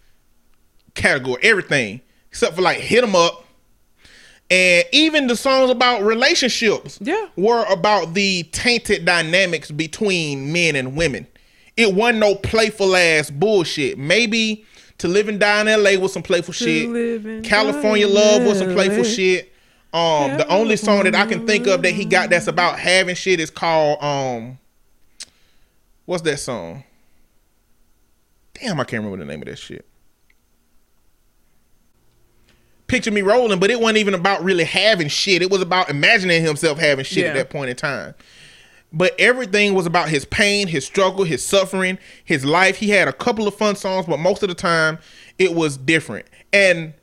category, 0.94 1.42
everything 1.42 2.00
except 2.34 2.56
for 2.56 2.62
like 2.62 2.78
hit 2.78 2.88
hit 2.88 3.04
'em 3.04 3.14
up. 3.14 3.44
And 4.50 4.84
even 4.90 5.28
the 5.28 5.36
songs 5.36 5.70
about 5.70 6.02
relationships 6.02 6.98
Yeah. 7.00 7.28
were 7.36 7.64
about 7.66 8.14
the 8.14 8.42
tainted 8.50 9.04
dynamics 9.04 9.70
between 9.70 10.52
men 10.52 10.74
and 10.74 10.96
women. 10.96 11.28
It 11.76 11.94
wasn't 11.94 12.18
no 12.18 12.34
playful 12.34 12.96
ass 12.96 13.30
bullshit. 13.30 13.98
Maybe 13.98 14.64
to 14.98 15.06
live 15.06 15.28
and 15.28 15.38
die 15.38 15.60
in 15.60 15.68
LA 15.68 15.96
was 15.96 16.12
some 16.12 16.24
playful 16.24 16.52
shit. 16.52 17.44
California 17.44 18.08
Love 18.08 18.42
was 18.42 18.58
some 18.58 18.74
playful 18.74 19.04
shit. 19.04 19.52
Um, 19.92 20.36
the 20.36 20.46
only 20.48 20.74
song 20.76 21.04
that 21.04 21.14
I 21.14 21.26
can 21.26 21.46
think 21.46 21.68
of 21.68 21.82
that 21.82 21.92
he 21.92 22.04
got 22.04 22.30
that's 22.30 22.48
about 22.48 22.80
having 22.80 23.14
shit 23.14 23.38
is 23.38 23.48
called 23.50 24.02
um, 24.02 24.58
what's 26.04 26.24
that 26.24 26.40
song? 26.40 26.82
Damn, 28.54 28.80
I 28.80 28.84
can't 28.84 29.04
remember 29.04 29.24
the 29.24 29.30
name 29.30 29.40
of 29.42 29.46
that 29.46 29.58
shit. 29.58 29.86
Picture 32.86 33.10
me 33.10 33.22
rolling, 33.22 33.58
but 33.58 33.70
it 33.70 33.80
wasn't 33.80 33.98
even 33.98 34.14
about 34.14 34.44
really 34.44 34.64
having 34.64 35.08
shit. 35.08 35.42
It 35.42 35.50
was 35.50 35.62
about 35.62 35.88
imagining 35.88 36.42
himself 36.42 36.78
having 36.78 37.04
shit 37.04 37.24
at 37.24 37.34
that 37.34 37.50
point 37.50 37.70
in 37.70 37.76
time. 37.76 38.14
But 38.92 39.18
everything 39.18 39.74
was 39.74 39.86
about 39.86 40.08
his 40.08 40.24
pain, 40.24 40.68
his 40.68 40.86
struggle, 40.86 41.24
his 41.24 41.44
suffering, 41.44 41.98
his 42.24 42.44
life. 42.44 42.76
He 42.76 42.90
had 42.90 43.08
a 43.08 43.12
couple 43.12 43.48
of 43.48 43.54
fun 43.54 43.74
songs, 43.74 44.06
but 44.06 44.20
most 44.20 44.42
of 44.42 44.48
the 44.48 44.54
time 44.54 44.98
it 45.38 45.54
was 45.54 45.76
different. 45.76 46.26
And 46.52 46.94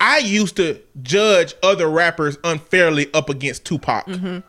I 0.00 0.18
used 0.18 0.56
to 0.56 0.80
judge 1.02 1.54
other 1.62 1.88
rappers 1.88 2.36
unfairly 2.44 3.12
up 3.14 3.30
against 3.30 3.64
Tupac. 3.64 4.06
Mm-hmm. 4.06 4.40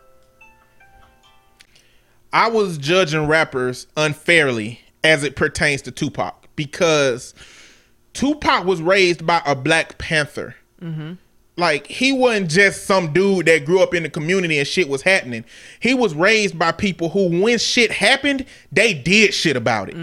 I 2.34 2.50
was 2.50 2.78
judging 2.78 3.28
rappers 3.28 3.88
unfairly 3.96 4.82
as 5.04 5.24
it 5.24 5.36
pertains 5.36 5.82
to 5.84 5.92
Tupac 5.92 6.48
because 6.56 7.34
Tupac 8.18 8.66
was 8.66 8.82
raised 8.82 9.26
by 9.28 9.42
a 9.46 9.56
Black 9.56 9.98
Panther. 10.00 10.56
Like 11.56 11.88
he 11.88 12.12
wasn't 12.12 12.50
just 12.50 12.86
some 12.86 13.14
dude 13.14 13.46
that 13.46 13.66
grew 13.66 13.82
up 13.82 13.94
in 13.94 14.04
the 14.04 14.10
community 14.10 14.58
and 14.58 14.68
shit 14.68 14.90
was 14.90 15.02
happening. 15.04 15.46
He 15.80 15.94
was 15.94 16.14
raised 16.16 16.58
by 16.58 16.72
people 16.72 17.10
who, 17.10 17.42
when 17.42 17.58
shit 17.60 17.92
happened, 17.92 18.46
they 18.72 18.94
did 18.94 19.34
shit 19.34 19.56
about 19.56 19.90
it. 19.90 19.96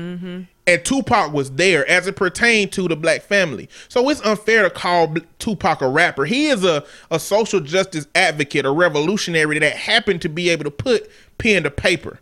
And 0.67 0.85
Tupac 0.85 1.33
was 1.33 1.51
there 1.53 1.87
as 1.89 2.07
it 2.07 2.17
pertained 2.17 2.73
to 2.73 2.89
the 2.89 2.97
black 2.97 3.23
family. 3.23 3.69
So 3.89 4.09
it's 4.09 4.21
unfair 4.23 4.63
to 4.63 4.71
call 4.71 5.15
Tupac 5.39 5.83
a 5.83 5.89
rapper. 5.89 6.25
He 6.25 6.47
is 6.47 6.65
a, 6.65 6.85
a 7.11 7.19
social 7.21 7.61
justice 7.61 8.07
advocate, 8.15 8.65
a 8.65 8.71
revolutionary 8.71 9.59
that 9.59 9.77
happened 9.77 10.23
to 10.23 10.29
be 10.29 10.49
able 10.51 10.65
to 10.65 10.71
put 10.71 11.11
pen 11.39 11.65
to 11.65 11.71
paper. 11.71 12.21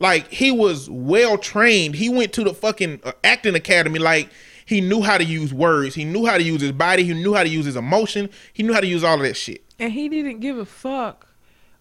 Like 0.00 0.30
he 0.30 0.50
was 0.50 0.90
well 0.90 1.38
trained. 1.38 1.94
He 1.96 2.08
went 2.08 2.32
to 2.32 2.44
the 2.44 2.52
fucking 2.52 3.00
uh, 3.04 3.12
acting 3.22 3.54
academy. 3.54 3.98
Like 3.98 4.28
he 4.66 4.80
knew 4.80 5.02
how 5.02 5.18
to 5.18 5.24
use 5.24 5.52
words. 5.52 5.94
He 5.94 6.04
knew 6.04 6.24
how 6.26 6.36
to 6.38 6.42
use 6.42 6.60
his 6.60 6.72
body. 6.72 7.04
He 7.04 7.14
knew 7.14 7.34
how 7.34 7.42
to 7.42 7.48
use 7.48 7.66
his 7.66 7.76
emotion. 7.76 8.30
He 8.52 8.62
knew 8.62 8.72
how 8.72 8.80
to 8.80 8.86
use 8.86 9.04
all 9.04 9.14
of 9.14 9.20
that 9.22 9.36
shit. 9.36 9.62
and 9.78 9.92
he 9.92 10.08
didn't 10.08 10.40
give 10.40 10.56
a 10.58 10.64
fuck 10.64 11.26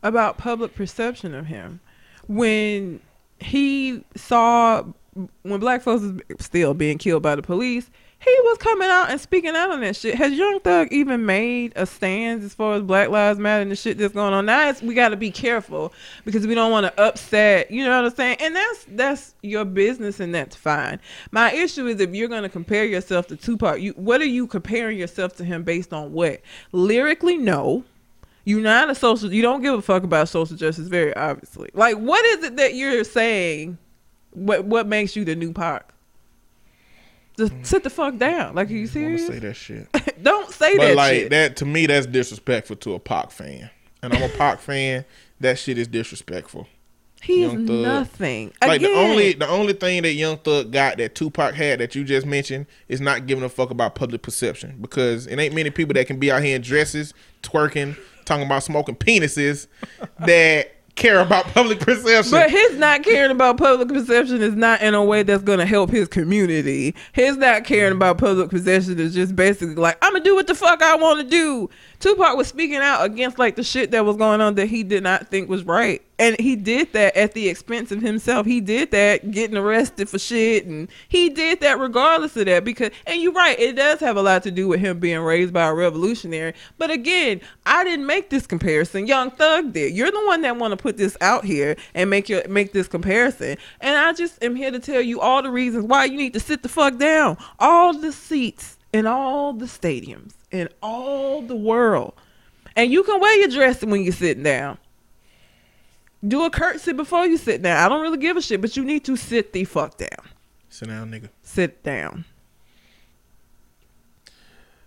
about 0.02 0.38
public 0.38 0.76
perception 0.76 1.34
of 1.34 1.46
him 1.46 1.80
when 2.28 3.00
he 3.40 4.04
saw 4.16 4.84
when 5.44 5.60
black 5.60 5.82
folks 5.82 6.02
was 6.04 6.14
still 6.40 6.74
being 6.74 6.98
killed 6.98 7.22
by 7.24 7.36
the 7.36 7.42
police 7.42 7.90
he 8.24 8.40
was 8.44 8.58
coming 8.58 8.88
out 8.88 9.10
and 9.10 9.20
speaking 9.20 9.56
out 9.56 9.72
on 9.72 9.82
that 9.82 9.96
shit. 9.96 10.16
Has 10.16 10.34
Young 10.34 10.60
Thug 10.62 10.88
even 10.92 11.26
made 11.26 11.74
a 11.76 11.86
stand 11.86 12.44
as 12.44 12.54
far 12.54 12.76
as 12.76 12.82
Black 12.82 13.10
Lives 13.10 13.38
Matter 13.40 13.62
and 13.62 13.72
the 13.72 13.76
shit 13.76 13.98
that's 13.98 14.14
going 14.14 14.34
on? 14.34 14.46
Now 14.46 14.74
we 14.82 14.94
got 14.94 15.10
to 15.10 15.18
be 15.18 15.30
careful 15.30 15.94
because 16.24 16.48
we 16.48 16.56
don't 16.56 16.72
want 16.72 16.86
to 16.86 17.02
upset. 17.02 17.70
You 17.70 17.84
know 17.84 18.02
what 18.02 18.12
I'm 18.12 18.16
saying? 18.16 18.38
And 18.40 18.56
that's 18.56 18.86
that's 18.90 19.36
your 19.42 19.66
business, 19.66 20.20
and 20.20 20.34
that's 20.34 20.56
fine. 20.56 21.00
My 21.32 21.52
issue 21.52 21.88
is 21.88 22.00
if 22.00 22.14
you're 22.14 22.30
going 22.30 22.44
to 22.44 22.50
compare 22.50 22.86
yourself 22.86 23.28
to 23.28 23.36
Tupac, 23.36 23.82
you 23.82 23.92
what 23.94 24.22
are 24.22 24.26
you 24.26 24.48
comparing 24.48 24.98
yourself 24.98 25.36
to 25.38 25.44
him 25.44 25.64
based 25.64 25.92
on 25.94 26.14
what? 26.14 26.42
Lyrically, 26.72 27.38
no. 27.38 27.84
You're 28.46 28.62
not 28.62 28.90
a 28.90 28.96
social. 28.96 29.32
You 29.32 29.42
don't 29.42 29.62
give 29.62 29.74
a 29.74 29.82
fuck 29.82 30.04
about 30.04 30.28
social 30.28 30.58
justice, 30.58 30.88
very 30.90 31.16
obviously. 31.16 31.70
Like, 31.74 31.96
what 31.98 32.26
is 32.26 32.44
it 32.44 32.58
that 32.58 32.76
you're 32.76 33.04
saying? 33.06 33.78
What 34.32 34.66
what 34.66 34.88
makes 34.88 35.16
you 35.16 35.24
the 35.24 35.36
new 35.36 35.54
Pac? 35.54 35.94
Just 37.38 37.54
sit 37.64 37.84
the 37.84 37.90
fuck 37.90 38.18
down. 38.18 38.56
Like, 38.56 38.70
are 38.70 38.74
you 38.74 38.88
serious? 38.88 39.26
say 39.28 39.40
that 39.40 39.56
shit. 39.56 39.88
Don't 40.24 40.52
say 40.52 40.78
that 40.78 40.78
shit. 40.78 40.78
But 40.78 40.88
that 40.88 40.96
like 40.96 41.14
shit. 41.14 41.30
that 41.32 41.56
to 41.58 41.66
me, 41.66 41.88
that's 41.88 42.06
disrespectful 42.06 42.76
to 42.78 42.94
a 42.94 43.00
Pac 43.00 43.32
fan, 43.32 43.70
and 44.02 44.14
I'm 44.14 44.24
a 44.24 44.30
Pac 44.30 44.60
fan. 44.60 45.06
That 45.40 45.58
shit 45.58 45.78
is 45.78 45.88
disrespectful. 45.88 46.68
He's 47.24 47.54
nothing. 47.54 48.52
Like 48.62 48.82
the 48.82 48.94
only 48.94 49.32
the 49.34 49.48
only 49.48 49.72
thing 49.74 50.02
that 50.04 50.12
Young 50.14 50.38
Thug 50.38 50.72
got 50.72 50.98
that 50.98 51.16
Tupac 51.16 51.54
had 51.54 51.80
that 51.80 51.96
you 51.96 52.04
just 52.04 52.28
mentioned 52.28 52.66
is 52.90 53.00
not 53.00 53.28
giving 53.28 53.46
a 53.46 53.50
fuck 53.50 53.72
about 53.72 53.96
public 53.96 54.22
perception 54.22 54.78
because 54.82 55.26
it 55.28 55.40
ain't 55.40 55.56
many 55.56 55.70
people 55.70 55.94
that 55.94 56.06
can 56.06 56.20
be 56.20 56.30
out 56.32 56.44
here 56.44 56.56
in 56.56 56.62
dresses, 56.62 57.14
twerking, 57.42 57.98
talking 58.26 58.46
about 58.46 58.64
smoking 58.64 58.96
penises 58.96 59.68
that 60.20 60.76
care 60.96 61.20
about 61.20 61.46
public 61.46 61.80
perception. 61.80 62.32
But 62.32 62.50
his 62.50 62.78
not 62.78 63.04
caring 63.04 63.32
about 63.32 63.58
public 63.58 63.88
perception 63.90 64.42
is 64.42 64.56
not 64.56 64.82
in 64.82 64.94
a 64.94 65.04
way 65.04 65.24
that's 65.24 65.44
gonna 65.44 65.66
help 65.66 65.90
his 65.90 66.08
community. 66.08 66.96
His 67.14 67.38
not 67.38 67.64
caring 67.64 67.94
about 67.94 68.18
public 68.18 68.50
perception 68.50 69.00
is 69.00 69.14
just 69.14 69.36
basically 69.36 69.76
like, 69.76 69.98
I'm 70.02 70.14
gonna 70.14 70.24
do 70.24 70.36
what 70.36 70.48
the 70.48 70.56
fuck 70.56 70.82
I 70.82 70.96
want 70.96 71.20
to 71.22 71.28
do. 71.28 71.70
Tupac 72.00 72.38
was 72.38 72.48
speaking 72.48 72.78
out 72.78 73.04
against 73.04 73.40
like 73.40 73.56
the 73.56 73.64
shit 73.64 73.92
that 73.92 74.06
was 74.06 74.18
going 74.18 74.42
on 74.42 74.56
that 74.56 74.68
he 74.68 74.84
did 74.84 75.04
not 75.04 75.30
think 75.30 75.50
was 75.50 75.64
right. 75.64 76.02
And 76.20 76.40
he 76.40 76.56
did 76.56 76.94
that 76.94 77.16
at 77.16 77.34
the 77.34 77.50
expense 77.50 77.92
of 77.92 78.02
himself. 78.02 78.46
He 78.46 78.62
did 78.62 78.92
that 78.92 79.32
getting 79.32 79.58
arrested 79.58 80.10
for 80.10 80.20
shit 80.20 80.66
and 80.66 80.88
he 81.10 81.30
did 81.30 81.60
that 81.62 81.80
regardless 81.80 82.38
of 82.38 82.46
that 82.46 82.64
because 82.64 82.92
and 83.08 83.22
you're 83.22 83.34
right, 83.34 83.60
it 83.60 83.76
does 83.76 84.00
have 84.00 84.16
a 84.16 84.22
lot 84.22 84.44
to 84.44 84.52
do 84.52 84.68
with 84.68 84.80
him 84.80 85.00
being 85.00 85.20
raised 85.20 85.54
by 85.54 85.66
a 85.66 85.74
revolutionary. 85.74 86.54
But 86.78 86.92
again, 86.92 87.42
I 87.66 87.84
didn't 87.84 88.06
make 88.06 88.30
this 88.30 88.46
comparison. 88.46 89.08
Young 89.08 89.32
Thug 89.32 89.74
did. 89.74 89.94
You're 89.94 90.12
the 90.12 90.26
one 90.26 90.42
that 90.42 90.58
want 90.58 90.72
to 90.72 90.78
put 90.78 90.98
this 90.98 91.18
out 91.20 91.46
here 91.46 91.76
and 91.94 92.10
make 92.10 92.30
your 92.30 92.48
make 92.48 92.74
this 92.74 92.88
comparison. 92.88 93.58
And 93.82 93.98
I 93.98 94.14
just 94.14 94.44
am 94.44 94.56
here 94.56 94.72
to 94.72 94.80
tell 94.80 95.02
you 95.02 95.20
all 95.20 95.42
the 95.42 95.52
reasons 95.52 95.86
why 95.86 96.06
you 96.06 96.18
need 96.18 96.34
to 96.34 96.40
sit 96.40 96.64
the 96.64 96.70
fuck 96.70 96.98
down. 96.98 97.38
All 97.60 97.94
the 97.94 98.12
seats 98.12 98.78
in 98.94 99.08
all 99.08 99.54
the 99.54 99.66
stadiums 99.66 100.34
in 100.54 100.70
all 100.82 101.42
the 101.42 101.56
world. 101.56 102.14
And 102.76 102.92
you 102.92 103.04
can 103.04 103.20
wear 103.20 103.38
your 103.40 103.50
dress 103.50 103.84
when 103.84 104.04
you're 104.04 104.14
sitting 104.14 104.44
down. 104.44 104.78
Do 106.26 106.46
a 106.46 106.50
curtsy 106.50 106.94
before 106.94 107.26
you 107.26 107.38
sit 107.38 107.62
down. 107.62 107.78
I 107.84 107.90
don't 107.90 108.02
really 108.02 108.18
give 108.18 108.38
a 108.38 108.42
shit, 108.42 108.62
but 108.62 108.78
you 108.78 108.84
need 108.86 109.04
to 109.06 109.16
sit 109.18 109.52
the 109.54 109.66
fuck 109.66 109.98
down. 109.98 110.10
Sit 110.70 110.88
down, 110.90 111.12
nigga. 111.12 111.30
Sit 111.42 111.84
down. 111.84 112.26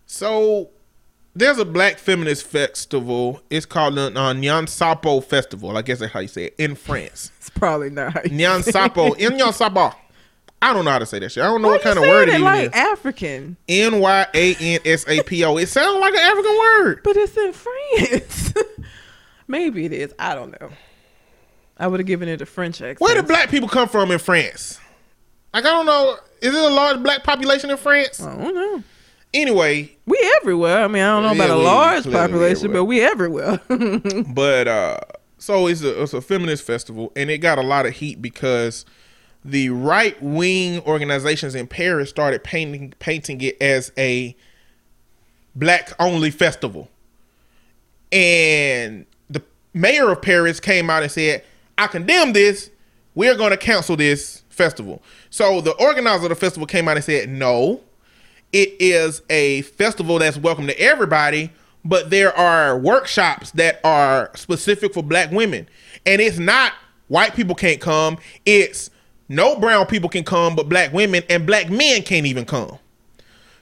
So 0.07 0.71
there's 1.35 1.59
a 1.59 1.65
black 1.65 1.99
feminist 1.99 2.47
festival. 2.47 3.43
It's 3.51 3.67
called 3.67 3.97
the 3.97 4.07
uh, 4.07 4.33
Nyansapo 4.33 5.23
Festival. 5.23 5.77
I 5.77 5.83
guess 5.83 5.99
that's 5.99 6.13
how 6.13 6.21
you 6.21 6.29
say 6.29 6.47
it 6.47 6.55
in 6.59 6.75
France. 6.75 7.33
It's 7.47 7.51
probably 7.51 7.91
not. 7.91 8.13
how 8.15 8.21
Nyansapo. 8.23 9.17
Nyan 9.17 9.53
Sapo. 9.53 9.95
I 10.61 10.73
don't 10.73 10.85
know 10.85 10.91
how 10.91 10.99
to 10.99 11.07
say 11.07 11.19
that 11.21 11.31
shit. 11.31 11.45
I 11.45 11.47
don't 11.47 11.63
know 11.63 11.69
Why 11.69 11.75
what 11.75 11.83
kind 11.83 11.99
of 11.99 12.03
word 12.05 12.29
it 12.29 12.37
it 12.37 12.41
like 12.41 12.67
is. 12.69 12.73
African, 12.73 13.57
N 13.69 14.01
Y 14.01 14.27
A 14.35 14.55
N 14.57 14.81
S 14.85 15.05
A 15.07 15.23
P 15.23 15.45
O. 15.45 15.57
It 15.59 15.69
sounds 15.69 16.01
like 16.01 16.15
an 16.15 16.21
African 16.21 16.59
word. 16.59 17.01
but 17.05 17.17
it's 17.17 17.37
in 17.37 17.53
France. 17.53 18.55
Maybe 19.49 19.85
it 19.85 19.93
is. 19.93 20.13
I 20.19 20.35
don't 20.35 20.59
know. 20.61 20.71
I 21.79 21.87
would 21.87 22.01
have 22.01 22.07
given 22.07 22.29
it 22.29 22.41
a 22.41 22.47
French 22.47 22.81
accent. 22.81 23.01
Where 23.01 23.15
do 23.15 23.23
black 23.23 23.51
people 23.51 23.69
come 23.69 23.89
from 23.89 24.11
in 24.11 24.19
France? 24.19 24.81
Like 25.53 25.65
I 25.65 25.69
don't 25.69 25.87
know. 25.87 26.17
Is 26.41 26.55
it 26.55 26.63
a 26.63 26.69
large 26.69 27.03
black 27.03 27.25
population 27.25 27.71
in 27.71 27.77
France? 27.77 28.21
I 28.23 28.35
don't 28.37 28.55
know. 28.55 28.83
Anyway, 29.35 29.95
We 30.07 30.19
everywhere. 30.41 30.85
I 30.85 30.89
mean, 30.89 31.03
I 31.03 31.09
don't 31.09 31.23
know 31.25 31.33
Yeah, 31.33 31.45
about 31.53 31.59
a 31.59 31.63
large 31.63 32.11
population, 32.11 32.73
but 32.73 32.85
we 32.85 33.01
everywhere. 33.03 33.61
but 34.35 34.69
uh 34.69 34.99
so 35.39 35.67
it's 35.67 35.83
a 35.83 36.03
it's 36.03 36.15
a 36.15 36.21
feminist 36.23 36.63
festival 36.65 37.13
and 37.15 37.31
it 37.31 37.39
got 37.39 37.59
a 37.59 37.63
lot 37.63 37.85
of 37.87 37.93
heat 37.95 38.23
because 38.23 38.87
the 39.45 39.69
right 39.71 40.21
wing 40.23 40.81
organizations 40.87 41.55
in 41.55 41.67
Paris 41.67 42.09
started 42.11 42.43
painting 42.43 42.95
painting 42.99 43.41
it 43.43 43.61
as 43.61 43.93
a 43.99 44.35
black 45.55 45.93
only 46.01 46.31
festival. 46.31 46.89
And 48.13 49.07
the 49.29 49.43
mayor 49.75 50.11
of 50.11 50.23
Paris 50.23 50.61
came 50.61 50.89
out 50.91 51.03
and 51.03 51.13
said, 51.13 51.45
I 51.79 51.87
condemn 51.87 52.33
this. 52.33 52.71
We're 53.15 53.37
going 53.37 53.51
to 53.51 53.57
cancel 53.57 53.97
this 53.97 54.43
festival. 54.49 55.03
So 55.31 55.61
the 55.61 55.73
organizer 55.73 56.25
of 56.25 56.31
the 56.31 56.35
festival 56.35 56.67
came 56.67 56.89
out 56.89 56.97
and 56.97 57.05
said, 57.05 57.29
No, 57.29 57.81
it 58.53 58.75
is 58.81 59.23
a 59.31 59.63
festival 59.63 60.19
that's 60.19 60.37
welcome 60.37 60.67
to 60.67 60.81
everybody, 60.81 61.51
but 61.85 62.11
there 62.11 62.37
are 62.37 62.79
workshops 62.79 63.51
that 63.53 63.81
are 63.85 64.31
specific 64.35 64.95
for 64.95 65.03
black 65.03 65.31
women. 65.31 65.69
And 66.05 66.21
it's 66.21 66.39
not 66.39 66.73
white 67.09 67.35
people 67.35 67.55
can't 67.55 67.81
come, 67.81 68.19
it's 68.45 68.91
no 69.29 69.59
brown 69.59 69.87
people 69.87 70.09
can 70.09 70.25
come, 70.25 70.55
but 70.57 70.69
black 70.69 70.93
women 70.93 71.23
and 71.29 71.47
black 71.47 71.69
men 71.69 72.03
can't 72.03 72.27
even 72.27 72.45
come. 72.45 72.79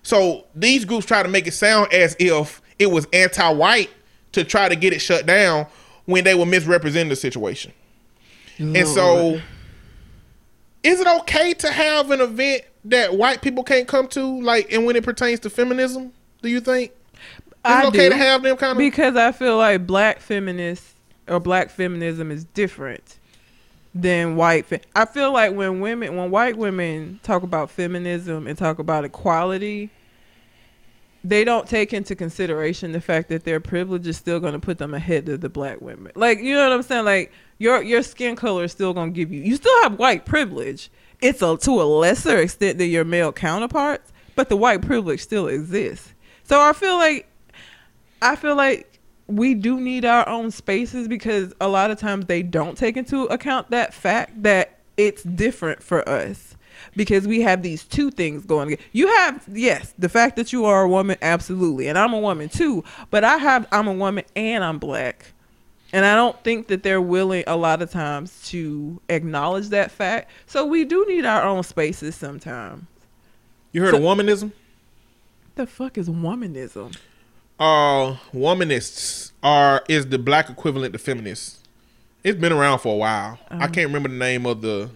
So 0.03 0.47
these 0.55 0.85
groups 0.85 1.07
try 1.07 1.23
to 1.23 1.29
make 1.29 1.47
it 1.47 1.55
sound 1.55 1.93
as 1.93 2.15
if 2.19 2.61
it 2.79 2.87
was 2.87 3.07
anti-white 3.13 3.91
to 4.33 4.45
try 4.45 4.69
to 4.69 4.77
get 4.77 4.93
it 4.93 4.99
shut 4.99 5.27
down 5.27 5.67
when 6.05 6.25
they 6.25 6.35
were 6.35 6.45
misrepresenting 6.45 7.09
the 7.09 7.17
situation. 7.17 7.73
And 8.59 8.77
oh, 8.77 8.85
so 8.85 9.41
is 10.83 11.01
it 11.01 11.07
okay 11.21 11.55
to 11.55 11.71
have 11.71 12.11
an 12.11 12.21
event 12.21 12.63
that 12.85 13.15
white 13.17 13.43
people 13.43 13.65
can't 13.65 13.89
come 13.89 14.07
to 14.09 14.41
like 14.43 14.73
and 14.73 14.85
when 14.85 14.97
it 14.97 15.05
pertains 15.05 15.41
to 15.41 15.51
feminism, 15.51 16.13
do 16.43 16.49
you 16.49 16.61
think? 16.61 16.93
Is 17.67 17.79
it 17.79 17.85
okay 17.87 18.09
do. 18.09 18.11
to 18.11 18.17
have 18.17 18.43
them 18.43 18.57
kind 18.57 18.73
of 18.73 18.79
because 18.79 19.17
I 19.17 19.33
feel 19.33 19.57
like 19.57 19.87
black 19.87 20.21
feminists 20.21 20.95
or 21.27 21.41
black 21.41 21.71
feminism 21.71 22.31
is 22.31 22.45
different 22.45 23.19
than 23.95 24.37
white. 24.37 24.67
Fe- 24.67 24.83
I 24.95 25.05
feel 25.05 25.33
like 25.33 25.55
when 25.55 25.81
women, 25.81 26.17
when 26.17 26.31
white 26.31 26.57
women 26.57 27.21
talk 27.23 27.43
about 27.43 27.71
feminism 27.71 28.47
and 28.47 28.59
talk 28.59 28.79
about 28.79 29.05
equality, 29.05 29.91
they 31.25 31.43
don't 31.43 31.67
take 31.67 31.95
into 31.95 32.15
consideration 32.15 32.93
the 32.93 33.01
fact 33.01 33.31
that 33.31 33.45
their 33.45 33.59
privilege 33.59 34.07
is 34.07 34.17
still 34.19 34.39
going 34.39 34.53
to 34.53 34.59
put 34.59 34.77
them 34.77 34.93
ahead 34.93 35.27
of 35.31 35.41
the 35.41 35.49
black 35.49 35.81
women. 35.81 36.13
Like 36.15 36.39
you 36.41 36.55
know 36.55 36.69
what 36.69 36.77
I'm 36.77 36.83
saying? 36.83 37.07
Like 37.07 37.33
your 37.59 37.83
your 37.83 38.03
skin 38.03 38.37
color 38.37 38.65
is 38.65 38.73
still 38.73 38.93
going 38.93 39.13
to 39.13 39.17
give 39.17 39.33
you. 39.33 39.41
You 39.41 39.57
still 39.57 39.83
have 39.83 39.99
white 39.99 40.27
privilege. 40.27 40.91
It's 41.23 41.41
a 41.41 41.57
to 41.57 41.83
a 41.83 41.85
lesser 41.85 42.37
extent 42.37 42.77
than 42.77 42.91
your 42.91 43.05
male 43.05 43.33
counterparts, 43.33 44.13
but 44.37 44.51
the 44.51 44.57
white 44.57 44.83
privilege 44.83 45.21
still 45.21 45.49
exists. 45.49 46.13
So 46.43 46.61
I 46.61 46.75
feel 46.75 46.97
like 46.97 47.27
I 48.21 48.37
feel 48.37 48.55
like 48.55 49.01
we 49.27 49.55
do 49.55 49.81
need 49.81 50.05
our 50.05 50.29
own 50.29 50.51
spaces 50.51 51.09
because 51.09 51.55
a 51.59 51.69
lot 51.69 51.91
of 51.91 51.99
times 51.99 52.27
they 52.27 52.43
don't 52.43 52.77
take 52.77 52.99
into 52.99 53.23
account 53.25 53.71
that 53.71 53.95
fact 53.95 54.43
that 54.43 54.81
it's 54.99 55.23
different 55.23 55.83
for 55.83 56.07
us 56.07 56.55
because 56.97 57.27
we 57.27 57.41
have 57.43 57.63
these 57.63 57.85
two 57.85 58.11
things 58.11 58.45
going. 58.45 58.77
You 58.93 59.09
have 59.09 59.45
yes, 59.53 59.95
the 59.99 60.09
fact 60.09 60.37
that 60.37 60.53
you 60.53 60.65
are 60.65 60.83
a 60.83 60.89
woman 60.89 61.17
absolutely, 61.23 61.89
and 61.89 61.99
I'm 61.99 62.13
a 62.13 62.19
woman 62.19 62.49
too, 62.49 62.85
but 63.11 63.25
I 63.25 63.37
have 63.39 63.67
I'm 63.73 63.87
a 63.89 63.93
woman 63.93 64.25
and 64.37 64.63
I'm 64.65 64.79
black. 64.79 65.33
And 65.93 66.05
I 66.05 66.17
don't 66.17 66.37
think 66.43 66.67
that 66.69 66.83
they're 66.83 67.01
willing 67.01 67.45
a 67.47 67.57
lot 67.57 67.81
of 67.81 67.89
times 67.91 68.49
to 68.49 69.01
acknowledge 69.09 69.69
that 69.69 69.93
fact. 69.93 70.29
So 70.47 70.65
we 70.67 70.85
do 70.85 71.07
need 71.09 71.25
our 71.25 71.45
own 71.45 71.63
spaces 71.63 72.17
sometimes. 72.17 72.83
You 73.71 73.83
heard 73.83 73.91
So- 73.93 73.99
of 73.99 74.03
womanism? 74.03 74.51
The 75.55 75.67
fuck 75.69 75.97
is 75.99 76.09
womanism? 76.09 76.97
Uh 77.61 78.17
womanists 78.35 79.31
are 79.43 79.85
is 79.89 80.07
the 80.09 80.19
black 80.19 80.51
equivalent 80.51 80.93
to 80.95 80.99
feminists. 80.99 81.61
It's 82.25 82.41
been 82.41 82.53
around 82.53 82.81
for 82.81 82.93
a 82.95 82.97
while. 82.97 83.39
Um. 83.51 83.63
I 83.63 83.69
can't 83.69 83.87
remember 83.87 84.09
the 84.09 84.17
name 84.17 84.47
of 84.47 84.61
the 84.63 84.91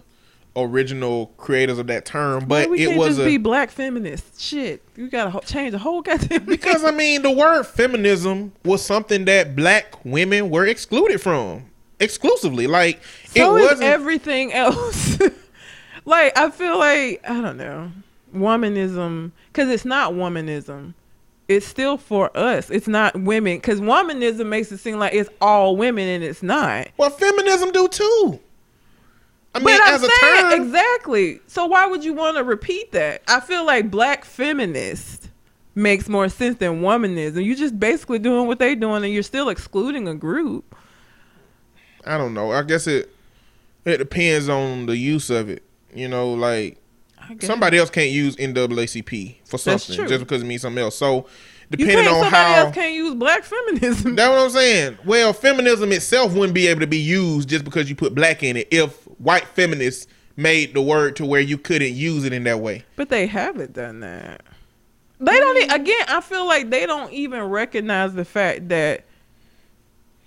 original 0.55 1.27
creators 1.37 1.77
of 1.77 1.87
that 1.87 2.05
term, 2.05 2.45
but 2.45 2.69
we 2.69 2.83
it 2.83 2.87
can't 2.87 2.99
was 2.99 3.09
just 3.09 3.19
a 3.21 3.25
be 3.25 3.37
black 3.37 3.71
feminists. 3.71 4.41
Shit, 4.41 4.83
you 4.95 5.09
gotta 5.09 5.29
ho- 5.29 5.41
change 5.45 5.71
the 5.71 5.77
whole 5.77 6.01
goddamn. 6.01 6.45
because 6.45 6.83
I 6.83 6.91
mean 6.91 7.21
the 7.21 7.31
word 7.31 7.63
feminism 7.63 8.53
was 8.63 8.83
something 8.83 9.25
that 9.25 9.55
black 9.55 10.03
women 10.03 10.49
were 10.49 10.65
excluded 10.65 11.21
from 11.21 11.65
exclusively. 11.99 12.67
Like 12.67 13.01
so 13.27 13.55
it 13.55 13.61
wasn't 13.61 13.83
everything 13.83 14.53
else. 14.53 15.19
like 16.05 16.37
I 16.37 16.49
feel 16.49 16.77
like 16.77 17.21
I 17.29 17.41
don't 17.41 17.57
know 17.57 17.91
womanism 18.33 19.31
because 19.51 19.69
it's 19.69 19.85
not 19.85 20.13
womanism. 20.13 20.93
It's 21.47 21.65
still 21.65 21.97
for 21.97 22.35
us. 22.37 22.69
It's 22.69 22.87
not 22.87 23.19
women 23.19 23.57
because 23.57 23.81
womanism 23.81 24.45
makes 24.47 24.71
it 24.71 24.77
seem 24.77 24.99
like 24.99 25.13
it's 25.13 25.31
all 25.41 25.75
women 25.75 26.07
and 26.07 26.23
it's 26.23 26.43
not. 26.43 26.89
well 26.97 27.09
feminism 27.09 27.71
do 27.71 27.87
too. 27.87 28.39
I 29.55 29.59
mean, 29.59 29.65
but 29.65 29.81
I'm 29.81 29.95
as 29.95 30.03
as 30.03 30.09
a 30.09 30.11
saying. 30.13 30.49
term. 30.49 30.61
Exactly. 30.61 31.39
So 31.47 31.65
why 31.65 31.87
would 31.87 32.03
you 32.03 32.13
want 32.13 32.37
to 32.37 32.43
repeat 32.43 32.91
that? 32.91 33.23
I 33.27 33.39
feel 33.39 33.65
like 33.65 33.89
black 33.89 34.25
feminist 34.25 35.29
makes 35.75 36.07
more 36.07 36.29
sense 36.29 36.57
than 36.57 36.81
womanism. 36.81 37.43
You're 37.43 37.55
just 37.55 37.79
basically 37.79 38.19
doing 38.19 38.47
what 38.47 38.59
they're 38.59 38.75
doing, 38.75 39.03
and 39.03 39.13
you're 39.13 39.23
still 39.23 39.49
excluding 39.49 40.07
a 40.07 40.15
group. 40.15 40.75
I 42.05 42.17
don't 42.17 42.33
know. 42.33 42.51
I 42.51 42.63
guess 42.63 42.87
it 42.87 43.13
it 43.85 43.97
depends 43.97 44.49
on 44.49 44.85
the 44.85 44.97
use 44.97 45.29
of 45.29 45.49
it. 45.49 45.63
You 45.93 46.07
know, 46.07 46.33
like 46.33 46.77
somebody 47.41 47.77
else 47.77 47.89
can't 47.89 48.11
use 48.11 48.35
NAACP 48.35 49.37
for 49.45 49.57
something 49.57 50.07
just 50.07 50.19
because 50.19 50.43
it 50.43 50.45
means 50.45 50.61
something 50.61 50.83
else. 50.83 50.95
So 50.95 51.27
depending 51.69 51.97
can't. 51.97 52.07
on 52.07 52.23
Somebody 52.23 52.35
how 52.35 52.65
else 52.65 52.75
can't 52.75 52.95
use 52.95 53.15
black 53.15 53.43
feminism. 53.43 54.15
That's 54.15 54.29
what 54.29 54.39
I'm 54.39 54.49
saying. 54.49 54.97
Well, 55.05 55.33
feminism 55.33 55.91
itself 55.91 56.33
wouldn't 56.33 56.53
be 56.53 56.67
able 56.67 56.81
to 56.81 56.87
be 56.87 56.97
used 56.97 57.49
just 57.49 57.65
because 57.65 57.89
you 57.89 57.95
put 57.95 58.13
black 58.13 58.43
in 58.43 58.57
it 58.57 58.67
if 58.71 59.03
white 59.19 59.45
feminists 59.45 60.07
made 60.35 60.73
the 60.73 60.81
word 60.81 61.15
to 61.17 61.25
where 61.25 61.41
you 61.41 61.57
couldn't 61.57 61.93
use 61.93 62.23
it 62.23 62.33
in 62.33 62.43
that 62.43 62.59
way. 62.59 62.83
But 62.95 63.09
they 63.09 63.27
haven't 63.27 63.73
done 63.73 63.99
that. 64.01 64.41
They 65.19 65.37
don't 65.37 65.71
again, 65.71 66.05
I 66.07 66.21
feel 66.21 66.45
like 66.45 66.69
they 66.69 66.85
don't 66.85 67.11
even 67.11 67.43
recognize 67.43 68.13
the 68.13 68.23
fact 68.23 68.69
that 68.69 69.03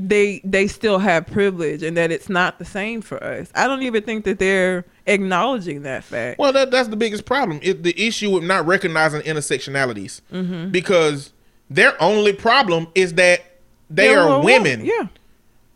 they 0.09 0.41
they 0.45 0.67
still 0.67 0.99
have 0.99 1.27
privilege 1.27 1.83
and 1.83 1.97
that 1.97 2.11
it's 2.11 2.29
not 2.29 2.59
the 2.59 2.65
same 2.65 3.03
for 3.03 3.23
us. 3.23 3.51
I 3.55 3.67
don't 3.69 3.83
even 3.83 4.03
think 4.03 4.25
that 4.25 4.39
they're 4.39 4.85
acknowledging 5.07 5.83
that 5.83 6.03
fact. 6.05 6.39
Well, 6.39 6.53
that, 6.53 6.71
that's 6.71 6.89
the 6.89 6.97
biggest 6.97 7.25
problem. 7.25 7.61
It, 7.63 7.83
the 7.83 7.95
issue 8.01 8.31
with 8.31 8.45
not 8.45 8.67
recognizing 8.67 9.21
intersectionalities 9.23 10.21
Mm-hmm. 10.33 10.71
because 10.71 11.33
their 11.71 12.01
only 12.03 12.33
problem 12.33 12.89
is 12.95 13.15
that 13.15 13.43
they 13.91 14.15
are 14.15 14.43
women. 14.43 14.85
Yeah. 14.85 15.09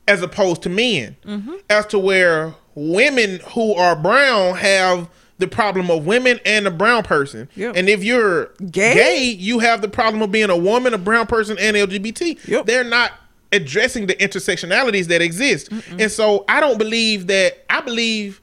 as 0.09 0.23
opposed 0.23 0.63
to 0.63 0.69
men. 0.69 1.17
Mm-hmm. 1.25 1.55
As 1.71 1.87
to 1.87 1.99
where 1.99 2.55
women 2.75 3.41
who 3.51 3.75
are 3.75 3.95
brown 3.97 4.57
have 4.57 5.09
the 5.39 5.47
problem 5.47 5.91
of 5.91 6.07
women 6.07 6.41
and 6.47 6.67
a 6.67 6.71
brown 6.71 7.03
person. 7.03 7.49
Yep. 7.57 7.77
And 7.77 7.89
if 7.91 8.03
you're 8.03 8.47
Gay? 8.71 8.95
gay, 8.95 9.25
you 9.25 9.59
have 9.59 9.83
the 9.83 9.89
problem 9.89 10.23
of 10.23 10.33
being 10.33 10.49
a 10.51 10.57
woman, 10.57 10.95
a 10.95 10.99
brown 10.99 11.27
person, 11.27 11.59
and 11.61 11.77
LGBT. 11.77 12.47
Yep. 12.49 12.65
They're 12.67 12.85
not 12.85 13.13
addressing 13.53 14.07
the 14.07 14.15
intersectionalities 14.15 15.07
that 15.07 15.23
exist. 15.23 15.71
And 15.99 16.11
so 16.11 16.45
I 16.49 16.61
don't 16.61 16.79
believe 16.79 17.27
that 17.29 17.65
I 17.71 17.81
believe 17.81 18.41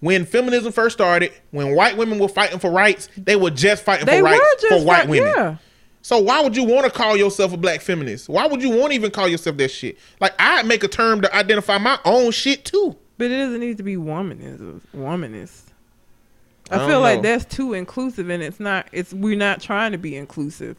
when 0.00 0.24
feminism 0.24 0.72
first 0.72 0.96
started, 0.96 1.32
when 1.50 1.74
white 1.74 1.96
women 1.96 2.18
were 2.18 2.28
fighting 2.28 2.58
for 2.58 2.70
rights, 2.70 3.08
they 3.16 3.36
were 3.36 3.50
just 3.50 3.84
fighting 3.84 4.06
They 4.06 4.18
for 4.18 4.24
rights 4.24 4.64
for 4.68 4.84
white 4.84 5.00
like- 5.00 5.08
women. 5.08 5.32
Yeah. 5.36 5.56
So 6.00 6.18
why 6.18 6.40
would 6.40 6.56
you 6.56 6.64
want 6.64 6.84
to 6.86 6.90
call 6.90 7.16
yourself 7.16 7.52
a 7.52 7.56
black 7.56 7.80
feminist? 7.80 8.28
Why 8.28 8.46
would 8.46 8.62
you 8.62 8.70
want 8.70 8.92
to 8.92 8.94
even 8.94 9.10
call 9.10 9.28
yourself 9.28 9.56
that 9.58 9.70
shit? 9.70 9.98
Like 10.20 10.32
I 10.38 10.62
make 10.62 10.84
a 10.84 10.88
term 10.88 11.20
to 11.22 11.36
identify 11.36 11.76
my 11.78 11.98
own 12.04 12.30
shit 12.30 12.64
too. 12.64 12.96
But 13.18 13.30
it 13.32 13.36
doesn't 13.36 13.60
need 13.60 13.76
to 13.78 13.82
be 13.82 13.96
womanist. 13.96 14.80
Womanist. 14.96 15.64
I 16.70 16.84
I, 16.84 16.86
feel 16.86 17.00
like 17.00 17.22
that's 17.22 17.44
too 17.44 17.72
inclusive, 17.74 18.28
and 18.28 18.42
it's 18.42 18.60
not. 18.60 18.88
It's 18.92 19.12
we're 19.12 19.36
not 19.36 19.60
trying 19.60 19.92
to 19.92 19.98
be 19.98 20.16
inclusive. 20.16 20.76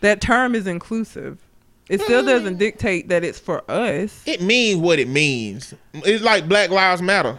That 0.00 0.20
term 0.20 0.54
is 0.54 0.66
inclusive. 0.66 1.43
It 1.88 2.00
still 2.00 2.22
Mm. 2.22 2.26
doesn't 2.26 2.58
dictate 2.58 3.08
that 3.08 3.24
it's 3.24 3.38
for 3.38 3.62
us. 3.70 4.22
It 4.26 4.40
means 4.40 4.78
what 4.80 4.98
it 4.98 5.08
means. 5.08 5.74
It's 5.94 6.22
like 6.24 6.48
Black 6.48 6.70
Lives 6.70 7.02
Matter. 7.02 7.38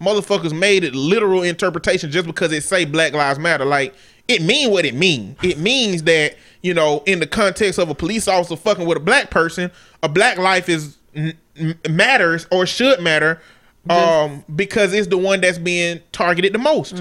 Motherfuckers 0.00 0.52
made 0.52 0.84
it 0.84 0.94
literal 0.94 1.42
interpretation 1.42 2.10
just 2.10 2.26
because 2.26 2.52
it 2.52 2.62
say 2.62 2.84
Black 2.84 3.12
Lives 3.12 3.38
Matter. 3.38 3.64
Like 3.64 3.94
it 4.28 4.42
mean 4.42 4.70
what 4.72 4.84
it 4.84 4.94
mean. 4.94 5.36
It 5.42 5.58
means 5.58 6.02
that 6.02 6.36
you 6.62 6.74
know, 6.74 7.02
in 7.06 7.20
the 7.20 7.26
context 7.28 7.78
of 7.78 7.88
a 7.88 7.94
police 7.94 8.26
officer 8.26 8.56
fucking 8.56 8.86
with 8.86 8.96
a 8.96 9.00
black 9.00 9.30
person, 9.30 9.70
a 10.02 10.08
black 10.08 10.36
life 10.36 10.68
is 10.68 10.96
n- 11.14 11.34
n- 11.56 11.78
matters 11.88 12.44
or 12.50 12.66
should 12.66 13.00
matter, 13.00 13.40
um, 13.88 14.44
because 14.56 14.92
it's 14.92 15.06
the 15.06 15.16
one 15.18 15.40
that's 15.40 15.58
being 15.58 16.00
targeted 16.10 16.52
the 16.52 16.58
most. 16.58 17.00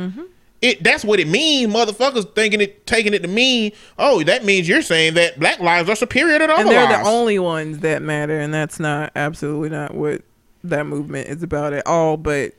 It 0.61 0.83
that's 0.83 1.03
what 1.03 1.19
it 1.19 1.27
means. 1.27 1.73
Motherfuckers 1.73 2.33
thinking 2.33 2.61
it, 2.61 2.87
taking 2.87 3.13
it 3.13 3.21
to 3.23 3.27
mean, 3.27 3.71
oh, 3.99 4.23
that 4.23 4.45
means 4.45 4.67
you're 4.67 4.81
saying 4.81 5.15
that 5.15 5.39
black 5.39 5.59
lives 5.59 5.89
are 5.89 5.95
superior 5.95 6.39
to 6.39 6.47
the 6.47 6.53
and 6.53 6.67
other 6.67 6.69
they're 6.69 7.03
the 7.03 7.09
only 7.09 7.39
ones 7.39 7.79
that 7.79 8.01
matter 8.01 8.39
and 8.39 8.53
that's 8.53 8.79
not 8.79 9.11
absolutely 9.15 9.69
not 9.69 9.93
what 9.93 10.21
that 10.63 10.85
movement 10.85 11.27
is 11.27 11.43
about 11.43 11.73
at 11.73 11.85
all 11.85 12.17
but 12.17 12.53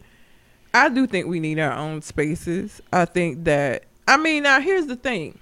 i 0.75 0.89
do 0.89 1.07
think 1.07 1.27
we 1.27 1.41
need 1.41 1.59
our 1.59 1.73
own 1.73 2.01
spaces 2.03 2.81
i 2.93 3.05
think 3.05 3.45
that 3.45 3.85
i 4.07 4.17
mean 4.17 4.43
now 4.43 4.61
here's 4.61 4.87
the 4.87 4.97
thing 4.97 5.39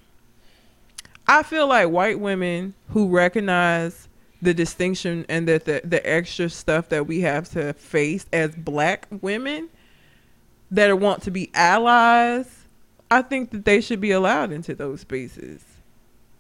i 1.27 1.43
feel 1.43 1.67
like 1.67 1.89
white 1.89 2.19
women 2.19 2.75
who 2.91 3.09
recognize 3.09 4.09
the 4.43 4.55
distinction 4.55 5.25
and 5.29 5.49
that 5.49 5.65
the, 5.65 5.81
the 5.85 6.07
extra 6.09 6.49
stuff 6.49 6.89
that 6.91 7.07
we 7.07 7.21
have 7.21 7.49
to 7.49 7.73
face 7.75 8.27
as 8.33 8.55
black 8.55 9.07
women 9.23 9.69
that 10.71 10.99
want 10.99 11.23
to 11.23 11.31
be 11.31 11.51
allies 11.55 12.65
i 13.11 13.23
think 13.23 13.51
that 13.51 13.65
they 13.65 13.81
should 13.81 14.01
be 14.01 14.11
allowed 14.11 14.53
into 14.53 14.75
those 14.75 15.01
spaces 15.01 15.65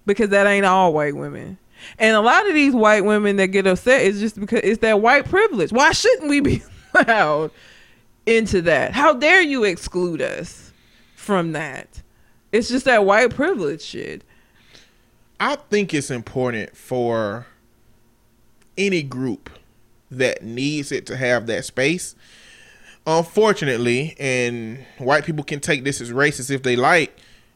because 0.06 0.30
that 0.30 0.46
ain't 0.46 0.66
all 0.66 0.92
white 0.92 1.16
women. 1.16 1.58
And 1.98 2.16
a 2.16 2.20
lot 2.20 2.46
of 2.46 2.54
these 2.54 2.74
white 2.74 3.04
women 3.04 3.36
that 3.36 3.48
get 3.48 3.66
upset 3.66 4.02
is 4.02 4.20
just 4.20 4.38
because 4.38 4.60
it's 4.62 4.80
that 4.80 5.00
white 5.00 5.26
privilege. 5.26 5.72
Why 5.72 5.92
shouldn't 5.92 6.28
we 6.28 6.40
be 6.40 6.62
allowed 6.94 7.50
into 8.26 8.62
that? 8.62 8.92
How 8.92 9.12
dare 9.12 9.42
you 9.42 9.64
exclude 9.64 10.22
us 10.22 10.72
from 11.16 11.52
that? 11.52 12.02
It's 12.52 12.68
just 12.68 12.84
that 12.84 13.04
white 13.04 13.34
privilege 13.34 13.82
shit. 13.82 14.22
I 15.40 15.56
think 15.56 15.92
it's 15.92 16.10
important 16.10 16.76
for 16.76 17.46
any 18.78 19.02
group 19.02 19.50
that 20.10 20.42
needs 20.42 20.92
it 20.92 21.06
to 21.06 21.16
have 21.16 21.46
that 21.48 21.64
space. 21.64 22.14
Unfortunately, 23.06 24.16
and 24.18 24.84
white 24.98 25.24
people 25.24 25.44
can 25.44 25.60
take 25.60 25.84
this 25.84 26.00
as 26.00 26.10
racist 26.10 26.50
if 26.50 26.62
they 26.62 26.76
like, 26.76 27.14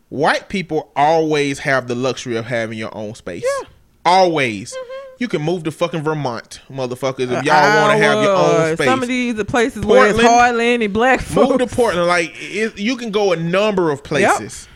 white 0.09 0.49
people 0.49 0.93
always 0.95 1.61
have 1.61 1.89
the 1.89 1.95
luxury 1.95 2.37
of 2.37 2.47
having 2.47 2.79
your 2.79 2.95
own 2.95 3.15
space. 3.15 3.45
Yeah. 3.45 3.69
Always. 4.05 4.73
Mm-hmm. 4.73 5.15
You 5.19 5.29
can 5.29 5.43
move 5.43 5.65
to 5.65 5.73
fucking 5.73 6.03
Vermont, 6.03 6.61
motherfuckers, 6.71 7.21
if 7.21 7.31
uh, 7.31 7.43
y'all 7.45 7.83
want 7.83 7.99
to 7.99 8.05
have 8.05 8.23
your 8.23 8.37
own 8.37 8.77
space. 8.77 8.87
Some 8.87 9.03
of 9.03 9.09
these 9.09 9.43
places 9.45 9.85
where 9.85 10.11
it's 10.11 10.21
Portland. 10.21 10.61
any 10.61 10.87
black 10.87 11.21
folks. 11.21 11.51
Move 11.51 11.69
to 11.69 11.75
Portland. 11.75 12.07
Like 12.07 12.31
it, 12.35 12.79
you 12.79 12.97
can 12.97 13.11
go 13.11 13.33
a 13.33 13.37
number 13.37 13.91
of 13.91 14.05
places 14.05 14.69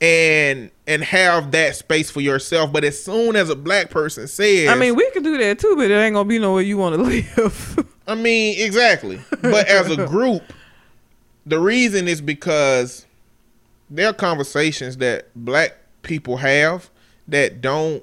and 0.00 0.70
and 0.86 1.04
have 1.04 1.50
that 1.52 1.76
space 1.76 2.10
for 2.10 2.20
yourself. 2.20 2.72
But 2.72 2.84
as 2.84 3.02
soon 3.02 3.36
as 3.36 3.50
a 3.50 3.56
black 3.56 3.90
person 3.90 4.26
says, 4.26 4.68
I 4.68 4.74
mean, 4.74 4.94
we 4.94 5.10
could 5.10 5.24
do 5.24 5.36
that 5.38 5.58
too, 5.58 5.74
but 5.76 5.90
it 5.90 5.94
ain't 5.94 6.14
gonna 6.14 6.28
be 6.28 6.38
nowhere 6.38 6.62
you 6.62 6.78
want 6.78 6.96
to 6.96 7.02
live. 7.36 7.86
I 8.06 8.14
mean, 8.14 8.56
exactly. 8.58 9.20
But 9.42 9.68
as 9.68 9.90
a 9.90 10.06
group, 10.08 10.42
the 11.46 11.58
reason 11.58 12.08
is 12.08 12.20
because 12.20 13.06
there 13.88 14.08
are 14.08 14.14
conversations 14.14 14.96
that 14.98 15.28
black 15.34 15.76
people 16.02 16.38
have 16.38 16.90
that 17.28 17.60
don't 17.60 18.02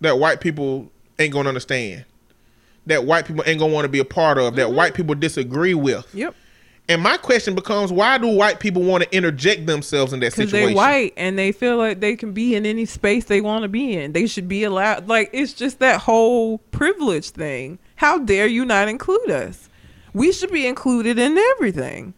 that 0.00 0.18
white 0.18 0.40
people 0.40 0.90
ain't 1.18 1.32
gonna 1.32 1.48
understand. 1.48 2.04
That 2.86 3.04
white 3.04 3.26
people 3.26 3.44
ain't 3.46 3.60
gonna 3.60 3.72
want 3.72 3.84
to 3.84 3.88
be 3.88 4.00
a 4.00 4.04
part 4.04 4.38
of, 4.38 4.56
that 4.56 4.66
mm-hmm. 4.66 4.76
white 4.76 4.94
people 4.94 5.14
disagree 5.14 5.74
with. 5.74 6.12
yep, 6.14 6.34
And 6.88 7.00
my 7.00 7.16
question 7.16 7.54
becomes 7.54 7.92
why 7.92 8.18
do 8.18 8.26
white 8.28 8.60
people 8.60 8.82
want 8.82 9.04
to 9.04 9.16
interject 9.16 9.66
themselves 9.66 10.12
in 10.12 10.20
that 10.20 10.32
situation? 10.32 10.46
because 10.46 10.52
situation? 10.52 10.68
they 10.68 10.74
white 10.74 11.12
and 11.16 11.38
they 11.38 11.52
feel 11.52 11.76
like 11.76 12.00
they 12.00 12.16
can 12.16 12.32
be 12.32 12.54
in 12.54 12.66
any 12.66 12.84
space 12.84 13.24
they 13.24 13.40
want 13.40 13.62
to 13.62 13.68
be 13.68 13.96
in. 13.96 14.12
They 14.12 14.26
should 14.26 14.48
be 14.48 14.64
allowed. 14.64 15.08
Like 15.08 15.30
it's 15.32 15.52
just 15.52 15.78
that 15.78 16.00
whole 16.00 16.58
privilege 16.58 17.30
thing. 17.30 17.78
How 17.96 18.18
dare 18.18 18.46
you 18.46 18.64
not 18.64 18.88
include 18.88 19.30
us? 19.30 19.68
We 20.12 20.32
should 20.32 20.52
be 20.52 20.66
included 20.66 21.18
in 21.18 21.38
everything. 21.38 22.14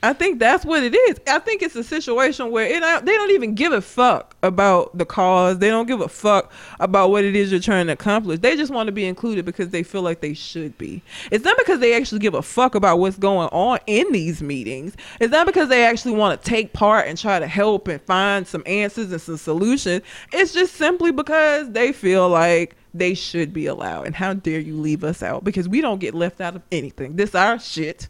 I 0.00 0.12
think 0.12 0.38
that's 0.38 0.64
what 0.64 0.84
it 0.84 0.94
is. 0.94 1.20
I 1.26 1.40
think 1.40 1.60
it's 1.60 1.74
a 1.74 1.82
situation 1.82 2.52
where 2.52 2.66
it, 2.66 2.80
uh, 2.84 3.00
they 3.00 3.14
don't 3.14 3.32
even 3.32 3.56
give 3.56 3.72
a 3.72 3.80
fuck 3.80 4.36
about 4.44 4.96
the 4.96 5.04
cause. 5.04 5.58
They 5.58 5.70
don't 5.70 5.88
give 5.88 6.00
a 6.00 6.08
fuck 6.08 6.52
about 6.78 7.10
what 7.10 7.24
it 7.24 7.34
is 7.34 7.50
you're 7.50 7.60
trying 7.60 7.88
to 7.88 7.94
accomplish. 7.94 8.38
They 8.38 8.56
just 8.56 8.72
want 8.72 8.86
to 8.86 8.92
be 8.92 9.06
included 9.06 9.44
because 9.44 9.70
they 9.70 9.82
feel 9.82 10.02
like 10.02 10.20
they 10.20 10.34
should 10.34 10.78
be. 10.78 11.02
It's 11.32 11.44
not 11.44 11.58
because 11.58 11.80
they 11.80 11.94
actually 11.94 12.20
give 12.20 12.34
a 12.34 12.42
fuck 12.42 12.76
about 12.76 13.00
what's 13.00 13.18
going 13.18 13.48
on 13.48 13.80
in 13.88 14.12
these 14.12 14.40
meetings. 14.40 14.96
It's 15.18 15.32
not 15.32 15.46
because 15.46 15.68
they 15.68 15.84
actually 15.84 16.14
want 16.14 16.40
to 16.40 16.48
take 16.48 16.72
part 16.72 17.08
and 17.08 17.18
try 17.18 17.40
to 17.40 17.48
help 17.48 17.88
and 17.88 18.00
find 18.02 18.46
some 18.46 18.62
answers 18.66 19.10
and 19.10 19.20
some 19.20 19.36
solutions. 19.36 20.02
It's 20.32 20.52
just 20.52 20.74
simply 20.74 21.10
because 21.10 21.72
they 21.72 21.92
feel 21.92 22.28
like 22.28 22.76
they 22.94 23.14
should 23.14 23.52
be 23.52 23.66
allowed. 23.66 24.06
And 24.06 24.14
how 24.14 24.34
dare 24.34 24.60
you 24.60 24.76
leave 24.76 25.02
us 25.02 25.24
out? 25.24 25.42
Because 25.42 25.68
we 25.68 25.80
don't 25.80 25.98
get 25.98 26.14
left 26.14 26.40
out 26.40 26.54
of 26.54 26.62
anything. 26.70 27.16
This 27.16 27.34
our 27.34 27.58
shit 27.58 28.06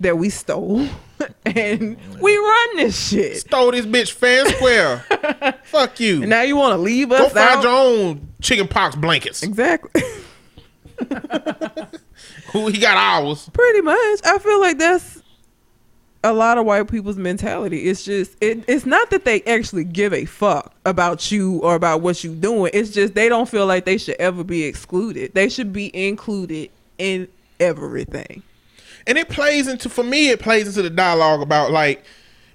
that 0.00 0.18
we 0.18 0.28
stole 0.30 0.86
and 1.46 1.96
we 2.20 2.36
run 2.36 2.76
this 2.76 3.08
shit. 3.08 3.38
Stole 3.38 3.70
this 3.72 3.86
bitch 3.86 4.12
fair 4.12 4.44
and 4.44 4.54
square. 4.54 4.98
Fuck 5.64 6.00
you. 6.00 6.22
And 6.22 6.30
now 6.30 6.42
you 6.42 6.56
want 6.56 6.72
to 6.72 6.78
leave 6.78 7.12
us 7.12 7.20
Go 7.20 7.28
find 7.28 7.58
out? 7.58 7.62
your 7.62 7.72
own 7.72 8.28
chicken 8.40 8.68
pox 8.68 8.96
blankets. 8.96 9.42
exactly. 9.42 10.02
Who 12.52 12.68
he 12.68 12.78
got 12.78 12.96
ours. 12.96 13.48
Pretty 13.52 13.80
much. 13.80 14.20
I 14.24 14.38
feel 14.38 14.60
like 14.60 14.78
that's 14.78 15.22
a 16.22 16.32
lot 16.32 16.56
of 16.56 16.64
white 16.64 16.88
people's 16.88 17.16
mentality. 17.16 17.84
It's 17.88 18.04
just 18.04 18.36
it, 18.40 18.64
it's 18.68 18.86
not 18.86 19.10
that 19.10 19.24
they 19.24 19.42
actually 19.42 19.84
give 19.84 20.12
a 20.14 20.24
fuck 20.24 20.72
about 20.86 21.30
you 21.32 21.58
or 21.58 21.74
about 21.74 22.00
what 22.00 22.22
you're 22.22 22.34
doing. 22.34 22.70
It's 22.72 22.90
just 22.90 23.14
they 23.14 23.28
don't 23.28 23.48
feel 23.48 23.66
like 23.66 23.84
they 23.84 23.98
should 23.98 24.16
ever 24.18 24.44
be 24.44 24.62
excluded. 24.64 25.34
They 25.34 25.48
should 25.48 25.72
be 25.72 25.94
included 25.94 26.70
in 26.98 27.28
everything. 27.58 28.42
And 29.06 29.18
it 29.18 29.28
plays 29.28 29.68
into 29.68 29.88
for 29.88 30.04
me 30.04 30.30
it 30.30 30.40
plays 30.40 30.66
into 30.66 30.82
the 30.82 30.90
dialogue 30.90 31.40
about 31.40 31.70
like 31.70 32.04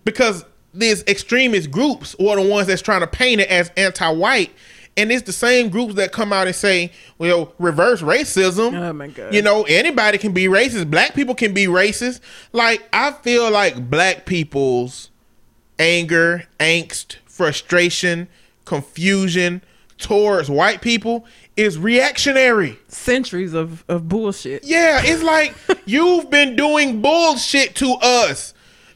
because 0.04 0.46
these 0.74 1.04
extremist 1.08 1.72
groups 1.72 2.16
are 2.16 2.36
the 2.36 2.48
ones 2.48 2.68
that's 2.68 2.82
trying 2.82 3.02
to 3.02 3.08
paint 3.08 3.42
it 3.42 3.50
as 3.50 3.72
anti-white. 3.76 4.52
And 4.98 5.12
it's 5.12 5.24
the 5.24 5.34
same 5.34 5.70
groups 5.70 5.96
that 5.96 6.12
come 6.12 6.34
out 6.34 6.48
and 6.48 6.56
say 6.56 6.92
well 7.18 7.54
reverse 7.58 8.02
racism. 8.02 8.74
Oh 8.78 8.94
my 8.94 9.08
God. 9.08 9.34
you 9.34 9.42
know 9.42 9.64
anybody 9.64 10.18
can 10.18 10.34
be 10.34 10.46
racist. 10.46 10.92
Black 10.92 11.14
people 11.14 11.36
can 11.36 11.54
be 11.54 11.66
racist. 11.66 12.20
Like 12.52 12.88
i 12.92 13.12
feel 13.12 13.50
like 13.50 13.90
black 13.90 14.26
people's 14.26 15.10
anger 15.78 16.48
angst 16.60 17.16
frustration 17.26 18.28
confusion 18.66 19.62
towards 20.00 20.50
white 20.50 20.82
people 20.82 21.26
is 21.56 21.78
reactionary 21.78 22.80
Centuries 22.88 23.54
of, 23.54 23.84
of 23.88 24.08
bullshit. 24.08 24.64
yeah, 24.64 25.02
it's 25.04 25.22
like 25.22 25.54
you've 25.86 26.30
been 26.30 26.56
doing 26.56 27.02
bullshit 27.02 27.76
to 27.76 27.96
us. 28.02 28.54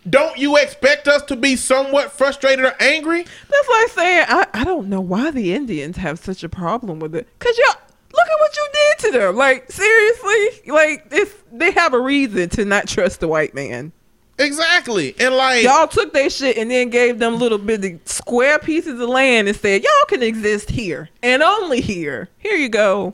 Don't 0.09 0.37
you 0.37 0.57
expect 0.57 1.07
us 1.07 1.21
to 1.23 1.35
be 1.35 1.55
somewhat 1.55 2.11
frustrated 2.11 2.65
or 2.65 2.73
angry? 2.79 3.23
That's 3.23 3.69
like 3.69 3.87
saying 3.89 4.25
I, 4.27 4.47
I 4.53 4.63
don't 4.63 4.89
know 4.89 4.99
why 5.01 5.31
the 5.31 5.53
Indians 5.53 5.97
have 5.97 6.19
such 6.19 6.43
a 6.43 6.49
problem 6.49 6.99
with 6.99 7.15
it. 7.15 7.27
Cause 7.39 7.57
y'all 7.57 7.75
look 8.11 8.27
at 8.27 8.39
what 8.39 8.55
you 8.55 8.67
did 8.73 8.97
to 9.11 9.17
them. 9.19 9.35
Like 9.37 9.71
seriously, 9.71 10.71
like 10.71 11.07
it's 11.11 11.33
they 11.51 11.71
have 11.71 11.93
a 11.93 11.99
reason 11.99 12.49
to 12.49 12.65
not 12.65 12.87
trust 12.87 13.19
the 13.21 13.27
white 13.27 13.53
man. 13.53 13.91
Exactly. 14.39 15.15
And 15.19 15.35
like 15.35 15.63
Y'all 15.63 15.87
took 15.87 16.11
their 16.13 16.29
shit 16.29 16.57
and 16.57 16.71
then 16.71 16.89
gave 16.89 17.19
them 17.19 17.37
little 17.37 17.57
bitty 17.57 17.99
square 18.05 18.59
pieces 18.59 18.99
of 18.99 19.09
land 19.09 19.47
and 19.47 19.55
said 19.55 19.83
y'all 19.83 20.05
can 20.07 20.23
exist 20.23 20.71
here 20.71 21.09
and 21.21 21.43
only 21.43 21.81
here. 21.81 22.29
Here 22.39 22.55
you 22.55 22.69
go. 22.69 23.13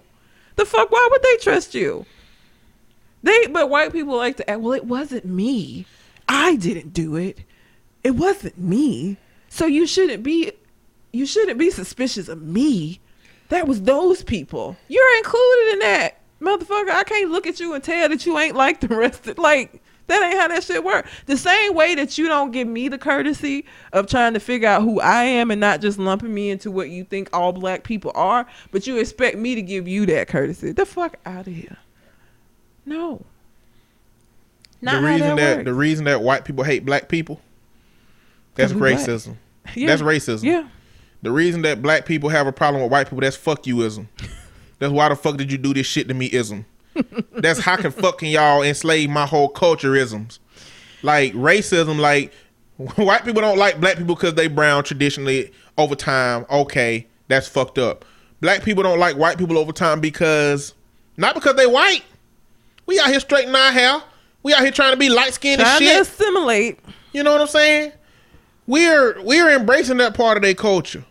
The 0.55 0.65
fuck? 0.65 0.91
Why 0.91 1.07
would 1.11 1.22
they 1.22 1.38
trust 1.38 1.76
you? 1.76 2.05
They 3.22 3.47
but 3.47 3.70
white 3.70 3.91
people 3.91 4.15
like 4.15 4.38
to 4.38 4.49
act. 4.49 4.61
Well, 4.61 4.74
it 4.74 4.86
wasn't 4.86 5.26
me. 5.26 5.86
I 6.28 6.55
didn't 6.55 6.93
do 6.93 7.15
it. 7.15 7.39
It 8.03 8.11
wasn't 8.11 8.57
me. 8.57 9.17
So 9.49 9.65
you 9.65 9.88
shouldn't 9.88 10.24
be. 10.24 10.51
You 11.11 11.26
shouldn't 11.26 11.57
be 11.57 11.72
suspicious 11.72 12.30
of 12.30 12.41
me. 12.41 12.99
That 13.49 13.67
was 13.67 13.82
those 13.82 14.24
people. 14.24 14.78
You're 14.88 15.17
included 15.17 15.74
in 15.74 15.80
that, 15.80 16.22
motherfucker. 16.39 16.91
I 16.91 17.03
can't 17.03 17.32
look 17.32 17.47
at 17.47 17.59
you 17.59 17.74
and 17.74 17.84
tell 17.84 18.07
that 18.09 18.26
you 18.26 18.38
ain't 18.38 18.55
like 18.55 18.80
the 18.80 18.88
rest 18.88 19.28
of 19.28 19.38
like. 19.38 19.82
That 20.10 20.24
ain't 20.24 20.39
how 20.39 20.47
that 20.47 20.64
shit 20.64 20.84
work. 20.84 21.07
The 21.28 21.38
same 21.38 21.76
way 21.76 21.93
that 21.93 22.18
you 22.18 22.28
don't 22.28 22.49
give 22.49 22.68
me 22.68 22.88
the 22.88 22.97
courtesy 22.97 23.66
of 23.93 24.07
trying 24.07 24.34
to 24.34 24.39
figure 24.39 24.68
out 24.68 24.82
who 24.82 24.99
I 24.99 25.24
am 25.24 25.51
and 25.51 25.62
not 25.62 25.82
just 25.82 25.99
lumping 25.99 26.34
me 26.34 26.49
into 26.49 26.72
what 26.72 26.89
you 26.89 27.03
think 27.03 27.30
all 27.32 27.53
black 27.53 27.84
people 27.84 28.12
are, 28.16 28.47
but 28.72 28.88
you 28.88 28.97
expect 28.97 29.38
me 29.38 29.53
to 29.53 29.62
give 29.62 29.88
you 29.88 30.07
that 30.07 30.28
courtesy. 30.28 30.72
The 30.72 30.88
fuck 30.88 31.18
out 31.28 31.45
of 31.45 31.53
here. 31.53 31.78
No. 32.88 33.24
Not 34.82 35.01
the 35.01 35.07
reason 35.07 35.36
that, 35.36 35.57
works. 35.57 35.66
the 35.66 35.74
reason 35.76 36.05
that 36.05 36.22
white 36.22 36.43
people 36.43 36.64
hate 36.64 36.86
black 36.86 37.07
people 37.07 37.39
That's 38.55 38.74
racism. 38.74 39.36
Yeah. 39.76 39.88
That's 39.88 40.01
racism. 40.01 40.43
Yeah. 40.43 40.68
The 41.22 41.32
reason 41.32 41.62
that 41.62 41.84
black 41.84 42.07
people 42.07 42.30
have 42.30 42.47
a 42.47 42.51
problem 42.51 42.82
with 42.82 42.91
white 42.91 43.05
people 43.05 43.20
that's 43.20 43.36
fuck 43.36 43.64
youism. 43.64 44.07
that's 44.80 44.91
why 44.91 45.10
the 45.10 45.16
fuck 45.16 45.38
did 45.38 45.51
you 45.51 45.60
do 45.60 45.72
this 45.72 45.86
shit 45.86 46.07
to 46.07 46.16
me 46.16 46.32
ism. 46.34 46.66
That's 47.34 47.60
how 47.60 47.76
can 47.76 47.91
fucking 47.91 48.32
y'all 48.32 48.62
enslave 48.62 49.10
my 49.10 49.26
whole 49.26 49.50
culture 49.50 49.95
isms. 49.95 50.39
Like 51.04 51.34
racism 51.34 52.00
like 52.00 52.34
white 52.95 53.24
people 53.26 53.41
don't 53.41 53.58
like 53.58 53.80
black 53.80 53.97
people 53.97 54.16
because 54.16 54.34
they 54.36 54.47
brown 54.47 54.84
traditionally 54.84 55.52
over 55.78 55.95
time. 55.95 56.45
Okay, 56.50 57.08
that's 57.28 57.47
fucked 57.47 57.78
up. 57.78 58.06
Black 58.41 58.64
people 58.64 58.84
don't 58.84 59.00
like 59.00 59.18
white 59.18 59.38
people 59.38 59.58
over 59.58 59.72
time 59.72 60.00
because 60.00 60.74
not 61.18 61.36
because 61.36 61.56
they 61.56 61.68
white. 61.68 62.04
We 62.86 63.00
out 63.00 63.10
here 63.10 63.20
straightening 63.20 63.56
our 63.56 63.72
hair. 63.72 64.02
We 64.41 64.54
out 64.54 64.62
here 64.62 64.72
trying 64.72 64.91
to 64.91 64.97
be 64.97 65.10
light 65.10 65.34
skinned 65.34 65.60
and 65.62 65.68
Trying 65.68 65.80
to 65.80 65.86
shit. 65.86 66.02
assimilate. 66.02 66.80
You 67.12 67.24
know 67.24 67.32
what 67.34 67.41
I'm 67.41 67.47
saying? 67.47 67.91
We're 68.68 69.22
we're 69.24 69.50
embracing 69.50 69.97
that 69.97 70.14
part 70.14 70.38
of 70.38 70.43
their 70.43 70.54
culture. 70.54 71.04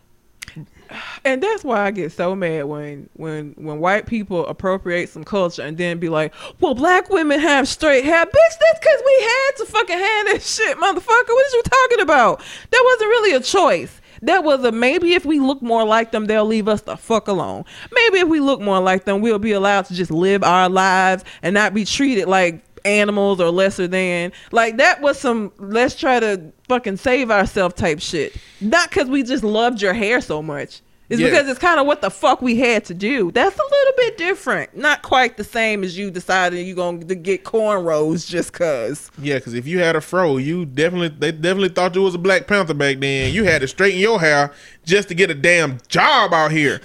And 1.24 1.43
that's 1.43 1.64
why 1.64 1.84
I 1.84 1.91
get 1.91 2.12
so 2.12 2.34
mad 2.34 2.64
when 2.64 3.09
when 3.14 3.55
when 3.57 3.78
white 3.80 4.07
people 4.07 4.47
appropriate 4.47 5.09
some 5.09 5.24
culture 5.24 5.62
and 5.62 5.76
then 5.76 5.99
be 5.99 6.09
like, 6.09 6.32
"Well, 6.61 6.74
black 6.74 7.11
women 7.11 7.41
have 7.41 7.68
straight 7.68 8.05
hair, 8.05 8.24
bitch. 8.24 8.32
That's 8.32 8.80
because 8.80 9.03
we 9.05 9.22
had 9.22 9.51
to 9.59 9.64
fucking 9.66 9.99
have 9.99 10.26
that 10.26 10.43
shit, 10.43 10.76
motherfucker. 10.78 11.28
What 11.28 11.47
is 11.47 11.53
you 11.55 11.62
talking 11.62 12.01
about? 12.01 12.43
That 12.70 12.82
wasn't 12.84 13.09
really 13.09 13.34
a 13.34 13.41
choice. 13.41 14.01
That 14.22 14.45
was 14.45 14.64
a 14.64 14.72
maybe 14.72 15.14
if 15.14 15.24
we 15.24 15.39
look 15.39 15.62
more 15.62 15.84
like 15.84 16.11
them, 16.11 16.26
they'll 16.26 16.45
leave 16.45 16.68
us 16.68 16.82
the 16.82 16.97
fuck 16.97 17.28
alone. 17.28 17.64
Maybe 17.93 18.18
if 18.18 18.28
we 18.28 18.41
look 18.41 18.61
more 18.61 18.80
like 18.80 19.05
them, 19.05 19.20
we'll 19.20 19.39
be 19.39 19.53
allowed 19.53 19.86
to 19.86 19.95
just 19.95 20.11
live 20.11 20.43
our 20.43 20.68
lives 20.68 21.24
and 21.43 21.55
not 21.55 21.74
be 21.74 21.84
treated 21.84 22.26
like 22.26 22.62
animals 22.89 23.41
or 23.41 23.51
lesser 23.51 23.86
than. 23.86 24.32
Like 24.53 24.78
that 24.78 25.01
was 25.01 25.18
some 25.18 25.53
let's 25.59 25.95
try 25.95 26.18
to 26.20 26.53
fucking 26.68 26.97
save 26.97 27.30
ourselves 27.30 27.74
type 27.74 28.01
shit. 28.01 28.36
Not 28.61 28.89
because 28.89 29.09
we 29.09 29.22
just 29.22 29.45
loved 29.45 29.80
your 29.82 29.95
hair 29.95 30.20
so 30.20 30.43
much. 30.43 30.80
It's 31.11 31.18
Yeah. 31.22 31.30
because 31.30 31.49
it's 31.49 31.59
kind 31.59 31.80
of 31.80 31.86
what 31.86 32.03
the 32.03 32.11
fuck 32.11 32.43
we 32.43 32.57
had 32.57 32.84
to 32.84 32.93
do. 32.93 33.30
That's 33.30 33.57
a 33.59 33.62
little 33.62 33.93
bit 33.97 34.18
different. 34.18 34.76
Not 34.76 35.01
quite 35.01 35.39
the 35.39 35.45
same 35.45 35.82
as 35.82 35.97
you 35.97 36.11
deciding 36.11 36.66
you're 36.66 36.76
going 36.76 37.09
to 37.09 37.14
get 37.14 37.45
cornrows 37.45 38.28
just 38.28 38.53
cause. 38.53 39.11
Yeah, 39.18 39.36
because 39.36 39.55
if 39.55 39.66
you 39.66 39.78
had 39.78 39.97
a 39.97 40.03
fro, 40.03 40.36
you 40.36 40.66
definitely 40.66 41.09
they 41.09 41.32
definitely 41.32 41.70
thought 41.70 41.95
you 41.95 42.03
was 42.03 42.14
a 42.14 42.18
Black 42.18 42.47
Panther 42.47 42.74
back 42.74 42.99
then. 42.99 43.32
You 43.32 43.45
had 43.45 43.62
to 43.62 43.68
straighten 43.68 43.99
your 44.01 44.20
hair 44.20 44.53
just 44.84 45.09
to 45.09 45.14
get 45.14 45.30
a 45.30 45.34
damn 45.34 45.78
job 45.89 46.34
out 46.34 46.53
here. 46.53 46.78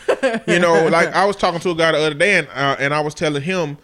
You 0.47 0.59
know, 0.59 0.87
like 0.91 1.09
I 1.09 1.25
was 1.25 1.35
talking 1.35 1.59
to 1.59 1.71
a 1.71 1.75
guy 1.75 1.91
the 1.91 1.97
other 1.97 2.13
day, 2.15 2.35
and 2.37 2.47
uh, 2.55 2.77
and 2.79 2.93
I 2.93 3.01
was 3.01 3.13
telling 3.13 3.41
him, 3.43 3.77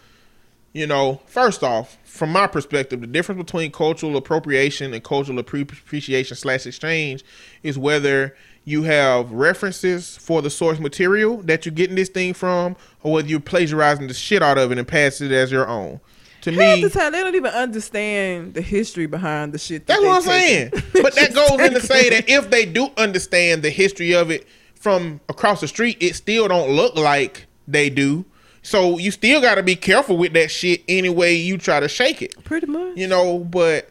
you 0.72 0.86
know, 0.86 1.20
first 1.26 1.62
off, 1.62 1.98
from 2.04 2.30
my 2.30 2.46
perspective, 2.46 3.00
the 3.00 3.06
difference 3.06 3.42
between 3.42 3.72
cultural 3.72 4.16
appropriation 4.16 4.94
and 4.94 5.02
cultural 5.02 5.42
appre- 5.42 5.72
appreciation 5.72 6.36
slash 6.36 6.66
exchange 6.66 7.24
is 7.62 7.78
whether 7.78 8.36
you 8.64 8.82
have 8.84 9.32
references 9.32 10.16
for 10.16 10.42
the 10.42 10.50
source 10.50 10.78
material 10.78 11.38
that 11.38 11.64
you're 11.66 11.74
getting 11.74 11.96
this 11.96 12.08
thing 12.08 12.34
from, 12.34 12.76
or 13.02 13.14
whether 13.14 13.28
you're 13.28 13.40
plagiarizing 13.40 14.06
the 14.06 14.14
shit 14.14 14.42
out 14.42 14.58
of 14.58 14.70
it 14.70 14.78
and 14.78 14.86
pass 14.86 15.20
it 15.20 15.32
as 15.32 15.50
your 15.50 15.66
own. 15.66 16.00
To 16.42 16.52
Half 16.52 16.76
me, 16.76 16.82
the 16.82 16.90
time 16.90 17.12
they 17.12 17.20
don't 17.20 17.34
even 17.34 17.52
understand 17.52 18.54
the 18.54 18.62
history 18.62 19.06
behind 19.06 19.52
the 19.52 19.58
shit. 19.58 19.86
That 19.86 20.00
That's 20.00 20.04
what 20.04 20.16
I'm 20.16 20.22
saying. 20.22 20.70
But 20.92 21.14
that 21.16 21.34
goes 21.34 21.60
in 21.60 21.74
to 21.74 21.80
say 21.80 22.08
that 22.10 22.28
if 22.28 22.50
they 22.50 22.64
do 22.64 22.90
understand 22.96 23.62
the 23.62 23.70
history 23.70 24.14
of 24.14 24.30
it 24.30 24.46
from 24.74 25.20
across 25.28 25.60
the 25.60 25.68
street, 25.68 25.98
it 26.00 26.14
still 26.14 26.48
don't 26.48 26.70
look 26.70 26.94
like 26.94 27.46
they 27.68 27.90
do. 27.90 28.24
So 28.62 28.98
you 28.98 29.10
still 29.10 29.40
got 29.40 29.54
to 29.56 29.62
be 29.62 29.76
careful 29.76 30.16
with 30.16 30.32
that 30.34 30.50
shit 30.50 30.82
any 30.88 31.08
way 31.08 31.34
you 31.34 31.58
try 31.58 31.80
to 31.80 31.88
shake 31.88 32.22
it. 32.22 32.42
pretty 32.44 32.66
much. 32.66 32.96
You 32.96 33.06
know, 33.06 33.38
but 33.38 33.90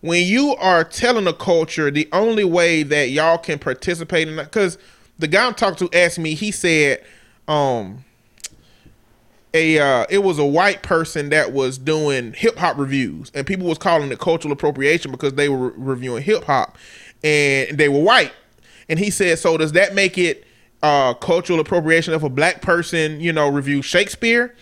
when 0.00 0.24
you 0.26 0.54
are 0.56 0.84
telling 0.84 1.26
a 1.26 1.32
culture, 1.32 1.90
the 1.90 2.08
only 2.12 2.44
way 2.44 2.82
that 2.84 3.10
y'all 3.10 3.38
can 3.38 3.58
participate 3.58 4.28
in 4.28 4.36
that, 4.36 4.44
because 4.44 4.78
the 5.18 5.26
guy 5.26 5.46
I'm 5.46 5.54
talking 5.54 5.88
to 5.88 5.98
asked 5.98 6.18
me, 6.18 6.34
he 6.34 6.50
said, 6.50 7.04
um, 7.48 8.04
a 9.54 9.78
uh, 9.78 10.06
it 10.10 10.18
was 10.18 10.38
a 10.38 10.44
white 10.44 10.82
person 10.82 11.30
that 11.30 11.52
was 11.52 11.78
doing 11.78 12.34
hip 12.34 12.56
hop 12.56 12.76
reviews, 12.78 13.32
and 13.34 13.46
people 13.46 13.66
was 13.66 13.78
calling 13.78 14.12
it 14.12 14.18
cultural 14.18 14.52
appropriation 14.52 15.10
because 15.10 15.34
they 15.34 15.48
were 15.48 15.70
re- 15.70 15.72
reviewing 15.76 16.22
hip 16.22 16.44
hop, 16.44 16.76
and 17.24 17.76
they 17.76 17.88
were 17.88 18.00
white. 18.00 18.32
And 18.90 18.98
he 18.98 19.10
said, 19.10 19.38
so 19.38 19.56
does 19.56 19.72
that 19.72 19.94
make 19.94 20.16
it 20.18 20.46
uh, 20.82 21.14
cultural 21.14 21.60
appropriation 21.60 22.14
of 22.14 22.22
a 22.22 22.28
black 22.28 22.62
person, 22.62 23.20
you 23.20 23.32
know, 23.32 23.48
review 23.48 23.82
Shakespeare? 23.82 24.54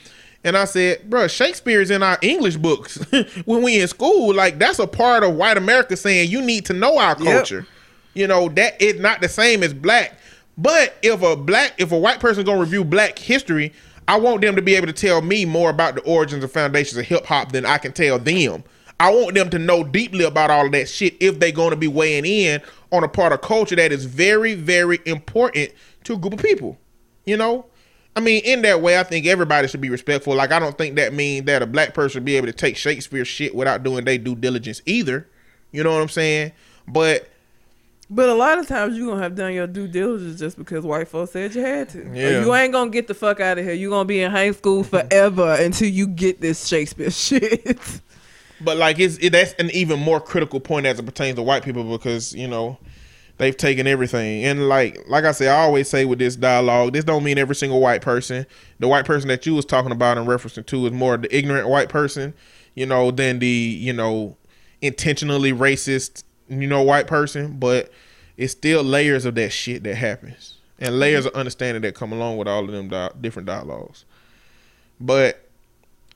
And 0.44 0.56
I 0.56 0.64
said, 0.64 1.10
bro, 1.10 1.26
Shakespeare 1.26 1.80
is 1.80 1.90
in 1.90 2.02
our 2.04 2.18
English 2.22 2.56
books 2.56 2.96
when 3.46 3.62
we 3.62 3.80
in 3.80 3.88
school. 3.88 4.32
Like 4.32 4.58
that's 4.58 4.78
a 4.78 4.86
part 4.86 5.24
of 5.24 5.34
white 5.34 5.56
America 5.56 5.96
saying 5.96 6.30
you 6.30 6.40
need 6.40 6.64
to 6.66 6.72
know 6.72 6.98
our 6.98 7.16
Yep. 7.18 7.34
culture. 7.34 7.66
You 8.14 8.26
know 8.28 8.48
that 8.50 8.76
it's 8.80 9.00
not 9.00 9.20
the 9.20 9.28
same 9.28 9.62
as 9.62 9.74
black. 9.74 10.18
But 10.56 10.96
if 11.02 11.20
a 11.22 11.36
black, 11.36 11.74
if 11.78 11.90
a 11.92 11.98
white 11.98 12.20
person 12.20 12.44
gonna 12.44 12.60
review 12.60 12.84
black 12.84 13.18
history, 13.18 13.72
I 14.08 14.18
want 14.20 14.40
them 14.40 14.54
to 14.56 14.62
be 14.62 14.76
able 14.76 14.86
to 14.86 14.92
tell 14.92 15.20
me 15.20 15.44
more 15.44 15.68
about 15.68 15.96
the 15.96 16.00
origins 16.02 16.44
and 16.44 16.52
foundations 16.52 16.96
of 16.96 17.04
hip 17.06 17.26
hop 17.26 17.50
than 17.50 17.66
I 17.66 17.78
can 17.78 17.92
tell 17.92 18.18
them. 18.18 18.62
I 19.00 19.10
want 19.10 19.34
them 19.34 19.50
to 19.50 19.58
know 19.58 19.82
deeply 19.84 20.24
about 20.24 20.50
all 20.50 20.64
of 20.66 20.72
that 20.72 20.88
shit 20.88 21.16
if 21.20 21.38
they're 21.40 21.50
going 21.52 21.70
to 21.70 21.76
be 21.76 21.88
weighing 21.88 22.24
in 22.24 22.62
on 22.92 23.04
a 23.04 23.08
part 23.08 23.32
of 23.32 23.42
culture 23.42 23.76
that 23.76 23.92
is 23.92 24.06
very, 24.06 24.54
very 24.54 25.00
important 25.04 25.72
to 26.06 26.14
a 26.14 26.18
group 26.18 26.34
of 26.34 26.40
people. 26.40 26.78
You 27.24 27.36
know, 27.36 27.66
I 28.14 28.20
mean, 28.20 28.42
in 28.44 28.62
that 28.62 28.80
way, 28.80 28.98
I 28.98 29.02
think 29.02 29.26
everybody 29.26 29.68
should 29.68 29.80
be 29.80 29.90
respectful. 29.90 30.34
Like, 30.34 30.52
I 30.52 30.58
don't 30.58 30.78
think 30.78 30.96
that 30.96 31.12
means 31.12 31.46
that 31.46 31.60
a 31.62 31.66
black 31.66 31.92
person 31.92 32.24
be 32.24 32.36
able 32.36 32.46
to 32.46 32.52
take 32.52 32.76
Shakespeare 32.76 33.24
shit 33.24 33.54
without 33.54 33.82
doing 33.82 34.04
their 34.04 34.16
due 34.18 34.34
diligence 34.36 34.80
either. 34.86 35.28
You 35.72 35.82
know 35.84 35.92
what 35.92 36.00
I'm 36.02 36.08
saying? 36.08 36.52
But 36.88 37.28
But 38.08 38.28
a 38.28 38.34
lot 38.34 38.58
of 38.58 38.68
times 38.68 38.96
you're 38.96 39.08
gonna 39.08 39.22
have 39.22 39.34
done 39.34 39.52
your 39.52 39.66
due 39.66 39.88
diligence 39.88 40.38
just 40.38 40.56
because 40.56 40.84
white 40.84 41.08
folks 41.08 41.32
said 41.32 41.54
you 41.54 41.60
had 41.62 41.88
to. 41.90 42.02
Or 42.02 42.14
Yeah. 42.14 42.40
you 42.44 42.54
ain't 42.54 42.72
gonna 42.72 42.90
get 42.90 43.08
the 43.08 43.14
fuck 43.14 43.40
out 43.40 43.58
of 43.58 43.64
here. 43.64 43.74
You 43.74 43.90
gonna 43.90 44.04
be 44.06 44.22
in 44.22 44.30
high 44.30 44.52
school 44.52 44.84
forever 44.84 45.56
until 45.58 45.88
you 45.88 46.06
get 46.06 46.40
this 46.40 46.66
Shakespeare 46.68 47.10
shit. 47.10 47.80
But 48.60 48.76
like 48.78 48.98
it's 49.00 49.18
it, 49.18 49.30
that's 49.30 49.52
an 49.54 49.70
even 49.72 49.98
more 49.98 50.20
critical 50.20 50.60
point 50.60 50.86
as 50.86 50.98
it 51.00 51.04
pertains 51.04 51.34
to 51.36 51.42
white 51.42 51.64
people 51.64 51.82
because 51.98 52.32
you 52.34 52.46
know 52.48 52.78
they've 53.38 53.56
taken 53.56 53.86
everything 53.86 54.44
and 54.44 54.68
like 54.68 55.04
like 55.08 55.24
I 55.24 55.32
say 55.32 55.48
I 55.48 55.60
always 55.60 55.88
say 55.88 56.04
with 56.04 56.18
this 56.18 56.36
dialogue 56.36 56.92
this 56.92 57.04
don't 57.04 57.24
mean 57.24 57.38
every 57.38 57.54
single 57.54 57.80
white 57.80 58.02
person 58.02 58.46
the 58.78 58.88
white 58.88 59.04
person 59.04 59.28
that 59.28 59.44
you 59.46 59.54
was 59.54 59.64
talking 59.64 59.92
about 59.92 60.18
and 60.18 60.26
referencing 60.26 60.66
to 60.66 60.86
is 60.86 60.92
more 60.92 61.16
the 61.16 61.36
ignorant 61.36 61.68
white 61.68 61.88
person 61.88 62.34
you 62.76 62.86
know, 62.86 63.10
than 63.10 63.40
the 63.40 63.48
you 63.48 63.92
know 63.92 64.36
intentionally 64.80 65.52
racist, 65.52 66.22
you 66.48 66.68
know, 66.68 66.82
white 66.82 67.08
person. 67.08 67.58
But 67.58 67.90
it's 68.36 68.52
still 68.52 68.84
layers 68.84 69.24
of 69.24 69.34
that 69.34 69.50
shit 69.50 69.82
that 69.82 69.96
happens, 69.96 70.58
and 70.78 71.00
layers 71.00 71.26
of 71.26 71.34
understanding 71.34 71.82
that 71.82 71.96
come 71.96 72.12
along 72.12 72.36
with 72.36 72.46
all 72.46 72.64
of 72.64 72.70
them 72.70 72.88
di- 72.88 73.10
different 73.20 73.46
dialogues. 73.46 74.04
But 75.00 75.48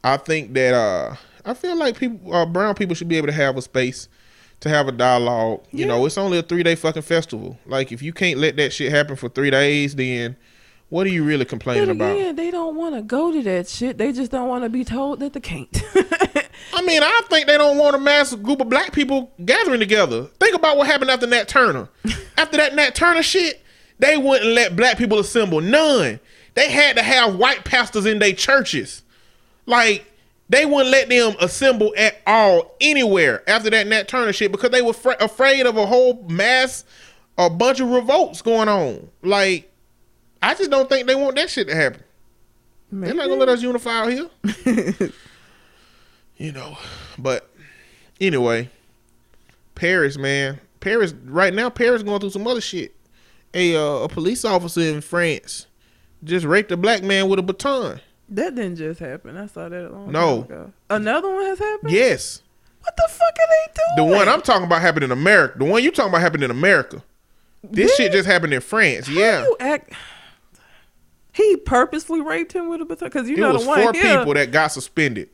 I 0.04 0.18
think 0.18 0.52
that 0.52 0.74
uh, 0.74 1.16
I 1.44 1.54
feel 1.54 1.76
like 1.76 1.98
people, 1.98 2.32
uh, 2.32 2.46
brown 2.46 2.76
people, 2.76 2.94
should 2.94 3.08
be 3.08 3.16
able 3.16 3.28
to 3.28 3.32
have 3.32 3.56
a 3.56 3.62
space 3.62 4.06
to 4.60 4.68
have 4.68 4.88
a 4.88 4.92
dialogue. 4.92 5.62
You 5.72 5.80
Yeah. 5.80 5.86
know, 5.86 6.06
it's 6.06 6.18
only 6.18 6.38
a 6.38 6.42
three 6.42 6.62
day 6.62 6.74
fucking 6.74 7.02
festival. 7.02 7.58
Like, 7.66 7.92
if 7.92 8.02
you 8.02 8.12
can't 8.12 8.38
let 8.38 8.56
that 8.56 8.72
shit 8.72 8.90
happen 8.92 9.16
for 9.16 9.28
three 9.28 9.50
days, 9.50 9.94
then 9.94 10.36
what 10.88 11.06
are 11.06 11.10
you 11.10 11.24
really 11.24 11.44
complaining 11.44 11.86
But 11.86 11.92
about? 11.92 12.16
again, 12.16 12.36
they 12.36 12.50
don't 12.50 12.76
want 12.76 12.94
to 12.96 13.02
go 13.02 13.32
to 13.32 13.42
that 13.44 13.68
shit. 13.68 13.96
They 13.98 14.12
just 14.12 14.30
don't 14.30 14.48
want 14.48 14.64
to 14.64 14.68
be 14.70 14.84
told 14.84 15.20
that 15.20 15.32
they 15.32 15.40
can't. 15.40 15.68
I 16.74 16.82
mean, 16.82 17.02
I 17.02 17.20
think 17.28 17.46
they 17.46 17.58
don't 17.58 17.76
want 17.78 17.94
a 17.94 17.98
massive 17.98 18.42
group 18.42 18.60
of 18.60 18.68
black 18.68 18.92
people 18.92 19.30
gathering 19.44 19.80
together. 19.80 20.24
Think 20.38 20.54
about 20.54 20.76
what 20.76 20.86
happened 20.86 21.10
after 21.10 21.26
Nat 21.26 21.48
Turner. 21.48 21.88
after 22.38 22.56
that 22.56 22.74
Nat 22.74 22.94
Turner 22.94 23.22
shit, 23.22 23.62
they 23.98 24.16
wouldn't 24.16 24.50
let 24.52 24.76
black 24.76 24.98
people 24.98 25.18
assemble. 25.18 25.60
None. 25.60 26.20
They 26.54 26.70
had 26.70 26.96
to 26.96 27.02
have 27.02 27.36
white 27.36 27.64
pastors 27.64 28.06
in 28.06 28.18
their 28.18 28.32
churches. 28.32 29.02
Like, 29.66 30.09
they 30.50 30.66
wouldn't 30.66 30.90
let 30.90 31.08
them 31.08 31.36
assemble 31.40 31.94
at 31.96 32.16
all 32.26 32.74
anywhere 32.80 33.48
after 33.48 33.70
that 33.70 33.86
Nat 33.86 34.08
Turner 34.08 34.32
shit 34.32 34.50
because 34.50 34.70
they 34.70 34.82
were 34.82 34.92
fr- 34.92 35.12
afraid 35.20 35.64
of 35.64 35.76
a 35.76 35.86
whole 35.86 36.24
mass, 36.28 36.84
a 37.38 37.48
bunch 37.48 37.78
of 37.78 37.88
revolts 37.88 38.42
going 38.42 38.68
on. 38.68 39.08
Like, 39.22 39.70
I 40.42 40.54
just 40.54 40.68
don't 40.68 40.88
think 40.88 41.06
they 41.06 41.14
want 41.14 41.36
that 41.36 41.50
shit 41.50 41.68
to 41.68 41.74
happen. 41.76 42.02
They're 42.90 43.14
not 43.14 43.28
gonna 43.28 43.38
let 43.38 43.48
us 43.48 43.62
unify 43.62 44.00
out 44.00 44.12
here. 44.12 45.12
you 46.36 46.50
know, 46.50 46.76
but 47.16 47.48
anyway, 48.20 48.68
Paris, 49.76 50.18
man, 50.18 50.58
Paris. 50.80 51.14
Right 51.26 51.54
now, 51.54 51.70
Paris 51.70 52.02
going 52.02 52.18
through 52.18 52.30
some 52.30 52.48
other 52.48 52.60
shit. 52.60 52.96
A 53.54 53.76
uh, 53.76 54.04
a 54.04 54.08
police 54.08 54.44
officer 54.44 54.80
in 54.80 55.00
France 55.00 55.66
just 56.24 56.44
raped 56.44 56.72
a 56.72 56.76
black 56.76 57.04
man 57.04 57.28
with 57.28 57.38
a 57.38 57.42
baton. 57.42 58.00
That 58.30 58.54
didn't 58.54 58.76
just 58.76 59.00
happen. 59.00 59.36
I 59.36 59.46
saw 59.46 59.68
that 59.68 59.86
a 59.86 59.90
long 59.90 60.10
No. 60.12 60.42
time 60.42 60.44
ago. 60.44 60.72
Another 60.90 61.28
one 61.32 61.44
has 61.46 61.58
happened. 61.58 61.92
Yes, 61.92 62.42
What 62.82 62.96
the 62.96 63.06
fuck 63.08 63.28
are 63.38 63.48
they 63.48 63.72
doing? 64.02 64.08
the 64.10 64.16
one 64.16 64.28
I'm 64.28 64.40
talking 64.42 64.64
about 64.66 64.80
happened 64.80 65.04
in 65.04 65.12
America. 65.12 65.58
The 65.58 65.64
one 65.64 65.82
you're 65.82 65.92
talking 65.92 66.10
about 66.10 66.20
happened 66.22 66.44
in 66.44 66.50
America. 66.50 67.02
This 67.62 67.94
shit 67.96 68.12
just 68.12 68.26
happened 68.26 68.54
in 68.54 68.60
France. 68.62 69.06
How 69.06 69.12
Yeah, 69.12 69.44
act- 69.60 69.92
He 71.32 71.56
purposely 71.56 72.20
raped 72.20 72.52
him 72.52 72.68
with 72.68 72.80
a 72.80 72.84
baton 72.84 73.08
because 73.08 73.28
you 73.28 73.36
it 73.36 73.40
know 73.40 73.52
was 73.52 73.62
the 73.62 73.68
one 73.68 73.82
four 73.82 73.92
here. 73.92 74.18
people 74.18 74.34
that 74.34 74.50
got 74.50 74.68
suspended 74.68 75.28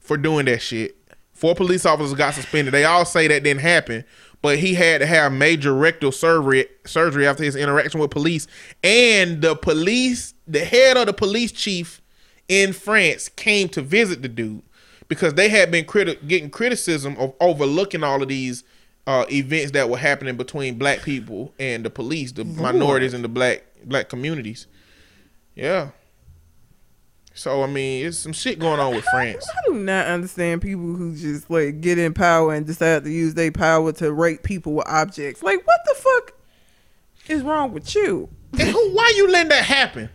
for 0.00 0.16
doing 0.16 0.46
that 0.46 0.60
shit. 0.60 0.96
Four 1.32 1.54
police 1.54 1.86
officers 1.86 2.14
got 2.14 2.34
suspended. 2.34 2.74
They 2.74 2.84
all 2.84 3.04
say 3.04 3.26
that 3.28 3.42
didn't 3.42 3.62
happen, 3.62 4.04
but 4.42 4.58
he 4.58 4.74
had 4.74 5.00
to 5.00 5.06
have 5.06 5.32
major 5.32 5.72
rectal 5.74 6.12
surgery 6.12 6.66
surgery 6.84 7.26
after 7.26 7.42
his 7.42 7.56
interaction 7.56 8.00
with 8.00 8.10
police. 8.10 8.46
And 8.82 9.40
the 9.40 9.56
police, 9.56 10.34
the 10.46 10.60
head 10.64 10.96
of 10.96 11.06
the 11.06 11.12
police 11.14 11.52
chief 11.52 12.00
in 12.48 12.72
France 12.72 13.28
came 13.28 13.68
to 13.70 13.82
visit 13.82 14.22
the 14.22 14.28
dude 14.28 14.62
because 15.08 15.34
they 15.34 15.48
had 15.48 15.70
been 15.70 15.84
criti- 15.84 16.26
getting 16.26 16.50
criticism 16.50 17.16
of 17.18 17.34
overlooking 17.40 18.02
all 18.02 18.22
of 18.22 18.28
these 18.28 18.64
uh, 19.06 19.24
events 19.30 19.72
that 19.72 19.90
were 19.90 19.98
happening 19.98 20.36
between 20.36 20.78
black 20.78 21.02
people 21.02 21.52
and 21.58 21.84
the 21.84 21.90
police, 21.90 22.32
the 22.32 22.44
minorities 22.44 23.14
and 23.14 23.22
the 23.22 23.28
black 23.28 23.64
black 23.84 24.08
communities. 24.08 24.66
Yeah. 25.54 25.90
So 27.34 27.62
I 27.62 27.66
mean, 27.66 28.06
it's 28.06 28.18
some 28.18 28.32
shit 28.32 28.58
going 28.58 28.80
on 28.80 28.94
with 28.94 29.04
France. 29.04 29.46
I 29.48 29.68
do 29.68 29.74
not 29.74 30.06
understand 30.06 30.62
people 30.62 30.94
who 30.94 31.14
just 31.16 31.50
like 31.50 31.80
get 31.80 31.98
in 31.98 32.14
power 32.14 32.54
and 32.54 32.64
decide 32.64 33.04
to 33.04 33.10
use 33.10 33.34
their 33.34 33.50
power 33.50 33.92
to 33.92 34.12
rape 34.12 34.42
people 34.42 34.74
with 34.74 34.88
objects. 34.88 35.42
Like, 35.42 35.66
what 35.66 35.80
the 35.84 35.94
fuck 35.94 36.32
is 37.26 37.42
wrong 37.42 37.72
with 37.72 37.94
you? 37.94 38.28
And 38.52 38.62
who, 38.68 38.90
why 38.94 39.12
you 39.16 39.30
letting 39.30 39.48
that 39.48 39.64
happen? 39.64 40.08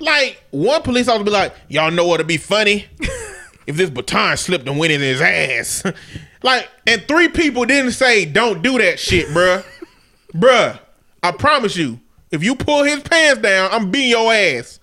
Like 0.00 0.42
one 0.50 0.82
police 0.82 1.08
officer 1.08 1.24
be 1.24 1.30
like, 1.30 1.54
"Y'all 1.68 1.90
know 1.90 2.06
what'd 2.06 2.26
be 2.26 2.36
funny 2.36 2.86
if 3.66 3.76
this 3.76 3.90
baton 3.90 4.36
slipped 4.36 4.68
and 4.68 4.78
went 4.78 4.92
in 4.92 5.00
his 5.00 5.20
ass." 5.20 5.84
like, 6.42 6.68
and 6.86 7.06
three 7.08 7.28
people 7.28 7.64
didn't 7.64 7.92
say, 7.92 8.24
"Don't 8.24 8.62
do 8.62 8.78
that 8.78 8.98
shit, 8.98 9.28
bruh." 9.28 9.64
bruh, 10.34 10.78
I 11.22 11.32
promise 11.32 11.76
you, 11.76 12.00
if 12.30 12.42
you 12.42 12.54
pull 12.54 12.84
his 12.84 13.00
pants 13.00 13.40
down, 13.40 13.70
I'm 13.72 13.90
beating 13.90 14.10
your 14.10 14.32
ass. 14.32 14.80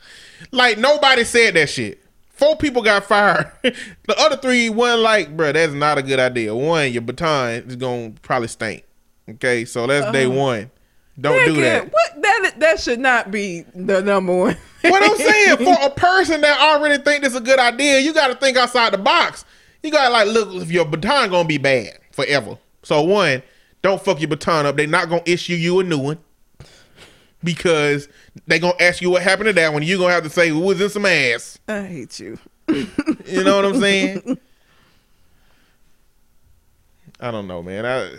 Like 0.51 0.77
nobody 0.77 1.23
said 1.23 1.55
that 1.55 1.69
shit. 1.69 1.99
Four 2.29 2.57
people 2.57 2.81
got 2.81 3.05
fired. 3.05 3.51
the 3.61 4.15
other 4.17 4.37
three, 4.37 4.69
one 4.69 5.01
like, 5.01 5.35
bruh, 5.37 5.53
that's 5.53 5.73
not 5.73 5.97
a 5.97 6.01
good 6.01 6.19
idea. 6.19 6.53
One, 6.53 6.91
your 6.91 7.01
baton 7.01 7.51
is 7.67 7.75
gonna 7.75 8.13
probably 8.21 8.47
stink. 8.47 8.83
Okay, 9.29 9.65
so 9.65 9.87
that's 9.87 10.11
day 10.11 10.25
uh-huh. 10.25 10.37
one. 10.37 10.71
Don't 11.19 11.45
do 11.45 11.53
Nigga, 11.53 11.61
that. 11.61 11.91
What 11.91 12.21
that 12.21 12.53
that 12.57 12.79
should 12.79 12.99
not 12.99 13.31
be 13.31 13.61
the 13.75 14.01
number 14.01 14.35
one. 14.35 14.57
What 14.83 15.03
I'm 15.03 15.17
saying 15.17 15.57
for 15.57 15.85
a 15.85 15.89
person 15.89 16.41
that 16.41 16.59
already 16.59 17.01
think 17.03 17.23
this 17.23 17.33
is 17.33 17.39
a 17.39 17.43
good 17.43 17.59
idea, 17.59 17.99
you 17.99 18.13
got 18.13 18.27
to 18.27 18.35
think 18.35 18.57
outside 18.57 18.93
the 18.93 18.97
box. 18.97 19.45
You 19.81 19.91
got 19.91 20.07
to 20.07 20.09
like 20.09 20.27
look 20.27 20.53
if 20.61 20.71
your 20.71 20.85
baton 20.85 21.29
gonna 21.29 21.47
be 21.47 21.57
bad 21.57 21.99
forever. 22.11 22.57
So 22.83 23.01
one, 23.01 23.43
don't 23.81 24.01
fuck 24.01 24.19
your 24.19 24.29
baton 24.29 24.65
up. 24.65 24.75
They 24.75 24.85
not 24.85 25.09
gonna 25.09 25.23
issue 25.25 25.53
you 25.53 25.79
a 25.79 25.83
new 25.83 25.97
one 25.99 26.17
because 27.43 28.07
they 28.47 28.59
gonna 28.59 28.75
ask 28.79 29.01
you 29.01 29.09
what 29.09 29.21
happened 29.21 29.47
to 29.47 29.53
that 29.53 29.73
one. 29.73 29.83
You 29.83 29.97
gonna 29.97 30.13
have 30.13 30.23
to 30.23 30.29
say 30.29 30.49
who 30.49 30.59
was 30.59 30.79
in 30.79 30.89
some 30.89 31.05
ass. 31.05 31.59
I 31.67 31.81
hate 31.83 32.19
you. 32.19 32.39
You 32.67 33.43
know 33.43 33.57
what 33.57 33.65
I'm 33.65 33.79
saying? 33.79 34.37
I 37.19 37.31
don't 37.31 37.47
know, 37.47 37.61
man. 37.63 37.85
I 37.85 38.11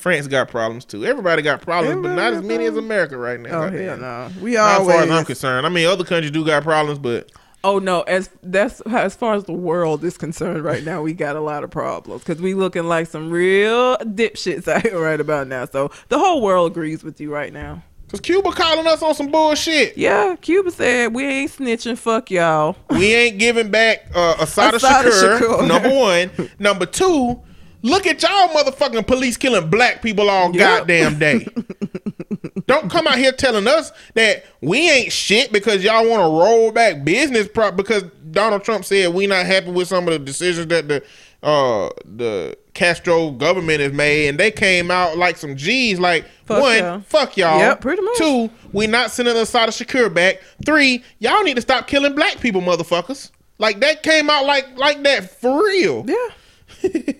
France 0.00 0.26
got 0.26 0.48
problems 0.48 0.84
too. 0.84 1.04
Everybody 1.04 1.42
got 1.42 1.60
problems, 1.60 2.02
but 2.02 2.14
not 2.14 2.32
as 2.32 2.42
many 2.42 2.64
as. 2.64 2.76
America 2.76 3.16
right 3.16 3.38
now. 3.38 3.64
Oh 3.64 3.70
hell 3.70 3.96
no. 3.98 4.30
We 4.40 4.54
Not 4.54 4.80
as 4.80 4.86
far 4.86 5.02
as 5.02 5.10
I'm 5.10 5.24
concerned. 5.24 5.66
I 5.66 5.68
mean, 5.68 5.86
other 5.86 6.04
countries 6.04 6.30
do 6.30 6.44
got 6.44 6.62
problems, 6.62 6.98
but 6.98 7.30
Oh 7.62 7.78
no, 7.78 8.00
as 8.02 8.30
that's 8.42 8.80
as 8.82 9.14
far 9.14 9.34
as 9.34 9.44
the 9.44 9.52
world 9.52 10.02
is 10.02 10.16
concerned 10.16 10.64
right 10.64 10.82
now, 10.82 11.02
we 11.02 11.12
got 11.12 11.36
a 11.36 11.40
lot 11.40 11.62
of 11.62 11.70
problems 11.70 12.22
because 12.22 12.40
we 12.40 12.54
looking 12.54 12.84
like 12.84 13.06
some 13.06 13.30
real 13.30 13.98
dipshits 13.98 14.66
out 14.66 14.82
here 14.82 14.98
right 14.98 15.20
about 15.20 15.46
now. 15.46 15.66
So 15.66 15.90
the 16.08 16.18
whole 16.18 16.40
world 16.40 16.72
agrees 16.72 17.04
with 17.04 17.20
you 17.20 17.30
right 17.32 17.52
now. 17.52 17.82
Cause 18.10 18.20
Cuba 18.20 18.50
calling 18.50 18.88
us 18.88 19.02
on 19.02 19.14
some 19.14 19.30
bullshit. 19.30 19.96
Yeah, 19.96 20.34
Cuba 20.40 20.70
said 20.72 21.14
we 21.14 21.24
ain't 21.24 21.52
snitching. 21.52 21.96
Fuck 21.96 22.30
y'all. 22.30 22.76
We 22.88 23.14
ain't 23.14 23.38
giving 23.38 23.70
back 23.70 24.06
uh, 24.14 24.34
Asada 24.38 24.74
Assata 24.74 25.08
Shakur. 25.10 25.38
Shakur. 25.38 25.68
Number 25.68 25.94
one. 25.94 26.50
Number 26.58 26.86
two. 26.86 27.40
Look 27.82 28.06
at 28.06 28.22
y'all 28.22 28.48
motherfucking 28.48 29.06
police 29.06 29.36
killing 29.36 29.70
black 29.70 30.02
people 30.02 30.28
all 30.28 30.52
Yep. 30.54 30.58
goddamn 30.88 31.18
day. 31.18 31.46
Don't 32.66 32.90
come 32.90 33.06
out 33.06 33.18
here 33.18 33.32
telling 33.32 33.66
us 33.66 33.90
that 34.14 34.44
we 34.60 34.88
ain't 34.90 35.12
shit 35.12 35.52
because 35.52 35.82
y'all 35.82 36.08
want 36.08 36.20
to 36.20 36.28
roll 36.28 36.70
back 36.72 37.04
business 37.04 37.48
prop 37.48 37.74
because 37.76 38.04
Donald 38.30 38.62
Trump 38.62 38.84
said 38.84 39.12
we 39.12 39.26
not 39.26 39.44
happy 39.46 39.70
with 39.70 39.88
some 39.88 40.06
of 40.06 40.12
the 40.12 40.18
decisions 40.20 40.68
that 40.68 40.86
the 40.86 41.02
uh 41.42 41.88
the 42.04 42.56
Castro 42.74 43.30
government 43.32 43.80
has 43.80 43.92
made 43.92 44.28
and 44.28 44.38
they 44.38 44.50
came 44.52 44.90
out 44.90 45.16
like 45.18 45.36
some 45.36 45.56
G's 45.56 45.98
like 45.98 46.24
Fuck 46.44 46.60
one 46.60 46.78
y'all. 46.78 47.00
fuck 47.00 47.36
y'all 47.36 47.58
Yep, 47.58 47.80
pretty 47.80 48.02
much. 48.02 48.18
two 48.18 48.50
we 48.72 48.86
not 48.86 49.10
sending 49.10 49.36
Assata 49.36 49.72
Shakur 49.72 50.12
back 50.12 50.40
three 50.64 51.02
y'all 51.18 51.42
need 51.42 51.54
to 51.56 51.62
stop 51.62 51.86
killing 51.88 52.14
black 52.14 52.40
people 52.40 52.60
motherfuckers 52.60 53.30
like 53.58 53.80
that 53.80 54.02
came 54.04 54.30
out 54.30 54.44
like 54.46 54.76
like 54.78 55.02
that 55.02 55.28
for 55.40 55.64
real 55.64 56.04
Yeah, 56.06 56.90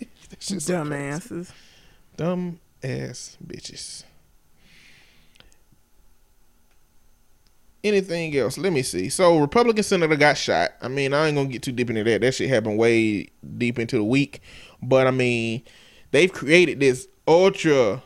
dumbasses. 0.59 1.51
Dumb 2.17 2.61
ass 2.83 3.37
bitches. 3.47 4.05
Anything 7.83 8.37
else? 8.37 8.59
Let 8.59 8.73
me 8.75 8.83
see. 8.83 9.09
So 9.09 9.39
Republican 9.39 9.83
senator 9.83 10.17
got 10.17 10.37
shot. 10.37 10.73
I 10.83 10.89
mean, 10.89 11.15
I 11.15 11.27
ain't 11.29 11.37
gonna 11.37 11.49
get 11.49 11.63
too 11.63 11.73
deep 11.73 11.89
into 11.89 12.05
that. 12.05 12.21
That 12.21 12.35
shit 12.35 12.51
happened 12.51 12.79
way 12.79 13.29
deep 13.57 13.79
into 13.79 13.97
the 13.97 14.05
week. 14.05 14.43
But 14.83 15.07
I 15.07 15.11
mean, 15.11 15.63
they've 16.11 16.33
created 16.33 16.81
this 16.81 17.09
ultra 17.27 18.03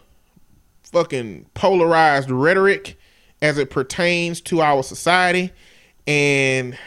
fucking 0.84 1.46
polarized 1.54 2.30
rhetoric 2.30 2.96
as 3.42 3.58
it 3.58 3.70
pertains 3.70 4.40
to 4.42 4.60
our 4.60 4.82
society. 4.84 5.52
And 6.06 6.78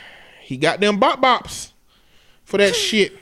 he 0.42 0.56
got 0.56 0.80
them 0.80 0.98
bop 0.98 1.22
bops 1.22 1.72
for 2.46 2.58
that 2.58 2.74
shit. 2.76 3.14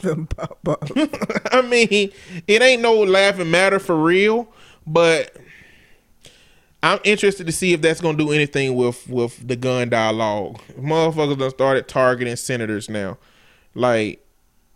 Them 0.00 0.26
pop 0.26 0.58
up. 0.66 0.84
I 1.52 1.62
mean, 1.62 2.10
it 2.46 2.62
ain't 2.62 2.82
no 2.82 2.94
laughing 3.02 3.50
matter 3.50 3.78
for 3.78 3.96
real, 3.96 4.48
but 4.86 5.36
I'm 6.82 6.98
interested 7.04 7.46
to 7.46 7.52
see 7.52 7.72
if 7.74 7.82
that's 7.82 8.00
gonna 8.00 8.16
do 8.16 8.30
anything 8.32 8.74
with 8.74 9.08
with 9.08 9.46
the 9.46 9.56
gun 9.56 9.90
dialogue. 9.90 10.60
Motherfuckers 10.78 11.38
done 11.38 11.50
started 11.50 11.88
targeting 11.88 12.36
senators 12.36 12.88
now. 12.88 13.18
Like, 13.74 14.24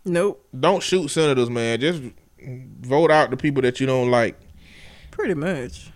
Nope. 0.05 0.47
don't 0.59 0.83
shoot 0.83 1.09
senators, 1.09 1.49
man. 1.49 1.81
Just 1.81 2.03
vote 2.81 3.11
out 3.11 3.31
the 3.31 3.37
people 3.39 3.63
that 3.63 3.81
you 3.81 3.87
don't 3.87 4.11
like. 4.11 4.39
Pretty 5.11 5.35
much. 5.35 5.91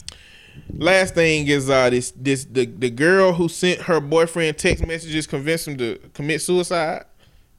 Last 0.76 1.14
thing 1.14 1.46
is 1.46 1.68
uh 1.68 1.90
this 1.90 2.12
this 2.12 2.44
the 2.46 2.64
the 2.66 2.90
girl 2.90 3.32
who 3.34 3.48
sent 3.48 3.82
her 3.82 4.00
boyfriend 4.00 4.56
text 4.58 4.86
messages 4.86 5.26
convinced 5.26 5.68
him 5.68 5.76
to 5.78 5.98
commit 6.14 6.40
suicide. 6.40 7.04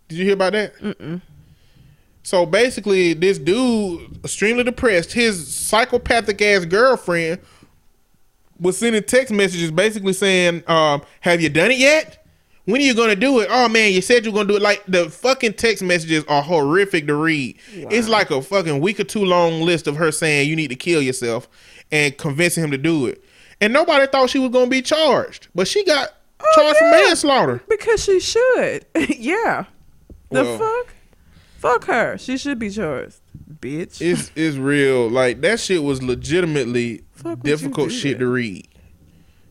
Did 0.08 0.18
you 0.18 0.26
hear 0.26 0.34
about 0.34 0.54
that? 0.54 0.76
Mm-mm. 0.80 1.22
So 2.24 2.46
basically, 2.46 3.14
this 3.14 3.38
dude, 3.40 4.20
extremely 4.24 4.64
depressed, 4.64 5.14
his 5.14 5.54
psychopathic 5.54 6.42
ass 6.42 6.66
girlfriend 6.66 7.40
was 8.60 8.78
sending 8.78 9.02
text 9.04 9.34
messages 9.34 9.72
basically 9.72 10.14
saying, 10.14 10.64
um, 10.68 11.02
"Have 11.22 11.42
you 11.42 11.50
done 11.50 11.72
it 11.72 11.78
yet? 11.78 12.18
When 12.66 12.82
are 12.82 12.84
you 12.84 12.94
gonna 12.94 13.16
do 13.16 13.40
it? 13.40 13.48
Oh 13.50 13.68
man, 13.70 13.94
you 13.94 14.02
said 14.02 14.26
you're 14.26 14.34
gonna 14.34 14.48
do 14.50 14.58
it." 14.58 14.62
Like 14.62 14.84
the 14.88 15.10
fucking 15.10 15.54
text 15.54 15.82
messages 15.82 16.24
are 16.28 16.42
horrific 16.44 17.08
to 17.08 17.16
read. 17.16 17.58
It's 17.74 18.08
like 18.10 18.30
a 18.32 18.42
fucking 18.42 18.80
week 18.82 19.00
or 19.00 19.06
two 19.06 19.24
long 19.26 19.62
list 19.62 19.88
of 19.88 19.96
her 19.96 20.12
saying 20.12 20.50
you 20.50 20.56
need 20.56 20.68
to 20.70 20.76
kill 20.76 21.02
yourself 21.02 21.48
and 21.92 22.16
convincing 22.18 22.64
him 22.64 22.72
to 22.72 22.78
do 22.78 23.08
it. 23.08 23.24
And 23.62 23.74
nobody 23.74 24.06
thought 24.08 24.30
she 24.30 24.40
was 24.40 24.52
gonna 24.52 24.68
be 24.68 24.82
charged, 24.82 25.48
but 25.56 25.68
she 25.68 25.84
got 25.84 26.10
charged 26.54 26.78
for 26.78 26.86
Oh, 26.86 26.92
manslaughter. 26.92 27.62
Because 27.68 28.04
she 28.04 28.20
should. 28.20 28.86
yeah. 29.18 29.66
The 30.30 30.44
Well- 30.44 30.58
fuck? 30.60 30.94
Fuck 31.60 31.86
her. 31.86 32.18
She 32.18 32.38
should 32.38 32.58
be 32.58 32.70
charged. 32.70 33.18
Bitch. 33.60 34.02
It's 34.02 34.32
it's 34.36 34.56
real. 34.58 35.10
Like 35.10 35.42
that 35.42 35.60
shit 35.60 35.84
was 35.84 36.02
legitimately 36.02 37.04
Fuck 37.14 37.42
difficult 37.42 37.92
shit 37.92 38.20
to 38.20 38.28
read. 38.28 38.68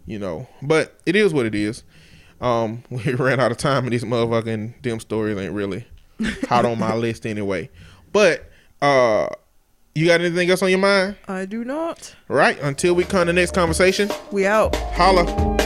You 0.06 0.18
know, 0.18 0.48
but 0.62 0.98
it 1.04 1.14
is 1.16 1.34
what 1.34 1.44
it 1.44 1.54
is. 1.54 1.84
Um, 2.40 2.82
we 2.90 3.12
ran 3.14 3.40
out 3.40 3.50
of 3.52 3.58
time, 3.58 3.84
and 3.84 3.92
these 3.92 4.04
motherfucking 4.04 4.82
them 4.82 5.00
stories 5.00 5.36
ain't 5.36 5.52
really 5.52 5.86
hot 6.48 6.64
on 6.64 6.78
my 6.78 6.94
list 6.94 7.26
anyway. 7.26 7.68
But 8.12 8.50
uh, 8.80 9.28
you 9.94 10.06
got 10.06 10.20
anything 10.22 10.48
else 10.48 10.62
on 10.62 10.70
your 10.70 10.78
mind? 10.78 11.16
I 11.26 11.44
do 11.44 11.62
not. 11.62 12.14
Right. 12.28 12.58
Until 12.62 12.94
we 12.94 13.04
come 13.04 13.20
to 13.20 13.24
the 13.26 13.32
next 13.34 13.52
conversation, 13.52 14.10
We 14.32 14.46
out. 14.46 14.74
holla. 14.94 15.57